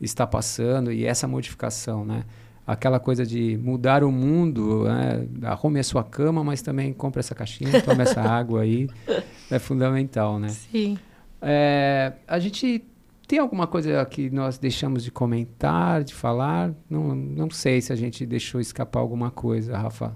está 0.02 0.28
passando 0.28 0.92
e 0.92 1.06
essa 1.06 1.26
modificação, 1.26 2.04
né? 2.04 2.26
Aquela 2.68 3.00
coisa 3.00 3.26
de 3.26 3.58
mudar 3.64 4.04
o 4.04 4.12
mundo, 4.12 4.84
né? 4.84 5.26
arrume 5.44 5.80
a 5.80 5.84
sua 5.84 6.04
cama, 6.04 6.44
mas 6.44 6.62
também 6.62 6.92
compre 6.92 7.22
essa 7.22 7.34
caixinha, 7.34 7.82
tome 7.82 8.04
essa 8.04 8.22
água 8.22 8.62
aí, 8.62 8.90
é 9.50 9.58
fundamental, 9.58 10.38
né? 10.38 10.50
Sim. 10.50 10.98
É, 11.42 12.14
a 12.28 12.40
gente 12.40 12.84
tem 13.28 13.40
alguma 13.40 13.68
coisa 13.68 14.04
que 14.06 14.30
nós 14.30 14.58
deixamos 14.58 15.04
de 15.04 15.12
comentar, 15.12 16.04
de 16.04 16.14
falar? 16.14 16.74
Não, 16.90 17.16
não 17.16 17.50
sei 17.50 17.80
se 17.80 17.94
a 17.94 17.96
gente 17.96 18.26
deixou 18.26 18.60
escapar 18.60 19.00
alguma 19.00 19.30
coisa, 19.30 19.78
Rafa. 19.78 20.16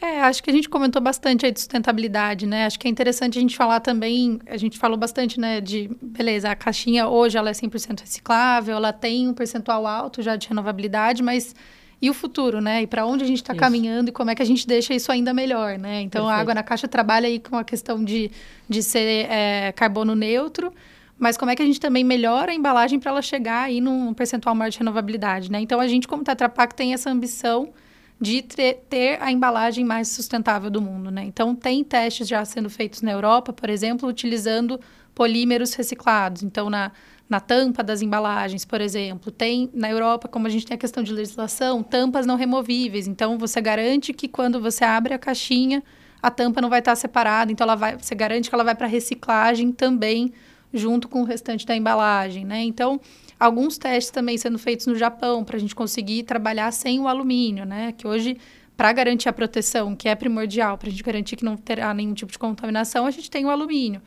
É, 0.00 0.20
acho 0.22 0.42
que 0.42 0.50
a 0.50 0.52
gente 0.52 0.68
comentou 0.68 1.00
bastante 1.00 1.46
aí 1.46 1.52
de 1.52 1.60
sustentabilidade, 1.60 2.44
né? 2.44 2.66
Acho 2.66 2.76
que 2.76 2.88
é 2.88 2.90
interessante 2.90 3.38
a 3.38 3.40
gente 3.40 3.56
falar 3.56 3.78
também, 3.78 4.40
a 4.46 4.56
gente 4.56 4.76
falou 4.76 4.98
bastante, 4.98 5.38
né, 5.38 5.60
de, 5.60 5.88
beleza, 6.02 6.50
a 6.50 6.56
caixinha 6.56 7.06
hoje 7.06 7.38
ela 7.38 7.50
é 7.50 7.52
100% 7.52 8.00
reciclável, 8.00 8.74
ela 8.74 8.92
tem 8.92 9.28
um 9.28 9.32
percentual 9.32 9.86
alto 9.86 10.20
já 10.20 10.34
de 10.34 10.48
renovabilidade, 10.48 11.22
mas 11.22 11.54
e 12.02 12.10
o 12.10 12.14
futuro, 12.14 12.60
né? 12.60 12.82
E 12.82 12.86
para 12.86 13.06
onde 13.06 13.22
a 13.22 13.26
gente 13.26 13.40
está 13.40 13.54
caminhando 13.54 14.08
e 14.08 14.12
como 14.12 14.28
é 14.28 14.34
que 14.34 14.42
a 14.42 14.44
gente 14.44 14.66
deixa 14.66 14.92
isso 14.92 15.12
ainda 15.12 15.32
melhor, 15.32 15.78
né? 15.78 16.00
Então, 16.00 16.22
Perfeito. 16.22 16.36
a 16.36 16.40
água 16.40 16.54
na 16.54 16.62
caixa 16.64 16.88
trabalha 16.88 17.28
aí 17.28 17.38
com 17.38 17.56
a 17.56 17.62
questão 17.62 18.02
de, 18.02 18.28
de 18.68 18.82
ser 18.82 19.30
é, 19.30 19.70
carbono 19.70 20.16
neutro, 20.16 20.74
mas 21.16 21.36
como 21.36 21.52
é 21.52 21.54
que 21.54 21.62
a 21.62 21.64
gente 21.64 21.78
também 21.78 22.02
melhora 22.02 22.50
a 22.50 22.54
embalagem 22.54 22.98
para 22.98 23.12
ela 23.12 23.22
chegar 23.22 23.62
aí 23.66 23.80
num 23.80 24.12
percentual 24.12 24.52
maior 24.52 24.68
de 24.68 24.78
renovabilidade, 24.78 25.48
né? 25.48 25.60
Então, 25.60 25.78
a 25.78 25.86
gente, 25.86 26.08
como 26.08 26.24
Tetra 26.24 26.48
Pak, 26.48 26.74
tem 26.74 26.92
essa 26.92 27.08
ambição 27.08 27.72
de 28.20 28.42
ter 28.42 29.18
a 29.20 29.30
embalagem 29.30 29.84
mais 29.84 30.08
sustentável 30.08 30.70
do 30.70 30.80
mundo, 30.80 31.10
né? 31.10 31.24
Então 31.24 31.56
tem 31.56 31.82
testes 31.82 32.28
já 32.28 32.44
sendo 32.44 32.70
feitos 32.70 33.02
na 33.02 33.10
Europa, 33.10 33.52
por 33.52 33.68
exemplo, 33.68 34.08
utilizando 34.08 34.78
polímeros 35.12 35.74
reciclados. 35.74 36.44
Então 36.44 36.70
na, 36.70 36.92
na 37.32 37.40
tampa 37.40 37.82
das 37.82 38.02
embalagens, 38.02 38.62
por 38.62 38.78
exemplo, 38.78 39.32
tem 39.32 39.70
na 39.72 39.90
Europa, 39.90 40.28
como 40.28 40.46
a 40.46 40.50
gente 40.50 40.66
tem 40.66 40.74
a 40.74 40.78
questão 40.78 41.02
de 41.02 41.14
legislação, 41.14 41.82
tampas 41.82 42.26
não 42.26 42.36
removíveis. 42.36 43.08
Então 43.08 43.38
você 43.38 43.58
garante 43.58 44.12
que 44.12 44.28
quando 44.28 44.60
você 44.60 44.84
abre 44.84 45.14
a 45.14 45.18
caixinha, 45.18 45.82
a 46.22 46.30
tampa 46.30 46.60
não 46.60 46.68
vai 46.68 46.80
estar 46.80 46.94
separada, 46.94 47.50
então 47.50 47.64
ela 47.64 47.74
vai, 47.74 47.96
você 47.96 48.14
garante 48.14 48.50
que 48.50 48.54
ela 48.54 48.62
vai 48.62 48.74
para 48.74 48.86
reciclagem 48.86 49.72
também 49.72 50.30
junto 50.74 51.08
com 51.08 51.22
o 51.22 51.24
restante 51.24 51.64
da 51.64 51.74
embalagem, 51.74 52.44
né? 52.44 52.62
Então, 52.64 53.00
alguns 53.40 53.78
testes 53.78 54.10
também 54.10 54.36
sendo 54.36 54.58
feitos 54.58 54.86
no 54.86 54.94
Japão 54.94 55.42
para 55.42 55.56
a 55.56 55.60
gente 55.60 55.74
conseguir 55.74 56.24
trabalhar 56.24 56.70
sem 56.70 57.00
o 57.00 57.08
alumínio, 57.08 57.64
né? 57.64 57.92
Que 57.92 58.06
hoje, 58.06 58.36
para 58.76 58.92
garantir 58.92 59.30
a 59.30 59.32
proteção, 59.32 59.96
que 59.96 60.06
é 60.06 60.14
primordial, 60.14 60.76
para 60.76 60.88
a 60.88 60.90
gente 60.90 61.02
garantir 61.02 61.36
que 61.36 61.46
não 61.46 61.56
terá 61.56 61.94
nenhum 61.94 62.12
tipo 62.12 62.30
de 62.30 62.38
contaminação, 62.38 63.06
a 63.06 63.10
gente 63.10 63.30
tem 63.30 63.46
o 63.46 63.48
alumínio. 63.48 64.02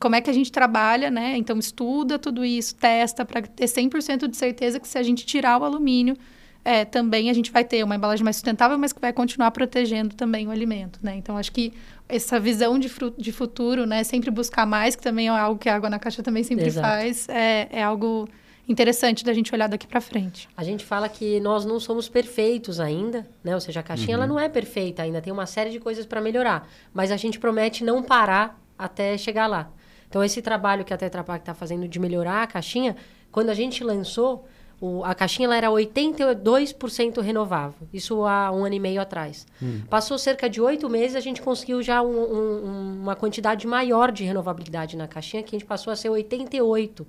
Como 0.00 0.16
é 0.16 0.20
que 0.20 0.30
a 0.30 0.32
gente 0.32 0.50
trabalha, 0.50 1.10
né? 1.10 1.36
Então, 1.36 1.58
estuda 1.58 2.18
tudo 2.18 2.44
isso, 2.44 2.74
testa 2.74 3.24
para 3.24 3.42
ter 3.42 3.66
100% 3.66 4.26
de 4.26 4.36
certeza 4.36 4.80
que 4.80 4.88
se 4.88 4.96
a 4.96 5.02
gente 5.02 5.26
tirar 5.26 5.60
o 5.60 5.64
alumínio, 5.64 6.16
é, 6.64 6.84
também 6.86 7.30
a 7.30 7.32
gente 7.34 7.50
vai 7.50 7.64
ter 7.64 7.84
uma 7.84 7.94
embalagem 7.94 8.24
mais 8.24 8.36
sustentável, 8.36 8.78
mas 8.78 8.92
que 8.92 9.00
vai 9.00 9.12
continuar 9.12 9.50
protegendo 9.50 10.14
também 10.14 10.46
o 10.48 10.50
alimento, 10.50 10.98
né? 11.02 11.14
Então, 11.16 11.36
acho 11.36 11.52
que 11.52 11.72
essa 12.08 12.40
visão 12.40 12.78
de, 12.78 12.90
de 13.18 13.30
futuro, 13.30 13.84
né? 13.86 14.02
Sempre 14.02 14.30
buscar 14.30 14.66
mais, 14.66 14.96
que 14.96 15.02
também 15.02 15.28
é 15.28 15.30
algo 15.30 15.58
que 15.58 15.68
a 15.68 15.76
Água 15.76 15.90
na 15.90 15.98
Caixa 15.98 16.22
também 16.22 16.42
sempre 16.42 16.66
Exato. 16.66 16.86
faz, 16.86 17.28
é, 17.28 17.68
é 17.70 17.82
algo 17.82 18.26
interessante 18.66 19.24
da 19.24 19.32
gente 19.32 19.52
olhar 19.54 19.68
daqui 19.68 19.86
para 19.86 20.00
frente. 20.00 20.48
A 20.56 20.64
gente 20.64 20.84
fala 20.84 21.08
que 21.08 21.40
nós 21.40 21.64
não 21.64 21.78
somos 21.80 22.08
perfeitos 22.08 22.80
ainda, 22.80 23.28
né? 23.44 23.54
Ou 23.54 23.60
seja, 23.60 23.80
a 23.80 23.82
caixinha 23.82 24.16
uhum. 24.16 24.22
ela 24.22 24.26
não 24.26 24.40
é 24.40 24.48
perfeita 24.48 25.02
ainda, 25.02 25.20
tem 25.20 25.32
uma 25.32 25.46
série 25.46 25.70
de 25.70 25.78
coisas 25.78 26.06
para 26.06 26.20
melhorar, 26.20 26.68
mas 26.94 27.10
a 27.10 27.16
gente 27.16 27.38
promete 27.38 27.84
não 27.84 28.02
parar 28.02 28.58
até 28.78 29.18
chegar 29.18 29.46
lá. 29.46 29.70
Então 30.10 30.22
esse 30.22 30.42
trabalho 30.42 30.84
que 30.84 30.92
a 30.92 30.96
Tetra 30.96 31.22
Pak 31.22 31.40
está 31.40 31.54
fazendo 31.54 31.86
de 31.88 31.98
melhorar 32.00 32.42
a 32.42 32.46
caixinha, 32.46 32.96
quando 33.30 33.48
a 33.48 33.54
gente 33.54 33.84
lançou, 33.84 34.44
o, 34.80 35.04
a 35.04 35.14
caixinha 35.14 35.46
ela 35.46 35.56
era 35.56 35.68
82% 35.68 37.20
renovável. 37.20 37.86
Isso 37.92 38.24
há 38.24 38.50
um 38.50 38.64
ano 38.64 38.74
e 38.74 38.80
meio 38.80 39.00
atrás. 39.00 39.46
Hum. 39.62 39.82
Passou 39.88 40.18
cerca 40.18 40.50
de 40.50 40.60
oito 40.60 40.88
meses, 40.90 41.14
a 41.14 41.20
gente 41.20 41.40
conseguiu 41.40 41.80
já 41.80 42.02
um, 42.02 42.08
um, 42.08 43.02
uma 43.02 43.14
quantidade 43.14 43.66
maior 43.68 44.10
de 44.10 44.24
renovabilidade 44.24 44.96
na 44.96 45.06
caixinha, 45.06 45.44
que 45.44 45.54
a 45.54 45.58
gente 45.58 45.66
passou 45.68 45.92
a 45.92 45.96
ser 45.96 46.08
88% 46.08 47.06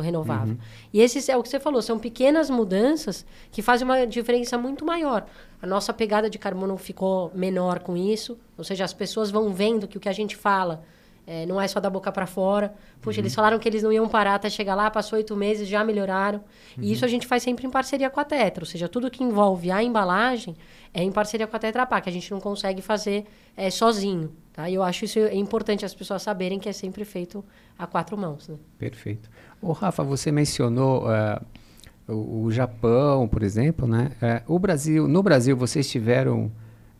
renovável. 0.00 0.54
Uhum. 0.54 0.60
E 0.92 1.00
esses 1.00 1.28
é 1.28 1.36
o 1.36 1.42
que 1.42 1.48
você 1.48 1.58
falou, 1.58 1.82
são 1.82 1.98
pequenas 1.98 2.48
mudanças 2.48 3.26
que 3.50 3.62
fazem 3.62 3.84
uma 3.84 4.06
diferença 4.06 4.56
muito 4.56 4.84
maior. 4.84 5.26
A 5.60 5.66
nossa 5.66 5.92
pegada 5.92 6.30
de 6.30 6.38
carbono 6.38 6.76
ficou 6.76 7.32
menor 7.34 7.80
com 7.80 7.96
isso, 7.96 8.38
ou 8.56 8.62
seja, 8.62 8.84
as 8.84 8.92
pessoas 8.92 9.30
vão 9.30 9.52
vendo 9.52 9.88
que 9.88 9.96
o 9.96 10.00
que 10.00 10.08
a 10.08 10.12
gente 10.12 10.36
fala 10.36 10.84
é, 11.26 11.46
não 11.46 11.60
é 11.60 11.68
só 11.68 11.78
da 11.78 11.88
boca 11.88 12.10
para 12.10 12.26
fora. 12.26 12.74
Puxa, 13.00 13.18
uhum. 13.18 13.22
eles 13.22 13.34
falaram 13.34 13.58
que 13.58 13.68
eles 13.68 13.82
não 13.82 13.92
iam 13.92 14.08
parar 14.08 14.34
até 14.34 14.50
chegar 14.50 14.74
lá, 14.74 14.90
passou 14.90 15.16
oito 15.16 15.36
meses, 15.36 15.68
já 15.68 15.84
melhoraram. 15.84 16.38
Uhum. 16.76 16.84
E 16.84 16.92
isso 16.92 17.04
a 17.04 17.08
gente 17.08 17.26
faz 17.26 17.42
sempre 17.42 17.66
em 17.66 17.70
parceria 17.70 18.10
com 18.10 18.18
a 18.18 18.24
Tetra. 18.24 18.62
Ou 18.62 18.66
seja, 18.66 18.88
tudo 18.88 19.10
que 19.10 19.22
envolve 19.22 19.70
a 19.70 19.82
embalagem 19.82 20.56
é 20.92 21.02
em 21.02 21.12
parceria 21.12 21.46
com 21.46 21.54
a 21.54 21.58
Tetra 21.58 21.86
Pak. 21.86 22.08
A 22.08 22.12
gente 22.12 22.30
não 22.30 22.40
consegue 22.40 22.82
fazer 22.82 23.24
é, 23.56 23.70
sozinho. 23.70 24.32
Tá? 24.52 24.68
E 24.68 24.74
eu 24.74 24.82
acho 24.82 25.04
isso 25.04 25.18
é 25.18 25.34
importante 25.34 25.84
as 25.84 25.94
pessoas 25.94 26.22
saberem 26.22 26.58
que 26.58 26.68
é 26.68 26.72
sempre 26.72 27.04
feito 27.04 27.44
a 27.78 27.86
quatro 27.86 28.16
mãos. 28.18 28.48
Né? 28.48 28.56
Perfeito. 28.78 29.30
Ô, 29.60 29.72
Rafa, 29.72 30.02
você 30.02 30.30
mencionou 30.32 31.04
uh, 31.04 32.12
o, 32.12 32.44
o, 32.44 32.52
Japão, 32.52 33.28
por 33.28 33.42
exemplo. 33.42 33.86
Né? 33.86 34.10
Uh, 34.46 34.54
o 34.54 34.58
Brasil, 34.58 35.08
no 35.08 35.22
Brasil, 35.22 35.56
vocês 35.56 35.88
tiveram 35.88 36.50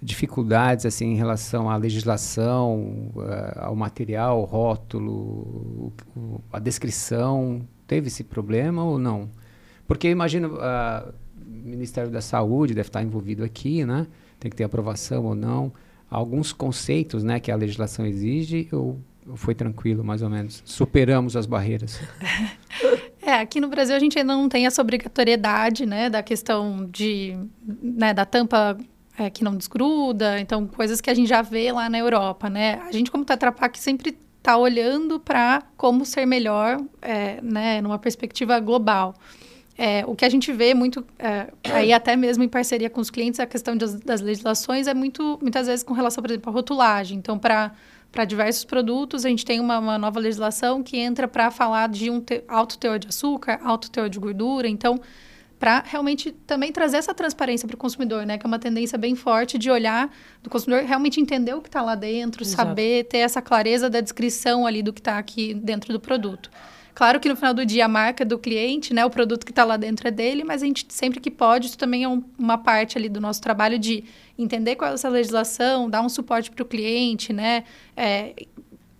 dificuldades 0.02 0.84
assim 0.84 1.12
em 1.12 1.16
relação 1.16 1.70
à 1.70 1.76
legislação, 1.76 3.12
uh, 3.14 3.60
ao 3.60 3.76
material, 3.76 4.38
ao 4.38 4.44
rótulo, 4.44 5.92
a 6.52 6.58
descrição? 6.58 7.66
Teve 7.86 8.08
esse 8.08 8.24
problema 8.24 8.84
ou 8.84 8.98
não? 8.98 9.30
Porque 9.86 10.08
imagino 10.08 10.54
uh, 10.54 11.12
o 11.40 11.68
Ministério 11.68 12.10
da 12.10 12.20
Saúde 12.20 12.74
deve 12.74 12.88
estar 12.88 13.02
envolvido 13.02 13.44
aqui, 13.44 13.84
né? 13.84 14.06
Tem 14.40 14.50
que 14.50 14.56
ter 14.56 14.64
aprovação 14.64 15.24
ou 15.24 15.34
não. 15.34 15.72
Alguns 16.10 16.52
conceitos, 16.52 17.22
né, 17.24 17.40
que 17.40 17.50
a 17.50 17.56
legislação 17.56 18.04
exige 18.04 18.68
ou 18.70 19.00
foi 19.34 19.54
tranquilo, 19.54 20.04
mais 20.04 20.20
ou 20.20 20.28
menos? 20.28 20.62
Superamos 20.64 21.36
as 21.36 21.46
barreiras? 21.46 22.00
É, 23.24 23.34
aqui 23.34 23.60
no 23.60 23.68
Brasil 23.68 23.94
a 23.94 24.00
gente 24.00 24.18
ainda 24.18 24.34
não 24.34 24.48
tem 24.48 24.66
essa 24.66 24.82
obrigatoriedade, 24.82 25.86
né, 25.86 26.10
da 26.10 26.24
questão 26.24 26.88
de, 26.90 27.38
né, 27.80 28.12
da 28.12 28.24
tampa 28.24 28.76
é, 29.18 29.30
que 29.30 29.44
não 29.44 29.56
desgruda, 29.56 30.40
então 30.40 30.66
coisas 30.66 31.00
que 31.00 31.10
a 31.10 31.14
gente 31.14 31.28
já 31.28 31.42
vê 31.42 31.70
lá 31.70 31.88
na 31.88 31.98
Europa, 31.98 32.48
né? 32.48 32.80
A 32.86 32.92
gente 32.92 33.10
como 33.10 33.24
Tetra 33.24 33.52
Pak 33.52 33.78
sempre 33.78 34.16
está 34.38 34.56
olhando 34.56 35.20
para 35.20 35.62
como 35.76 36.04
ser 36.04 36.26
melhor, 36.26 36.80
é, 37.00 37.40
né, 37.42 37.80
numa 37.80 37.98
perspectiva 37.98 38.58
global. 38.58 39.14
É, 39.78 40.04
o 40.06 40.14
que 40.14 40.24
a 40.24 40.28
gente 40.28 40.52
vê 40.52 40.74
muito, 40.74 41.04
é, 41.18 41.48
aí 41.64 41.92
até 41.92 42.14
mesmo 42.14 42.42
em 42.44 42.48
parceria 42.48 42.90
com 42.90 43.00
os 43.00 43.10
clientes, 43.10 43.40
a 43.40 43.46
questão 43.46 43.76
das, 43.76 43.94
das, 43.94 44.20
legislações 44.20 44.86
é 44.86 44.94
muito, 44.94 45.38
muitas 45.40 45.66
vezes 45.66 45.82
com 45.82 45.94
relação, 45.94 46.22
por 46.22 46.30
exemplo, 46.30 46.50
à 46.50 46.52
rotulagem. 46.52 47.18
Então, 47.18 47.38
para 47.38 47.72
para 48.12 48.26
diversos 48.26 48.62
produtos, 48.62 49.24
a 49.24 49.30
gente 49.30 49.42
tem 49.42 49.58
uma, 49.58 49.78
uma 49.78 49.96
nova 49.96 50.20
legislação 50.20 50.82
que 50.82 50.98
entra 50.98 51.26
para 51.26 51.50
falar 51.50 51.88
de 51.88 52.10
um 52.10 52.20
te, 52.20 52.44
alto 52.46 52.76
teor 52.76 52.98
de 52.98 53.08
açúcar, 53.08 53.58
alto 53.64 53.90
teor 53.90 54.10
de 54.10 54.18
gordura. 54.18 54.68
Então, 54.68 55.00
para 55.62 55.80
realmente 55.86 56.32
também 56.32 56.72
trazer 56.72 56.96
essa 56.96 57.14
transparência 57.14 57.68
para 57.68 57.76
o 57.76 57.78
consumidor, 57.78 58.26
né? 58.26 58.36
Que 58.36 58.44
é 58.44 58.48
uma 58.48 58.58
tendência 58.58 58.98
bem 58.98 59.14
forte 59.14 59.56
de 59.56 59.70
olhar 59.70 60.12
do 60.42 60.50
consumidor 60.50 60.84
realmente 60.84 61.20
entender 61.20 61.54
o 61.54 61.60
que 61.60 61.68
está 61.68 61.80
lá 61.80 61.94
dentro, 61.94 62.42
Exato. 62.42 62.56
saber 62.56 63.04
ter 63.04 63.18
essa 63.18 63.40
clareza 63.40 63.88
da 63.88 64.00
descrição 64.00 64.66
ali 64.66 64.82
do 64.82 64.92
que 64.92 64.98
está 64.98 65.18
aqui 65.18 65.54
dentro 65.54 65.92
do 65.92 66.00
produto. 66.00 66.50
Claro 66.92 67.20
que 67.20 67.28
no 67.28 67.36
final 67.36 67.54
do 67.54 67.64
dia 67.64 67.84
a 67.84 67.88
marca 67.88 68.24
é 68.24 68.26
do 68.26 68.40
cliente, 68.40 68.92
né? 68.92 69.04
O 69.04 69.10
produto 69.10 69.46
que 69.46 69.52
está 69.52 69.62
lá 69.62 69.76
dentro 69.76 70.08
é 70.08 70.10
dele, 70.10 70.42
mas 70.42 70.64
a 70.64 70.66
gente 70.66 70.84
sempre 70.88 71.20
que 71.20 71.30
pode, 71.30 71.68
isso 71.68 71.78
também 71.78 72.02
é 72.02 72.08
um, 72.08 72.24
uma 72.36 72.58
parte 72.58 72.98
ali 72.98 73.08
do 73.08 73.20
nosso 73.20 73.40
trabalho 73.40 73.78
de 73.78 74.02
entender 74.36 74.74
qual 74.74 74.90
é 74.90 74.94
essa 74.94 75.08
legislação, 75.08 75.88
dar 75.88 76.02
um 76.02 76.08
suporte 76.08 76.50
para 76.50 76.64
o 76.64 76.66
cliente, 76.66 77.32
né? 77.32 77.62
É, 77.96 78.34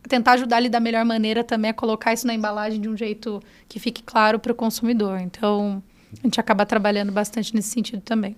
tentar 0.09 0.35
ajudar 0.35 0.59
ele 0.59 0.69
da 0.69 0.79
melhor 0.79 1.05
maneira 1.05 1.43
também 1.43 1.73
a 1.73 1.75
colocar 1.75 2.13
isso 2.13 2.25
na 2.25 2.35
embalagem 2.35 2.81
de 2.81 2.89
um 2.89 2.97
jeito 2.97 3.43
que 3.69 3.81
fique 3.81 4.01
claro 4.01 4.39
para 4.39 4.53
o 4.53 4.55
consumidor. 4.55 5.19
Então, 5.19 5.83
a 6.21 6.27
gente 6.27 6.41
acaba 6.41 6.67
trabalhando 6.67 7.13
bastante 7.13 7.55
nesse 7.55 7.71
sentido 7.71 8.03
também. 8.03 8.37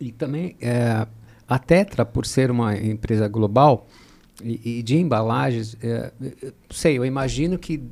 E 0.00 0.12
também 0.12 0.56
é, 0.60 1.06
a 1.48 1.58
Tetra, 1.58 2.04
por 2.04 2.26
ser 2.26 2.50
uma 2.50 2.76
empresa 2.76 3.28
global 3.28 3.86
e, 4.42 4.78
e 4.78 4.82
de 4.82 4.96
embalagens, 4.96 5.76
é, 5.82 6.12
sei, 6.70 6.98
eu 6.98 7.04
imagino 7.04 7.58
que 7.58 7.82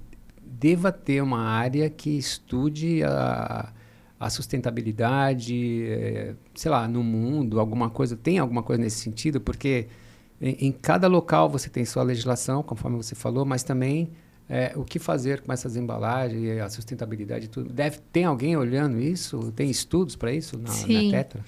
deva 0.42 0.92
ter 0.92 1.22
uma 1.22 1.40
área 1.40 1.88
que 1.90 2.10
estude 2.10 3.02
a, 3.04 3.72
a 4.18 4.30
sustentabilidade, 4.30 5.86
é, 5.86 6.34
sei 6.54 6.70
lá, 6.70 6.86
no 6.88 7.02
mundo, 7.02 7.60
alguma 7.60 7.90
coisa, 7.90 8.16
tem 8.16 8.38
alguma 8.38 8.62
coisa 8.62 8.82
nesse 8.82 8.98
sentido, 8.98 9.40
porque 9.40 9.88
em, 10.40 10.68
em 10.68 10.72
cada 10.72 11.08
local 11.08 11.48
você 11.48 11.68
tem 11.68 11.84
sua 11.84 12.02
legislação, 12.02 12.62
conforme 12.62 12.96
você 12.96 13.14
falou, 13.14 13.44
mas 13.44 13.62
também 13.62 14.10
é, 14.48 14.72
o 14.76 14.84
que 14.84 14.98
fazer 14.98 15.40
com 15.40 15.52
essas 15.52 15.76
embalagens, 15.76 16.60
a 16.60 16.68
sustentabilidade 16.68 17.46
e 17.46 17.48
tudo. 17.48 17.72
Deve, 17.72 17.98
tem 18.12 18.24
alguém 18.24 18.56
olhando 18.56 19.00
isso? 19.00 19.52
Tem 19.52 19.70
estudos 19.70 20.16
para 20.16 20.32
isso 20.32 20.58
na, 20.58 20.70
na, 20.70 21.10
Tetra? 21.10 21.44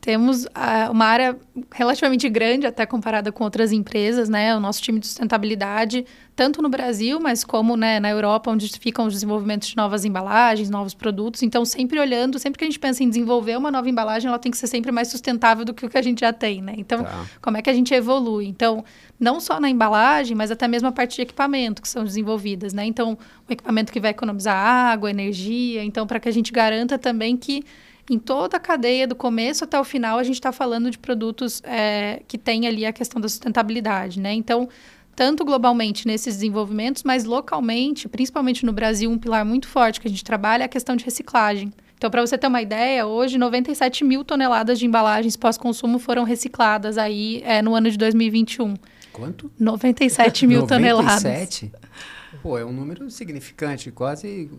Temos 0.00 0.44
uh, 0.46 0.90
uma 0.90 1.04
área 1.04 1.36
relativamente 1.70 2.28
grande, 2.28 2.66
até 2.66 2.86
comparada 2.86 3.30
com 3.30 3.44
outras 3.44 3.70
empresas, 3.70 4.30
né? 4.30 4.56
O 4.56 4.60
nosso 4.60 4.80
time 4.80 4.98
de 4.98 5.06
sustentabilidade, 5.06 6.06
tanto 6.34 6.62
no 6.62 6.70
Brasil, 6.70 7.20
mas 7.20 7.44
como 7.44 7.76
né, 7.76 8.00
na 8.00 8.08
Europa, 8.08 8.50
onde 8.50 8.66
ficam 8.78 9.06
os 9.06 9.12
desenvolvimentos 9.12 9.68
de 9.68 9.76
novas 9.76 10.06
embalagens, 10.06 10.70
novos 10.70 10.94
produtos. 10.94 11.42
Então, 11.42 11.66
sempre 11.66 12.00
olhando, 12.00 12.38
sempre 12.38 12.58
que 12.58 12.64
a 12.64 12.66
gente 12.66 12.78
pensa 12.78 13.04
em 13.04 13.10
desenvolver 13.10 13.58
uma 13.58 13.70
nova 13.70 13.90
embalagem, 13.90 14.28
ela 14.28 14.38
tem 14.38 14.50
que 14.50 14.56
ser 14.56 14.68
sempre 14.68 14.90
mais 14.90 15.08
sustentável 15.08 15.66
do 15.66 15.74
que 15.74 15.84
o 15.84 15.88
que 15.88 15.98
a 15.98 16.02
gente 16.02 16.20
já 16.20 16.32
tem, 16.32 16.62
né? 16.62 16.74
Então, 16.78 17.04
tá. 17.04 17.26
como 17.42 17.58
é 17.58 17.62
que 17.62 17.68
a 17.68 17.74
gente 17.74 17.92
evolui? 17.92 18.46
Então, 18.46 18.82
não 19.18 19.38
só 19.38 19.60
na 19.60 19.68
embalagem, 19.68 20.34
mas 20.34 20.50
até 20.50 20.66
mesmo 20.66 20.88
a 20.88 20.92
parte 20.92 21.16
de 21.16 21.22
equipamento 21.22 21.82
que 21.82 21.88
são 21.88 22.04
desenvolvidas, 22.04 22.72
né? 22.72 22.86
Então, 22.86 23.18
um 23.46 23.52
equipamento 23.52 23.92
que 23.92 24.00
vai 24.00 24.12
economizar 24.12 24.56
água, 24.56 25.10
energia. 25.10 25.84
Então, 25.84 26.06
para 26.06 26.18
que 26.18 26.28
a 26.28 26.32
gente 26.32 26.50
garanta 26.50 26.98
também 26.98 27.36
que 27.36 27.62
em 28.10 28.18
toda 28.18 28.56
a 28.56 28.60
cadeia, 28.60 29.06
do 29.06 29.14
começo 29.14 29.62
até 29.62 29.78
o 29.78 29.84
final, 29.84 30.18
a 30.18 30.24
gente 30.24 30.34
está 30.34 30.50
falando 30.50 30.90
de 30.90 30.98
produtos 30.98 31.62
é, 31.64 32.22
que 32.26 32.36
têm 32.36 32.66
ali 32.66 32.84
a 32.84 32.92
questão 32.92 33.20
da 33.20 33.28
sustentabilidade, 33.28 34.18
né? 34.18 34.32
Então, 34.32 34.68
tanto 35.14 35.44
globalmente 35.44 36.08
nesses 36.08 36.34
desenvolvimentos, 36.34 37.04
mas 37.04 37.24
localmente, 37.24 38.08
principalmente 38.08 38.66
no 38.66 38.72
Brasil, 38.72 39.08
um 39.08 39.16
pilar 39.16 39.44
muito 39.44 39.68
forte 39.68 40.00
que 40.00 40.08
a 40.08 40.10
gente 40.10 40.24
trabalha 40.24 40.64
é 40.64 40.66
a 40.66 40.68
questão 40.68 40.96
de 40.96 41.04
reciclagem. 41.04 41.72
Então, 41.96 42.10
para 42.10 42.20
você 42.26 42.36
ter 42.36 42.48
uma 42.48 42.60
ideia, 42.60 43.06
hoje 43.06 43.38
97 43.38 44.02
mil 44.02 44.24
toneladas 44.24 44.78
de 44.78 44.86
embalagens 44.86 45.36
pós-consumo 45.36 45.98
foram 45.98 46.24
recicladas 46.24 46.98
aí 46.98 47.42
é, 47.44 47.62
no 47.62 47.74
ano 47.74 47.90
de 47.90 47.96
2021. 47.96 48.74
Quanto? 49.12 49.52
97 49.58 50.46
mil 50.46 50.62
97? 50.66 50.68
toneladas. 50.68 51.22
97? 51.22 51.72
Pô, 52.42 52.56
é 52.56 52.64
um 52.64 52.72
número 52.72 53.10
significante, 53.10 53.90
quase 53.90 54.50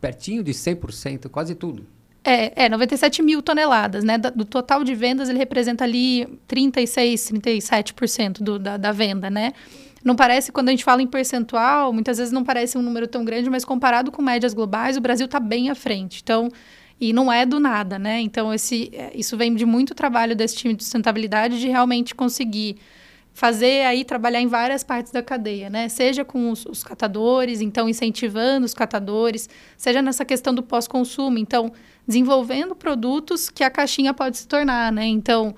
pertinho 0.00 0.42
de 0.42 0.52
100%, 0.52 1.28
quase 1.28 1.54
tudo. 1.54 1.86
É, 2.24 2.64
é 2.64 2.68
97 2.70 3.22
mil 3.22 3.42
toneladas, 3.42 4.02
né? 4.02 4.16
Do 4.16 4.44
total 4.44 4.82
de 4.82 4.94
vendas, 4.94 5.28
ele 5.28 5.38
representa 5.38 5.84
ali 5.84 6.26
36, 6.48 7.32
37% 7.32 8.42
do, 8.42 8.58
da, 8.58 8.78
da 8.78 8.92
venda, 8.92 9.28
né? 9.28 9.52
Não 10.02 10.16
parece, 10.16 10.52
quando 10.52 10.68
a 10.68 10.70
gente 10.70 10.84
fala 10.84 11.02
em 11.02 11.06
percentual, 11.06 11.92
muitas 11.92 12.18
vezes 12.18 12.32
não 12.32 12.44
parece 12.44 12.76
um 12.76 12.82
número 12.82 13.06
tão 13.06 13.24
grande, 13.24 13.48
mas 13.48 13.64
comparado 13.64 14.10
com 14.10 14.20
médias 14.20 14.52
globais, 14.52 14.96
o 14.96 15.00
Brasil 15.00 15.24
está 15.26 15.40
bem 15.40 15.70
à 15.70 15.74
frente. 15.74 16.20
Então, 16.22 16.50
e 17.00 17.12
não 17.12 17.32
é 17.32 17.44
do 17.44 17.58
nada, 17.58 17.98
né? 17.98 18.20
Então, 18.20 18.52
esse, 18.52 18.90
é, 18.92 19.12
isso 19.14 19.36
vem 19.36 19.54
de 19.54 19.64
muito 19.64 19.94
trabalho 19.94 20.36
desse 20.36 20.56
time 20.56 20.74
de 20.74 20.84
sustentabilidade 20.84 21.58
de 21.58 21.68
realmente 21.68 22.14
conseguir 22.14 22.76
fazer 23.34 23.84
aí 23.84 24.04
trabalhar 24.04 24.40
em 24.40 24.46
várias 24.46 24.84
partes 24.84 25.10
da 25.10 25.20
cadeia, 25.20 25.68
né? 25.68 25.88
Seja 25.88 26.24
com 26.24 26.50
os, 26.50 26.64
os 26.64 26.84
catadores, 26.84 27.60
então 27.60 27.88
incentivando 27.88 28.64
os 28.64 28.72
catadores, 28.72 29.48
seja 29.76 30.00
nessa 30.00 30.24
questão 30.24 30.54
do 30.54 30.62
pós-consumo, 30.62 31.36
então 31.36 31.72
desenvolvendo 32.06 32.76
produtos 32.76 33.50
que 33.50 33.64
a 33.64 33.70
caixinha 33.70 34.14
pode 34.14 34.38
se 34.38 34.46
tornar, 34.46 34.92
né? 34.92 35.04
Então, 35.06 35.54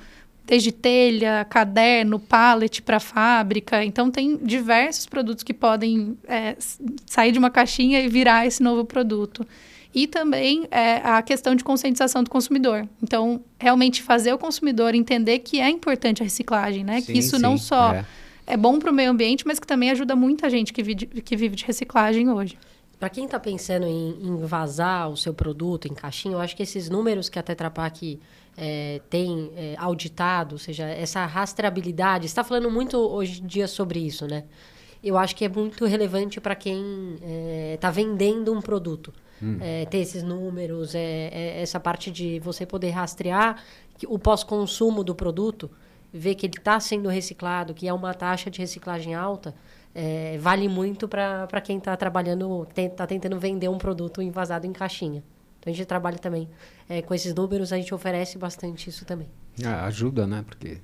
desde 0.47 0.73
telha, 0.73 1.45
caderno, 1.45 2.19
pallet 2.19 2.81
para 2.81 2.99
fábrica. 2.99 3.85
Então, 3.85 4.11
tem 4.11 4.39
diversos 4.39 5.05
produtos 5.05 5.43
que 5.43 5.53
podem 5.53 6.17
é, 6.27 6.57
sair 7.05 7.33
de 7.33 7.39
uma 7.39 7.51
caixinha 7.51 8.01
e 8.01 8.09
virar 8.09 8.47
esse 8.47 8.63
novo 8.63 8.85
produto. 8.85 9.47
E 9.97 10.07
também 10.07 10.69
é, 10.71 10.97
a 10.97 11.23
questão 11.23 11.55
de 11.55 11.65
conscientização 11.65 12.23
do 12.23 12.29
consumidor. 12.29 12.87
Então, 13.03 13.43
realmente 13.59 14.03
fazer 14.03 14.31
o 14.31 14.37
consumidor 14.37 14.95
entender 14.95 15.39
que 15.39 15.59
é 15.59 15.71
importante 15.71 16.23
a 16.23 16.25
reciclagem, 16.25 16.85
né? 16.85 17.01
Sim, 17.01 17.15
que 17.15 17.19
isso 17.19 17.37
sim, 17.37 17.43
não 17.43 17.57
só 17.57 17.95
é, 17.95 18.05
é 18.47 18.57
bom 18.59 18.79
para 18.79 18.91
o 18.91 18.95
meio 18.95 19.11
ambiente, 19.11 19.47
mas 19.47 19.59
que 19.59 19.67
também 19.67 19.91
ajuda 19.91 20.15
muita 20.15 20.51
gente 20.51 20.71
que 20.71 20.83
vive, 20.83 21.07
que 21.07 21.35
vive 21.35 21.57
de 21.57 21.65
reciclagem 21.65 22.29
hoje. 22.29 22.59
Para 23.01 23.09
quem 23.09 23.25
está 23.25 23.41
pensando 23.41 23.87
em, 23.87 24.19
em, 24.23 24.37
vazar 24.45 25.09
o 25.09 25.17
seu 25.17 25.33
produto 25.33 25.89
em 25.89 25.95
caixinha, 25.95 26.35
eu 26.35 26.41
acho 26.41 26.55
que 26.55 26.63
esses 26.63 26.91
números 26.91 27.31
que 27.31 27.39
a 27.39 27.43
Tetra 27.43 27.71
Pak 27.71 28.21
é, 28.55 29.01
tem 29.09 29.51
é, 29.57 29.77
auditado, 29.79 30.57
ou 30.57 30.59
seja, 30.59 30.85
essa 30.85 31.25
rastreabilidade, 31.25 32.27
está 32.27 32.45
falando 32.45 32.71
muito 32.71 32.99
hoje 32.99 33.41
em 33.43 33.47
dia 33.47 33.67
sobre 33.67 34.01
isso, 34.01 34.27
né? 34.27 34.45
Eu 35.03 35.17
acho 35.17 35.35
que 35.35 35.47
é 35.47 35.49
muito 35.49 35.87
relevante 35.87 36.39
para 36.39 36.55
quem 36.55 37.15
está 37.73 37.89
é, 37.89 37.93
vendendo 37.93 38.53
um 38.53 38.61
produto. 38.61 39.11
Hum. 39.43 39.59
É, 39.61 39.85
ter 39.87 39.99
esses 39.99 40.23
números, 40.23 40.95
é, 40.95 41.29
é, 41.33 41.63
essa 41.63 41.79
parte 41.79 42.11
de 42.11 42.39
você 42.41 42.65
poder 42.65 42.91
rastrear 42.91 43.63
o 44.07 44.19
pós-consumo 44.19 45.05
do 45.05 45.15
produto, 45.15 45.71
ver 46.13 46.35
que 46.35 46.47
ele 46.47 46.57
está 46.57 46.79
sendo 46.81 47.09
reciclado, 47.09 47.75
que 47.75 47.87
é 47.87 47.93
uma 47.93 48.15
taxa 48.15 48.51
de 48.51 48.59
reciclagem 48.61 49.15
alta, 49.15 49.55
é, 49.95 50.37
vale 50.39 50.69
muito 50.69 51.09
para 51.09 51.61
quem 51.63 51.79
está 51.79 51.97
trabalhando, 51.97 52.67
está 52.77 53.07
tentando 53.07 53.39
vender 53.39 53.69
um 53.69 53.79
produto 53.79 54.21
envasado 54.21 54.67
em 54.67 54.73
caixinha. 54.73 55.23
Então 55.59 55.73
a 55.73 55.77
gente 55.77 55.87
trabalha 55.87 56.19
também 56.19 56.49
é, 56.89 57.03
com 57.03 57.15
esses 57.15 57.35
números, 57.35 57.73
a 57.73 57.77
gente 57.77 57.95
oferece 57.95 58.39
bastante 58.39 58.91
isso 58.91 59.05
também. 59.05 59.29
Ah, 59.65 59.87
ajuda, 59.87 60.27
né? 60.27 60.45
Porque 60.47 60.81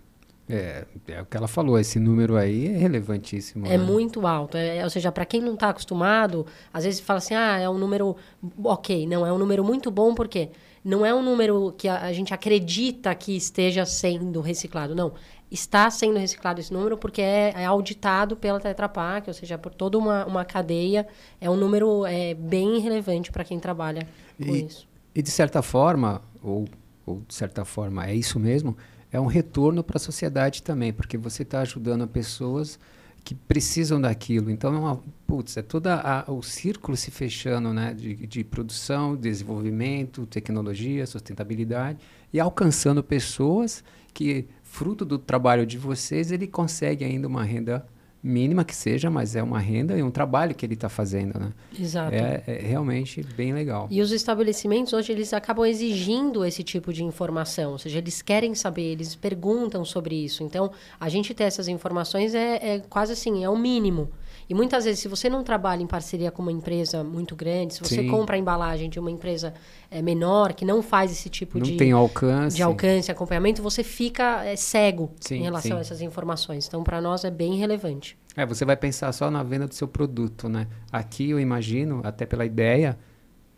é, 0.55 0.85
é 1.09 1.23
o 1.23 1.25
que 1.25 1.35
ela 1.35 1.49
falou, 1.49 1.79
esse 1.79 1.99
número 1.99 2.37
aí 2.37 2.67
é 2.67 2.77
relevantíssimo. 2.77 3.67
É 3.67 3.71
né? 3.71 3.79
muito 3.79 4.27
alto. 4.27 4.59
É, 4.59 4.85
ou 4.85 4.91
seja, 4.91 5.11
para 5.11 5.25
quem 5.25 5.41
não 5.41 5.55
está 5.55 5.71
acostumado, 5.71 6.47
às 6.71 6.85
vezes 6.85 7.01
fala 7.01 7.19
assim, 7.19 7.35
ah, 7.35 7.59
é 7.59 7.69
um 7.69 7.79
número 7.79 8.15
ok. 8.63 9.07
Não, 9.07 9.27
é 9.27 9.33
um 9.33 9.39
número 9.39 9.65
muito 9.65 9.91
bom, 9.91 10.15
porque 10.15 10.51
não 10.85 11.07
é 11.07 11.15
um 11.15 11.23
número 11.23 11.73
que 11.73 11.89
a, 11.89 12.03
a 12.03 12.13
gente 12.13 12.35
acredita 12.35 13.15
que 13.15 13.35
esteja 13.35 13.87
sendo 13.87 14.43
reciclado. 14.43 14.95
Não, 14.95 15.15
está 15.51 15.89
sendo 15.91 16.19
reciclado 16.19 16.61
esse 16.61 16.73
número 16.73 16.99
porque 16.99 17.23
é, 17.23 17.55
é 17.57 17.65
auditado 17.65 18.37
pela 18.37 18.61
Tetra 18.61 18.91
Pak, 18.91 19.31
ou 19.31 19.35
seja, 19.35 19.57
por 19.57 19.73
toda 19.73 19.97
uma, 19.97 20.27
uma 20.27 20.45
cadeia. 20.45 21.07
É 21.41 21.49
um 21.49 21.57
número 21.57 22.05
é, 22.05 22.35
bem 22.35 22.79
relevante 22.79 23.33
para 23.33 23.43
quem 23.43 23.59
trabalha 23.59 24.07
com 24.37 24.55
e, 24.55 24.67
isso. 24.67 24.87
E 25.15 25.23
de 25.23 25.31
certa 25.31 25.63
forma, 25.63 26.21
ou, 26.43 26.67
ou 27.07 27.23
de 27.27 27.35
certa 27.35 27.65
forma 27.65 28.07
é 28.07 28.15
isso 28.15 28.39
mesmo, 28.39 28.77
é 29.13 29.21
um 29.21 29.27
retorno 29.27 29.85
para 29.85 29.99
a 29.99 30.01
sociedade 30.01 30.63
também, 30.63 30.93
porque 30.93 31.19
você 31.19 31.43
está 31.43 31.61
ajudando 31.61 32.09
pessoas 32.09 32.79
que 33.23 33.35
precisam 33.35 34.01
daquilo. 34.01 34.51
Então, 34.51 34.75
é 34.75 34.79
uma, 34.79 35.01
putz, 35.27 35.57
é 35.57 35.63
todo 35.63 35.89
o 36.29 36.43
círculo 36.43 36.97
se 36.97 37.11
fechando 37.11 37.73
né, 37.73 37.95
de, 37.95 38.27
de 38.27 38.43
produção, 38.43 39.15
desenvolvimento, 39.15 40.27
tecnologia, 40.27 41.07
sustentabilidade, 41.07 41.99
e 42.33 42.41
alcançando 42.41 43.03
pessoas 43.03 43.85
que, 44.13 44.47
fruto 44.63 45.05
do 45.05 45.19
trabalho 45.19 45.67
de 45.67 45.79
vocês, 45.79 46.33
ele 46.33 46.47
consegue 46.47 47.05
ainda 47.05 47.29
uma 47.29 47.45
renda 47.45 47.87
mínima 48.23 48.64
que 48.64 48.75
seja, 48.75 49.11
mas 49.11 49.35
é 49.35 49.43
uma 49.43 49.59
renda 49.59 49.99
e 49.99 50.03
um 50.03 50.11
trabalho 50.11 50.55
que 50.55 50.64
ele 50.64 50.75
está 50.75 50.89
fazendo, 50.89 51.39
né? 51.39 51.53
Exato. 51.79 52.14
É, 52.14 52.43
é, 52.47 52.59
realmente 52.61 53.23
bem 53.37 53.53
legal. 53.53 53.89
E 53.91 54.01
os 54.01 54.12
estabelecimentos 54.12 54.93
hoje 54.93 55.11
eles 55.11 55.33
acabam 55.33 55.66
exigindo 55.66 56.45
esse 56.45 56.62
tipo 56.62 56.93
de 56.93 57.03
informação, 57.03 57.73
ou 57.73 57.79
seja, 57.79 57.99
eles 57.99 58.23
querem 58.23 58.55
saber, 58.55 58.93
eles 58.93 59.16
perguntam 59.16 59.85
sobre 59.85 60.14
isso. 60.14 60.45
Então, 60.45 60.70
a 61.01 61.09
gente 61.09 61.35
ter 61.35 61.45
essas 61.45 61.66
informações 61.66 62.35
é, 62.35 62.75
é 62.75 62.79
quase 62.89 63.12
assim, 63.12 63.43
é 63.43 63.49
o 63.49 63.57
mínimo. 63.57 64.09
E 64.53 64.55
muitas 64.55 64.85
vezes, 64.85 65.01
se 65.01 65.09
você 65.09 65.31
não 65.31 65.43
trabalha 65.43 65.83
em 65.83 65.87
parceria 65.87 66.31
com 66.31 66.43
uma 66.43 66.53
empresa 66.53 67.03
muito 67.03 67.35
grande, 67.35 67.73
se 67.73 67.81
você 67.81 68.03
Sim. 68.03 68.07
compra 68.07 68.37
a 68.37 68.39
embalagem 68.39 68.91
de 68.91 69.01
uma 69.01 69.11
empresa 69.11 69.55
é, 69.91 70.03
menor, 70.03 70.53
que 70.53 70.63
não 70.63 70.83
faz 70.83 71.11
esse 71.11 71.31
tipo 71.31 71.57
não 71.57 71.65
de, 71.65 71.79
tem 71.79 71.93
alcance. 71.93 72.55
de 72.55 72.63
alcance, 72.63 73.11
acompanhamento, 73.11 73.63
você 73.63 73.83
fica 73.83 74.45
é, 74.45 74.55
cego 74.55 75.11
sim, 75.19 75.37
em 75.37 75.43
relação 75.45 75.71
sim. 75.71 75.79
a 75.79 75.81
essas 75.81 76.03
informações. 76.03 76.69
Então, 76.69 76.85
para 76.85 77.01
nós 77.01 77.25
é 77.25 77.31
bem 77.31 77.55
relevante. 77.55 78.15
É, 78.37 78.45
você 78.45 78.67
vai 78.67 78.77
pensar 78.77 79.11
só 79.13 79.31
na 79.31 79.43
venda 79.43 79.67
do 79.67 79.75
seu 79.75 79.89
produto, 79.89 80.51
né? 80.51 80.67
Aqui 80.93 81.31
eu 81.31 81.41
imagino, 81.41 82.03
até 82.05 82.27
pela 82.27 82.45
ideia, 82.45 82.99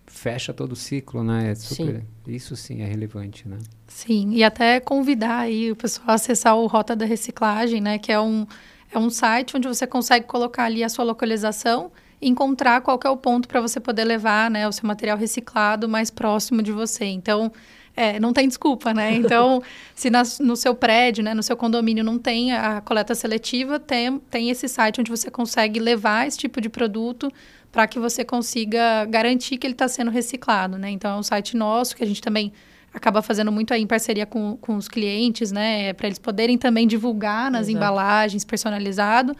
fecha 0.07 0.55
todo 0.55 0.75
o 0.75 0.77
ciclo, 0.77 1.25
né? 1.25 1.51
É 1.51 1.55
super, 1.57 2.05
sim. 2.25 2.33
Isso 2.33 2.55
sim 2.55 2.83
é 2.83 2.87
relevante, 2.87 3.49
né? 3.49 3.59
Sim, 3.89 4.31
e 4.31 4.45
até 4.45 4.79
convidar 4.79 5.39
aí 5.39 5.73
o 5.73 5.75
pessoal 5.75 6.11
a 6.11 6.15
acessar 6.15 6.57
o 6.57 6.69
Rota 6.69 6.95
da 6.95 7.05
Reciclagem, 7.05 7.81
né? 7.81 7.99
Que 7.99 8.13
é 8.13 8.21
um 8.21 8.47
é 8.95 8.99
um 8.99 9.11
site 9.11 9.57
onde 9.57 9.67
você 9.67 9.87
consegue 9.87 10.27
colocar 10.27 10.65
ali 10.65 10.85
a 10.85 10.89
sua 10.89 11.05
localização 11.05 11.91
e 12.23 12.29
encontrar 12.29 12.81
qual 12.81 12.99
é 13.05 13.09
o 13.09 13.17
ponto 13.17 13.49
para 13.49 13.61
você 13.61 13.81
poder 13.81 14.05
levar 14.05 14.51
né, 14.51 14.67
o 14.69 14.73
seu 14.73 14.87
material 14.87 15.19
reciclado 15.19 15.89
mais 15.89 16.11
próximo 16.11 16.63
de 16.63 16.71
você. 16.71 17.05
Então, 17.05 17.53
é, 17.97 18.19
não 18.21 18.33
tem 18.33 18.47
desculpa, 18.47 18.95
né? 18.95 19.15
Então, 19.19 19.63
se 19.95 20.09
no 20.41 20.57
seu 20.57 20.75
prédio, 20.75 21.25
né, 21.25 21.35
no 21.35 21.43
seu 21.43 21.57
condomínio 21.57 22.05
não 22.05 22.19
tem 22.19 22.53
a 22.53 22.81
coleta 22.81 23.15
seletiva, 23.15 23.79
tem, 23.81 24.19
tem 24.31 24.49
esse 24.49 24.69
site 24.69 25.01
onde 25.01 25.11
você 25.11 25.31
consegue 25.31 25.81
levar 25.81 26.27
esse 26.27 26.39
tipo 26.39 26.61
de 26.61 26.69
produto 26.69 27.33
para 27.73 27.89
que 27.89 27.99
você 27.99 28.25
consiga 28.25 29.05
garantir 29.07 29.59
que 29.59 29.67
ele 29.67 29.75
está 29.75 29.89
sendo 29.89 30.11
reciclado, 30.11 30.79
né? 30.79 30.89
Então, 30.91 31.17
é 31.17 31.19
um 31.19 31.23
site 31.23 31.57
nosso 31.57 31.97
que 31.97 32.05
a 32.05 32.07
gente 32.07 32.23
também 32.23 32.53
acaba 32.95 33.21
fazendo 33.21 33.51
muito 33.51 33.75
aí 33.75 33.83
em 33.83 33.87
parceria 33.87 34.25
com, 34.25 34.57
com 34.61 34.77
os 34.77 34.89
clientes, 34.89 35.51
né? 35.51 35.93
Para 35.93 36.07
eles 36.07 36.19
poderem 36.19 36.57
também 36.57 36.87
divulgar 36.87 37.51
nas 37.51 37.69
Exato. 37.69 37.77
embalagens 37.77 38.45
personalizado. 38.45 39.37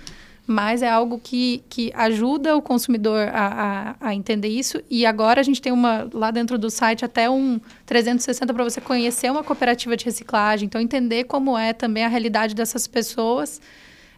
Mas 0.47 0.83
é 0.83 0.91
algo 0.91 1.19
que, 1.23 1.65
que 1.71 1.91
ajuda 1.95 2.55
o 2.55 2.61
consumidor 2.61 3.29
a, 3.33 3.95
a, 3.99 4.09
a, 4.09 4.15
entender 4.15 4.49
isso. 4.49 4.79
E 4.91 5.07
agora 5.07 5.41
a 5.41 5.43
gente 5.43 5.63
tem 5.63 5.73
uma 5.73 6.07
lá 6.13 6.31
dentro 6.31 6.59
do 6.59 6.69
site 6.69 7.03
até 7.03 7.31
um 7.31 7.59
360 7.87 8.53
para 8.53 8.63
você 8.63 8.79
conhecer 8.79 9.31
uma 9.31 9.43
cooperativa 9.43 9.97
de 9.97 10.05
reciclagem. 10.05 10.67
Então, 10.67 10.79
entender 10.79 11.25
como 11.25 11.57
é 11.57 11.73
também 11.73 12.05
a 12.05 12.09
realidade 12.09 12.55
dessas 12.55 12.87
pessoas. 12.87 13.59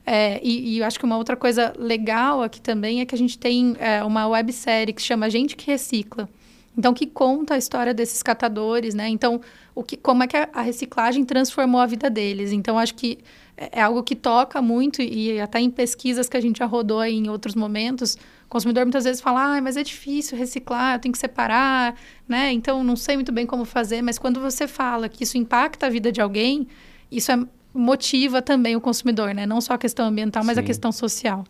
É, 0.05 0.41
e, 0.43 0.78
e 0.78 0.82
acho 0.82 0.99
que 0.99 1.05
uma 1.05 1.16
outra 1.16 1.37
coisa 1.37 1.72
legal 1.78 2.43
aqui 2.43 2.61
também 2.61 3.01
é 3.01 3.05
que 3.05 3.14
a 3.14 3.18
gente 3.18 3.39
tem 3.39 3.76
é, 3.78 4.03
uma 4.03 4.26
websérie 4.26 4.93
que 4.93 5.03
se 5.03 5.07
chama 5.07 5.30
Gente 5.30 5.55
que 5.55 5.70
Recicla. 5.70 6.28
Então, 6.76 6.92
que 6.92 7.06
conta 7.06 7.54
a 7.54 7.58
história 7.58 7.94
desses 7.94 8.22
catadores, 8.22 8.94
né? 8.94 9.08
Então, 9.08 9.40
o 9.74 9.82
que, 9.82 9.96
como 9.96 10.22
é 10.22 10.26
que 10.26 10.36
a 10.36 10.60
reciclagem 10.60 11.24
transformou 11.24 11.80
a 11.80 11.86
vida 11.86 12.10
deles. 12.10 12.52
Então, 12.52 12.78
acho 12.78 12.94
que 12.94 13.18
é, 13.56 13.78
é 13.78 13.82
algo 13.82 14.02
que 14.02 14.14
toca 14.14 14.60
muito 14.60 15.00
e 15.00 15.40
até 15.40 15.58
em 15.58 15.70
pesquisas 15.70 16.28
que 16.28 16.36
a 16.36 16.40
gente 16.40 16.58
já 16.58 16.66
rodou 16.66 17.02
em 17.02 17.28
outros 17.30 17.54
momentos, 17.54 18.16
o 18.44 18.48
consumidor 18.48 18.84
muitas 18.84 19.04
vezes 19.04 19.20
fala, 19.20 19.56
ah, 19.56 19.62
mas 19.62 19.76
é 19.76 19.82
difícil 19.82 20.36
reciclar, 20.36 20.96
eu 20.96 21.00
tenho 21.00 21.12
que 21.12 21.18
separar, 21.18 21.96
né? 22.28 22.52
Então, 22.52 22.84
não 22.84 22.96
sei 22.96 23.16
muito 23.16 23.32
bem 23.32 23.46
como 23.46 23.64
fazer, 23.64 24.02
mas 24.02 24.18
quando 24.18 24.40
você 24.40 24.68
fala 24.68 25.08
que 25.08 25.24
isso 25.24 25.38
impacta 25.38 25.86
a 25.86 25.88
vida 25.88 26.12
de 26.12 26.20
alguém, 26.20 26.68
isso 27.10 27.32
é, 27.32 27.38
motiva 27.72 28.42
também 28.42 28.76
o 28.76 28.80
consumidor, 28.80 29.34
né? 29.34 29.46
Não 29.46 29.60
só 29.60 29.74
a 29.74 29.78
questão 29.78 30.06
ambiental, 30.06 30.44
mas 30.44 30.56
Sim. 30.56 30.60
a 30.60 30.64
questão 30.64 30.92
social. 30.92 31.44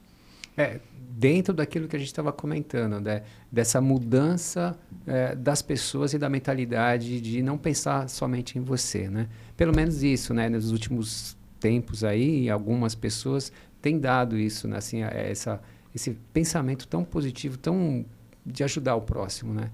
É, 0.56 0.80
dentro 1.18 1.54
daquilo 1.54 1.88
que 1.88 1.96
a 1.96 1.98
gente 1.98 2.08
estava 2.08 2.30
comentando, 2.30 3.00
né? 3.00 3.22
dessa 3.50 3.80
mudança 3.80 4.78
é, 5.06 5.34
das 5.34 5.62
pessoas 5.62 6.12
e 6.12 6.18
da 6.18 6.28
mentalidade 6.28 7.22
de 7.22 7.42
não 7.42 7.56
pensar 7.56 8.06
somente 8.10 8.58
em 8.58 8.60
você, 8.60 9.08
né? 9.08 9.26
Pelo 9.56 9.74
menos 9.74 10.02
isso, 10.02 10.34
né? 10.34 10.50
Nos 10.50 10.70
últimos 10.70 11.34
tempos 11.58 12.04
aí, 12.04 12.50
algumas 12.50 12.94
pessoas 12.94 13.50
têm 13.80 13.98
dado 13.98 14.36
isso, 14.36 14.68
né? 14.68 14.76
Assim, 14.76 15.02
essa, 15.02 15.62
esse 15.94 16.10
pensamento 16.34 16.86
tão 16.86 17.02
positivo, 17.02 17.56
tão 17.56 18.04
de 18.44 18.62
ajudar 18.62 18.94
o 18.94 19.00
próximo, 19.00 19.54
né? 19.54 19.70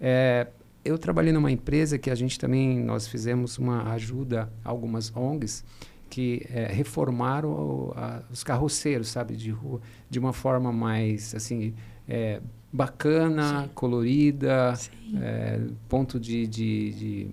É, 0.00 0.48
eu 0.84 0.98
trabalhei 0.98 1.32
numa 1.32 1.52
empresa 1.52 1.98
que 1.98 2.10
a 2.10 2.16
gente 2.16 2.36
também 2.36 2.80
nós 2.80 3.06
fizemos 3.06 3.58
uma 3.58 3.92
ajuda 3.92 4.52
a 4.64 4.70
algumas 4.70 5.14
ONGs 5.14 5.62
que 6.10 6.44
é, 6.52 6.66
reformaram 6.66 7.48
o, 7.48 7.92
a, 7.96 8.22
os 8.30 8.42
carroceiros, 8.42 9.08
sabe, 9.08 9.36
de 9.36 9.50
rua, 9.50 9.80
de 10.10 10.18
uma 10.18 10.32
forma 10.32 10.72
mais 10.72 11.34
assim 11.34 11.72
é, 12.08 12.40
bacana, 12.72 13.62
Sim. 13.62 13.70
colorida, 13.74 14.74
Sim. 14.74 14.90
É, 15.22 15.60
ponto 15.88 16.18
de, 16.18 16.46
de, 16.46 16.90
de 16.92 17.30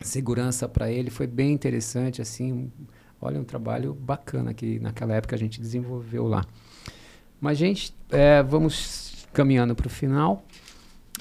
segurança 0.00 0.68
para 0.68 0.90
ele 0.90 1.10
foi 1.10 1.26
bem 1.26 1.52
interessante, 1.52 2.22
assim, 2.22 2.70
olha 3.20 3.40
um 3.40 3.44
trabalho 3.44 3.92
bacana 3.92 4.54
que 4.54 4.78
naquela 4.78 5.14
época 5.14 5.34
a 5.34 5.38
gente 5.38 5.60
desenvolveu 5.60 6.28
lá. 6.28 6.44
Mas 7.40 7.58
gente, 7.58 7.94
vamos 8.48 9.26
caminhando 9.32 9.74
para 9.74 9.86
o 9.86 9.90
final. 9.90 10.42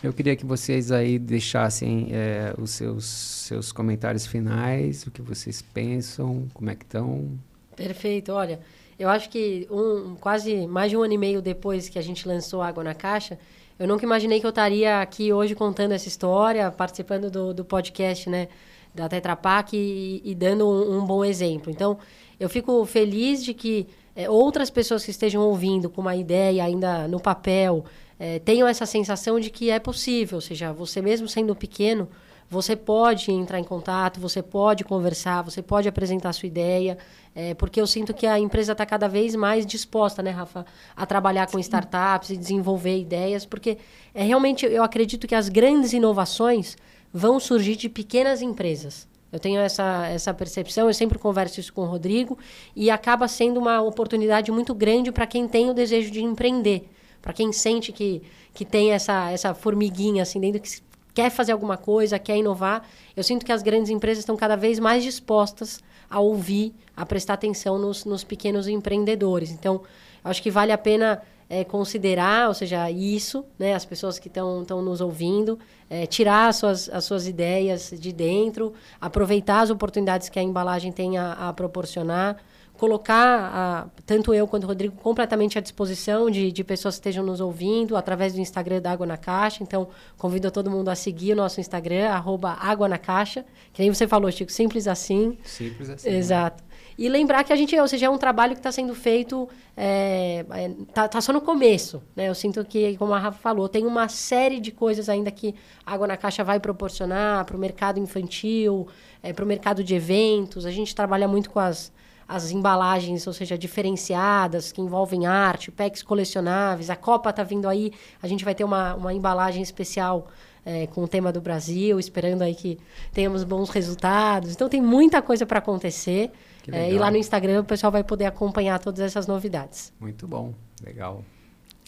Eu 0.05 0.13
queria 0.13 0.35
que 0.35 0.45
vocês 0.45 0.91
aí 0.91 1.17
deixassem 1.17 2.09
é, 2.11 2.53
os 2.59 2.69
seus, 2.69 3.05
seus 3.05 3.71
comentários 3.71 4.27
finais, 4.27 5.03
o 5.07 5.09
que 5.09 5.19
vocês 5.19 5.63
pensam, 5.63 6.47
como 6.53 6.69
é 6.69 6.75
que 6.75 6.85
estão. 6.85 7.31
Perfeito, 7.75 8.31
olha, 8.31 8.59
eu 8.99 9.09
acho 9.09 9.31
que 9.31 9.67
um, 9.71 10.15
quase 10.15 10.67
mais 10.67 10.91
de 10.91 10.97
um 10.97 11.01
ano 11.01 11.13
e 11.13 11.17
meio 11.17 11.41
depois 11.41 11.89
que 11.89 11.97
a 11.97 12.03
gente 12.03 12.27
lançou 12.27 12.61
Água 12.61 12.83
na 12.83 12.93
Caixa, 12.93 13.39
eu 13.79 13.87
nunca 13.87 14.05
imaginei 14.05 14.39
que 14.39 14.45
eu 14.45 14.51
estaria 14.51 15.01
aqui 15.01 15.33
hoje 15.33 15.55
contando 15.55 15.93
essa 15.93 16.07
história, 16.07 16.69
participando 16.69 17.31
do, 17.31 17.51
do 17.51 17.65
podcast, 17.65 18.29
né, 18.29 18.47
da 18.93 19.09
Tetra 19.09 19.35
Pak 19.35 19.75
e, 19.75 20.21
e 20.23 20.35
dando 20.35 20.69
um, 20.69 20.99
um, 20.99 21.05
bom 21.05 21.25
exemplo. 21.25 21.71
Então, 21.71 21.97
eu 22.39 22.47
fico 22.47 22.85
feliz 22.85 23.43
de 23.43 23.55
que 23.55 23.87
é, 24.15 24.29
outras 24.29 24.69
pessoas 24.69 25.03
que 25.03 25.09
estejam 25.09 25.41
ouvindo 25.41 25.89
com 25.89 25.99
uma 25.99 26.15
ideia 26.15 26.63
ainda 26.63 27.07
no 27.07 27.19
papel, 27.19 27.83
é, 28.19 28.39
tenham 28.39 28.67
essa 28.67 28.85
sensação 28.85 29.39
de 29.39 29.49
que 29.49 29.69
é 29.69 29.79
possível, 29.79 30.37
ou 30.37 30.41
seja, 30.41 30.71
você 30.71 31.01
mesmo 31.01 31.27
sendo 31.27 31.55
pequeno, 31.55 32.07
você 32.49 32.75
pode 32.75 33.31
entrar 33.31 33.59
em 33.59 33.63
contato, 33.63 34.19
você 34.19 34.41
pode 34.41 34.83
conversar, 34.83 35.41
você 35.41 35.61
pode 35.61 35.87
apresentar 35.87 36.31
sua 36.31 36.47
ideia, 36.47 36.97
é, 37.33 37.53
porque 37.55 37.81
eu 37.81 37.87
sinto 37.87 38.13
que 38.13 38.25
a 38.27 38.39
empresa 38.39 38.73
está 38.73 38.85
cada 38.85 39.07
vez 39.07 39.35
mais 39.35 39.65
disposta, 39.65 40.21
né, 40.21 40.29
Rafa, 40.29 40.65
a 40.95 41.05
trabalhar 41.05 41.47
com 41.47 41.59
startups 41.59 42.29
e 42.29 42.37
desenvolver 42.37 42.97
ideias, 42.97 43.45
porque 43.45 43.77
é 44.13 44.23
realmente 44.23 44.65
eu 44.65 44.83
acredito 44.83 45.27
que 45.27 45.35
as 45.35 45.49
grandes 45.49 45.91
inovações 45.91 46.77
vão 47.11 47.39
surgir 47.39 47.75
de 47.75 47.89
pequenas 47.89 48.41
empresas. 48.41 49.07
Eu 49.31 49.39
tenho 49.39 49.59
essa, 49.59 50.07
essa 50.07 50.33
percepção, 50.33 50.87
eu 50.87 50.93
sempre 50.93 51.17
converso 51.17 51.59
isso 51.59 51.73
com 51.73 51.81
o 51.81 51.85
Rodrigo, 51.85 52.37
e 52.75 52.89
acaba 52.91 53.27
sendo 53.27 53.59
uma 53.59 53.81
oportunidade 53.81 54.51
muito 54.51 54.73
grande 54.73 55.11
para 55.11 55.27
quem 55.27 55.47
tem 55.47 55.69
o 55.69 55.73
desejo 55.73 56.11
de 56.11 56.23
empreender 56.23 56.89
para 57.25 57.33
quem 57.33 57.51
sente 57.51 57.91
que, 57.91 58.21
que 58.53 58.63
tem 58.63 58.91
essa, 58.91 59.31
essa 59.31 59.55
formiguinha 59.55 60.21
assim 60.21 60.39
dentro, 60.39 60.61
que 60.61 60.69
quer 61.11 61.31
fazer 61.31 61.53
alguma 61.53 61.75
coisa, 61.75 62.19
quer 62.19 62.37
inovar, 62.37 62.87
eu 63.15 63.23
sinto 63.23 63.43
que 63.43 63.51
as 63.51 63.63
grandes 63.63 63.89
empresas 63.89 64.19
estão 64.19 64.37
cada 64.37 64.55
vez 64.55 64.77
mais 64.77 65.03
dispostas 65.03 65.79
a 66.07 66.19
ouvir, 66.19 66.71
a 66.95 67.03
prestar 67.03 67.33
atenção 67.33 67.79
nos, 67.79 68.05
nos 68.05 68.23
pequenos 68.23 68.67
empreendedores. 68.67 69.49
Então, 69.49 69.81
acho 70.23 70.43
que 70.43 70.51
vale 70.51 70.71
a 70.71 70.77
pena 70.77 71.19
é, 71.49 71.63
considerar, 71.63 72.47
ou 72.47 72.53
seja, 72.53 72.91
isso, 72.91 73.43
né, 73.57 73.73
as 73.73 73.85
pessoas 73.85 74.19
que 74.19 74.27
estão 74.27 74.63
nos 74.83 75.01
ouvindo, 75.01 75.57
é, 75.89 76.05
tirar 76.05 76.49
as 76.49 76.57
suas, 76.57 76.89
as 76.89 77.05
suas 77.05 77.27
ideias 77.27 77.91
de 77.97 78.13
dentro, 78.13 78.71
aproveitar 79.01 79.61
as 79.61 79.71
oportunidades 79.71 80.29
que 80.29 80.37
a 80.37 80.43
embalagem 80.43 80.91
tem 80.91 81.17
a, 81.17 81.49
a 81.49 81.53
proporcionar 81.53 82.37
colocar 82.77 83.51
a, 83.53 83.87
tanto 84.05 84.33
eu 84.33 84.47
quanto 84.47 84.65
o 84.65 84.67
Rodrigo 84.67 84.95
completamente 84.97 85.57
à 85.57 85.61
disposição 85.61 86.29
de, 86.29 86.51
de 86.51 86.63
pessoas 86.63 86.95
que 86.95 86.99
estejam 86.99 87.23
nos 87.23 87.39
ouvindo 87.39 87.95
através 87.95 88.33
do 88.33 88.39
Instagram 88.39 88.81
da 88.81 88.91
Água 88.91 89.05
na 89.05 89.17
Caixa. 89.17 89.63
Então, 89.63 89.87
convido 90.17 90.51
todo 90.51 90.69
mundo 90.69 90.89
a 90.89 90.95
seguir 90.95 91.33
o 91.33 91.35
nosso 91.35 91.59
Instagram, 91.59 92.09
arroba 92.09 92.51
Água 92.51 92.87
na 92.87 92.97
Caixa. 92.97 93.45
Que 93.73 93.81
nem 93.81 93.93
você 93.93 94.07
falou, 94.07 94.31
Chico, 94.31 94.51
simples 94.51 94.87
assim. 94.87 95.37
Simples 95.43 95.89
assim. 95.89 96.09
Exato. 96.09 96.63
Né? 96.63 96.69
E 96.97 97.09
lembrar 97.09 97.43
que 97.43 97.51
a 97.51 97.55
gente, 97.55 97.77
ou 97.77 97.87
seja, 97.87 98.05
é 98.05 98.09
um 98.09 98.17
trabalho 98.17 98.53
que 98.53 98.59
está 98.59 98.71
sendo 98.71 98.95
feito, 98.95 99.49
é, 99.75 100.45
é, 100.49 100.71
tá, 100.93 101.09
tá, 101.09 101.19
só 101.19 101.33
no 101.33 101.41
começo, 101.41 102.01
né? 102.15 102.29
Eu 102.29 102.35
sinto 102.35 102.63
que, 102.63 102.95
como 102.95 103.13
a 103.13 103.19
Rafa 103.19 103.37
falou, 103.37 103.67
tem 103.67 103.85
uma 103.85 104.07
série 104.07 104.61
de 104.61 104.71
coisas 104.71 105.09
ainda 105.09 105.29
que 105.29 105.53
a 105.85 105.93
Água 105.93 106.07
na 106.07 106.15
Caixa 106.15 106.41
vai 106.41 106.57
proporcionar 106.57 107.43
para 107.43 107.55
o 107.55 107.59
mercado 107.59 107.99
infantil, 107.99 108.87
é, 109.21 109.33
para 109.33 109.43
o 109.43 109.47
mercado 109.47 109.83
de 109.83 109.93
eventos. 109.93 110.65
A 110.65 110.71
gente 110.71 110.95
trabalha 110.95 111.27
muito 111.27 111.49
com 111.49 111.59
as 111.59 111.91
as 112.27 112.51
embalagens, 112.51 113.25
ou 113.27 113.33
seja, 113.33 113.57
diferenciadas, 113.57 114.71
que 114.71 114.81
envolvem 114.81 115.25
arte, 115.25 115.71
packs 115.71 116.01
colecionáveis. 116.01 116.89
A 116.89 116.95
Copa 116.95 117.29
está 117.29 117.43
vindo 117.43 117.67
aí, 117.67 117.91
a 118.21 118.27
gente 118.27 118.43
vai 118.43 118.55
ter 118.55 118.63
uma, 118.63 118.95
uma 118.95 119.13
embalagem 119.13 119.61
especial 119.61 120.27
é, 120.65 120.87
com 120.87 121.03
o 121.03 121.07
tema 121.07 121.31
do 121.31 121.39
Brasil, 121.39 121.99
esperando 121.99 122.41
aí 122.41 122.55
que 122.55 122.79
tenhamos 123.13 123.43
bons 123.43 123.69
resultados. 123.69 124.51
Então 124.51 124.67
tem 124.67 124.81
muita 124.81 125.21
coisa 125.21 125.45
para 125.45 125.59
acontecer. 125.59 126.31
É, 126.71 126.91
e 126.91 126.97
lá 126.97 127.11
no 127.11 127.17
Instagram 127.17 127.61
o 127.61 127.63
pessoal 127.63 127.91
vai 127.91 128.03
poder 128.03 128.25
acompanhar 128.25 128.79
todas 128.79 128.99
essas 128.99 129.27
novidades. 129.27 129.93
Muito 129.99 130.27
bom, 130.27 130.51
legal. 130.83 131.23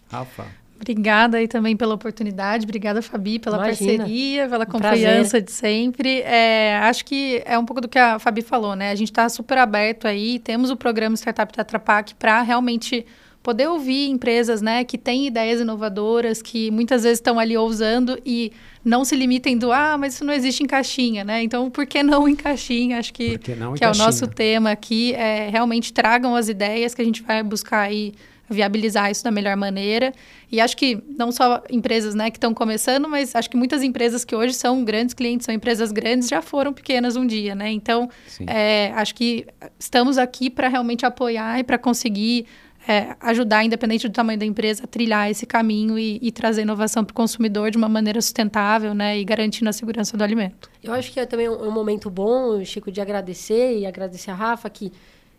Rafa. 0.07 0.45
Obrigada 0.80 1.38
aí 1.38 1.47
também 1.47 1.75
pela 1.75 1.95
oportunidade, 1.95 2.63
obrigada 2.63 3.01
Fabi 3.01 3.39
pela 3.39 3.57
Imagina. 3.57 3.97
parceria, 3.97 4.47
pela 4.47 4.65
confiança 4.65 5.41
de 5.41 5.51
sempre. 5.51 6.21
É, 6.21 6.78
acho 6.84 7.03
que 7.03 7.41
é 7.45 7.57
um 7.57 7.65
pouco 7.65 7.82
do 7.82 7.88
que 7.88 7.97
a 7.97 8.19
Fabi 8.19 8.41
falou, 8.41 8.75
né? 8.75 8.91
A 8.91 8.95
gente 8.95 9.11
está 9.11 9.28
super 9.28 9.57
aberto 9.57 10.07
aí, 10.07 10.39
temos 10.39 10.69
o 10.69 10.78
programa 10.78 11.15
Startup 11.15 11.51
Tetra 11.51 11.80
Pak 11.80 12.13
para 12.15 12.41
realmente 12.43 13.05
poder 13.47 13.67
ouvir 13.67 14.09
empresas, 14.09 14.61
né, 14.61 14.84
que 14.84 14.97
têm 14.97 15.25
ideias 15.25 15.61
inovadoras, 15.61 16.41
que 16.41 16.69
muitas 16.69 17.03
vezes 17.03 17.17
estão 17.17 17.39
ali 17.39 17.55
ousando 17.55 18.19
e 18.25 18.51
não 18.84 19.05
se 19.05 19.15
limitem 19.15 19.57
do 19.57 19.71
ah, 19.71 19.97
mas 19.97 20.15
isso 20.15 20.25
não 20.25 20.34
existe 20.34 20.63
em 20.63 20.67
caixinha, 20.67 21.23
né? 21.23 21.43
Então, 21.43 21.69
por 21.69 21.86
que 21.86 22.03
não 22.03 22.28
em 22.28 22.36
caixinha? 22.36 22.99
Acho 22.99 23.13
que, 23.13 23.38
que, 23.38 23.53
é 23.53 23.89
o 23.89 23.95
nosso 23.95 24.28
tema 24.28 24.71
aqui. 24.71 25.13
É, 25.13 25.49
realmente 25.49 25.93
tragam 25.93 26.36
as 26.36 26.49
ideias 26.49 26.93
que 26.93 27.01
a 27.01 27.05
gente 27.05 27.23
vai 27.23 27.41
buscar 27.41 27.84
aí 27.84 28.13
viabilizar 28.50 29.12
isso 29.12 29.24
da 29.24 29.32
melhor 29.32 29.56
maneira. 29.56 30.14
E 30.52 30.62
acho 30.62 30.78
que 30.78 31.02
não 31.18 31.32
só 31.32 31.62
empresas 31.70 32.16
né, 32.16 32.32
que 32.32 32.38
estão 32.38 32.54
começando, 32.54 33.08
mas 33.08 33.36
acho 33.36 33.50
que 33.50 33.58
muitas 33.58 33.84
empresas 33.84 34.24
que 34.24 34.36
hoje 34.36 34.54
são 34.54 34.84
grandes 34.84 35.14
clientes, 35.14 35.45
são 35.45 35.54
empresas 35.54 35.91
grandes, 35.91 36.28
já 36.28 36.41
foram 36.41 36.72
pequenas 36.72 37.16
um 37.16 37.26
dia, 37.26 37.54
né? 37.54 37.70
Então, 37.72 38.10
é, 38.45 38.91
acho 38.95 39.14
que 39.14 39.45
estamos 39.78 40.18
aqui 40.18 40.50
para 40.50 40.68
realmente 40.68 41.06
apoiar 41.06 41.60
e 41.60 41.64
para 41.64 41.78
conseguir 41.78 42.45
é, 42.88 43.18
ajudar, 43.20 43.66
independente 43.66 44.08
do 44.08 44.14
tamanho 44.14 44.39
da 44.39 44.45
empresa, 44.45 44.86
a 44.86 44.88
trilhar 44.88 45.30
esse 45.30 45.45
caminho 45.45 46.00
e, 46.00 46.18
e 46.22 46.32
trazer 46.32 46.62
inovação 46.62 47.04
para 47.04 47.12
o 47.12 47.16
consumidor 47.16 47.70
de 47.70 47.78
uma 47.78 47.89
maneira 47.89 48.22
sustentável, 48.22 48.93
né? 48.93 49.20
E 49.20 49.26
garantindo 49.26 49.70
a 49.70 49.74
segurança 49.74 50.16
do 50.16 50.24
alimento. 50.24 50.72
Eu 50.82 50.93
acho 50.93 51.12
que 51.12 51.20
é 51.20 51.26
também 51.26 51.50
um, 51.50 51.68
um 51.68 51.72
momento 51.72 52.10
bom, 52.10 52.64
Chico, 52.64 52.89
de 52.89 53.02
agradecer 53.02 53.78
e 53.78 53.86
agradecer 53.86 54.32
a 54.32 54.36
Rafa 54.36 54.70
que 54.70 54.93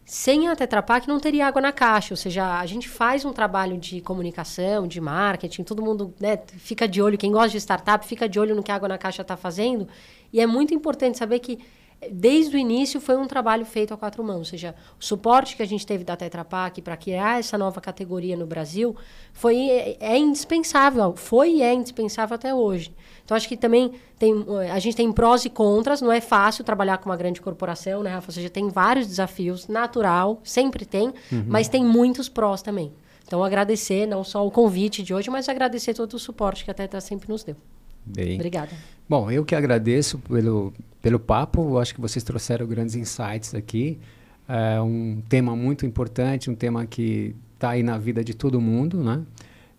sem 0.09 0.49
a 0.49 0.57
Tetra 0.57 0.83
Pak 0.83 1.07
não 1.07 1.21
teria 1.21 1.47
água 1.47 1.61
na 1.61 1.71
caixa, 1.71 2.15
ou 2.15 2.17
seja, 2.17 2.59
a 2.59 2.65
gente 2.65 2.89
faz 2.89 3.27
um 3.27 3.33
trabalho 3.33 3.77
de 3.77 4.01
comunicação, 4.01 4.89
de 4.89 5.03
marketing, 5.03 5.63
todo 5.65 5.83
mundo 5.83 6.15
né, 6.19 6.39
fica 6.57 6.89
de 6.89 7.03
olho, 7.03 7.19
quem 7.19 7.31
gosta 7.31 7.51
de 7.51 7.59
startup 7.59 8.07
fica 8.07 8.27
de 8.27 8.41
olho 8.41 8.57
no 8.57 8.63
que 8.63 8.73
a 8.73 8.75
água 8.75 8.89
na 8.89 8.97
caixa 8.97 9.21
está 9.21 9.37
fazendo. 9.37 9.87
E 10.33 10.41
é 10.41 10.47
muito 10.47 10.73
importante 10.73 11.19
saber 11.19 11.41
que 11.41 11.59
desde 12.13 12.57
o 12.57 12.59
início 12.59 13.01
foi 13.01 13.17
um 13.17 13.27
trabalho 13.27 13.65
feito 13.65 13.93
a 13.93 13.97
quatro 13.97 14.23
mãos, 14.23 14.39
ou 14.39 14.45
seja, 14.45 14.75
o 15.01 15.05
suporte 15.05 15.57
que 15.57 15.63
a 15.63 15.67
gente 15.67 15.85
teve 15.85 16.05
da 16.05 16.17
Tetra 16.17 16.45
Pak 16.45 16.81
para 16.81 16.97
criar 16.97 17.41
essa 17.41 17.59
nova 17.59 17.81
categoria 17.81 18.37
no 18.37 18.47
Brasil 18.47 18.95
foi 19.33 19.69
é, 19.69 19.97
é, 19.99 20.17
indispensável, 20.17 21.15
foi 21.17 21.57
e 21.57 21.63
é 21.63 21.75
indispensável 21.75 22.37
até 22.37 22.55
hoje. 22.55 22.95
Então 23.25 23.37
acho 23.37 23.49
que 23.49 23.57
também 23.57 23.93
tem 24.19 24.33
a 24.73 24.79
gente 24.79 24.97
tem 24.97 25.13
prós 25.13 25.45
e 25.45 25.51
contras, 25.51 26.01
não 26.01 26.13
é 26.13 26.21
fácil 26.21 26.65
trabalhar 26.65 26.99
com 26.99 27.11
uma 27.11 27.17
grande 27.17 27.41
corporação, 27.41 28.03
né, 28.03 28.11
Rafa? 28.11 28.31
Ou 28.31 28.35
seja, 28.35 28.49
tem 28.49 28.69
vários 28.69 29.07
desafios, 29.07 29.67
natural, 29.67 30.41
sempre 30.45 30.85
tem, 30.85 31.09
uhum. 31.33 31.45
mas 31.47 31.69
tem 31.69 31.85
muitos 31.85 32.29
prós 32.29 32.63
também. 32.63 32.93
Então 33.27 33.43
agradecer 33.45 34.07
não 34.07 34.25
só 34.25 34.47
o 34.47 34.51
convite 34.51 35.03
de 35.03 35.13
hoje, 35.13 35.29
mas 35.31 35.49
agradecer 35.49 35.95
todo 35.95 36.15
o 36.15 36.19
suporte 36.19 36.65
que 36.65 36.71
a 36.71 36.75
Tetra 36.75 37.01
sempre 37.01 37.29
nos 37.29 37.43
deu. 37.45 37.57
Bem. 38.15 38.35
Obrigada. 38.35 38.73
Bom, 39.09 39.31
eu 39.31 39.45
que 39.45 39.55
agradeço 39.55 40.19
pelo, 40.19 40.73
pelo 41.01 41.19
papo. 41.19 41.63
Eu 41.63 41.79
acho 41.79 41.95
que 41.95 42.01
vocês 42.01 42.23
trouxeram 42.23 42.67
grandes 42.67 42.95
insights 42.95 43.55
aqui. 43.55 43.99
É 44.49 44.81
um 44.81 45.23
tema 45.29 45.55
muito 45.55 45.85
importante, 45.85 46.51
um 46.51 46.55
tema 46.55 46.87
que 46.87 47.35
está 47.55 47.71
aí 47.71 47.83
na 47.83 47.99
vida 47.99 48.25
de 48.25 48.35
todo 48.35 48.61
mundo, 48.61 49.03
né? 49.03 49.23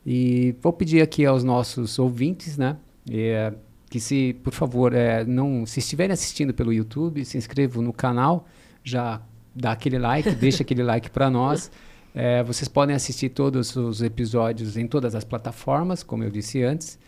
E 0.06 0.56
vou 0.62 0.72
pedir 0.72 1.02
aqui 1.02 1.26
aos 1.26 1.44
nossos 1.44 1.98
ouvintes, 1.98 2.58
né? 2.58 2.78
É, 3.10 3.54
que 3.90 4.00
se, 4.00 4.36
por 4.44 4.54
favor, 4.54 4.94
é, 4.94 5.24
não, 5.26 5.66
se 5.66 5.80
estiverem 5.80 6.14
assistindo 6.14 6.54
pelo 6.54 6.72
YouTube, 6.72 7.26
se 7.26 7.38
inscrevam 7.38 7.82
no 7.82 7.92
canal, 7.92 8.48
já 8.84 9.22
dá 9.56 9.72
aquele 9.72 9.98
like, 9.98 10.30
deixa 10.36 10.64
aquele 10.64 10.84
like 10.84 11.10
para 11.10 11.30
nós. 11.30 11.72
É, 12.14 12.44
vocês 12.44 12.68
podem 12.68 12.96
assistir 12.96 13.30
todos 13.30 13.76
os 13.76 14.02
episódios 14.02 14.78
em 14.78 14.88
todas 14.88 15.16
as 15.16 15.24
plataformas, 15.24 16.04
como 16.04 16.24
eu 16.24 16.30
disse 16.30 16.62
antes. 16.64 17.00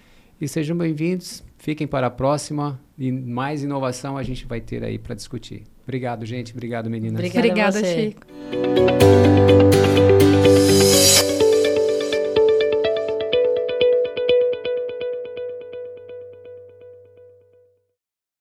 E 0.42 0.48
sejam 0.48 0.76
bem-vindos, 0.76 1.44
fiquem 1.60 1.86
para 1.86 2.08
a 2.08 2.10
próxima 2.10 2.82
e 2.98 3.12
mais 3.12 3.64
inovação 3.64 4.18
a 4.18 4.24
gente 4.24 4.48
vai 4.48 4.60
ter 4.60 4.84
aí 4.84 4.98
para 4.98 5.14
discutir. 5.14 5.66
Obrigado, 5.84 6.26
gente. 6.26 6.52
Obrigado, 6.52 6.90
meninas. 6.90 7.20
Obrigada, 7.20 7.78
Obrigada 7.78 7.86
Chico. 7.86 8.26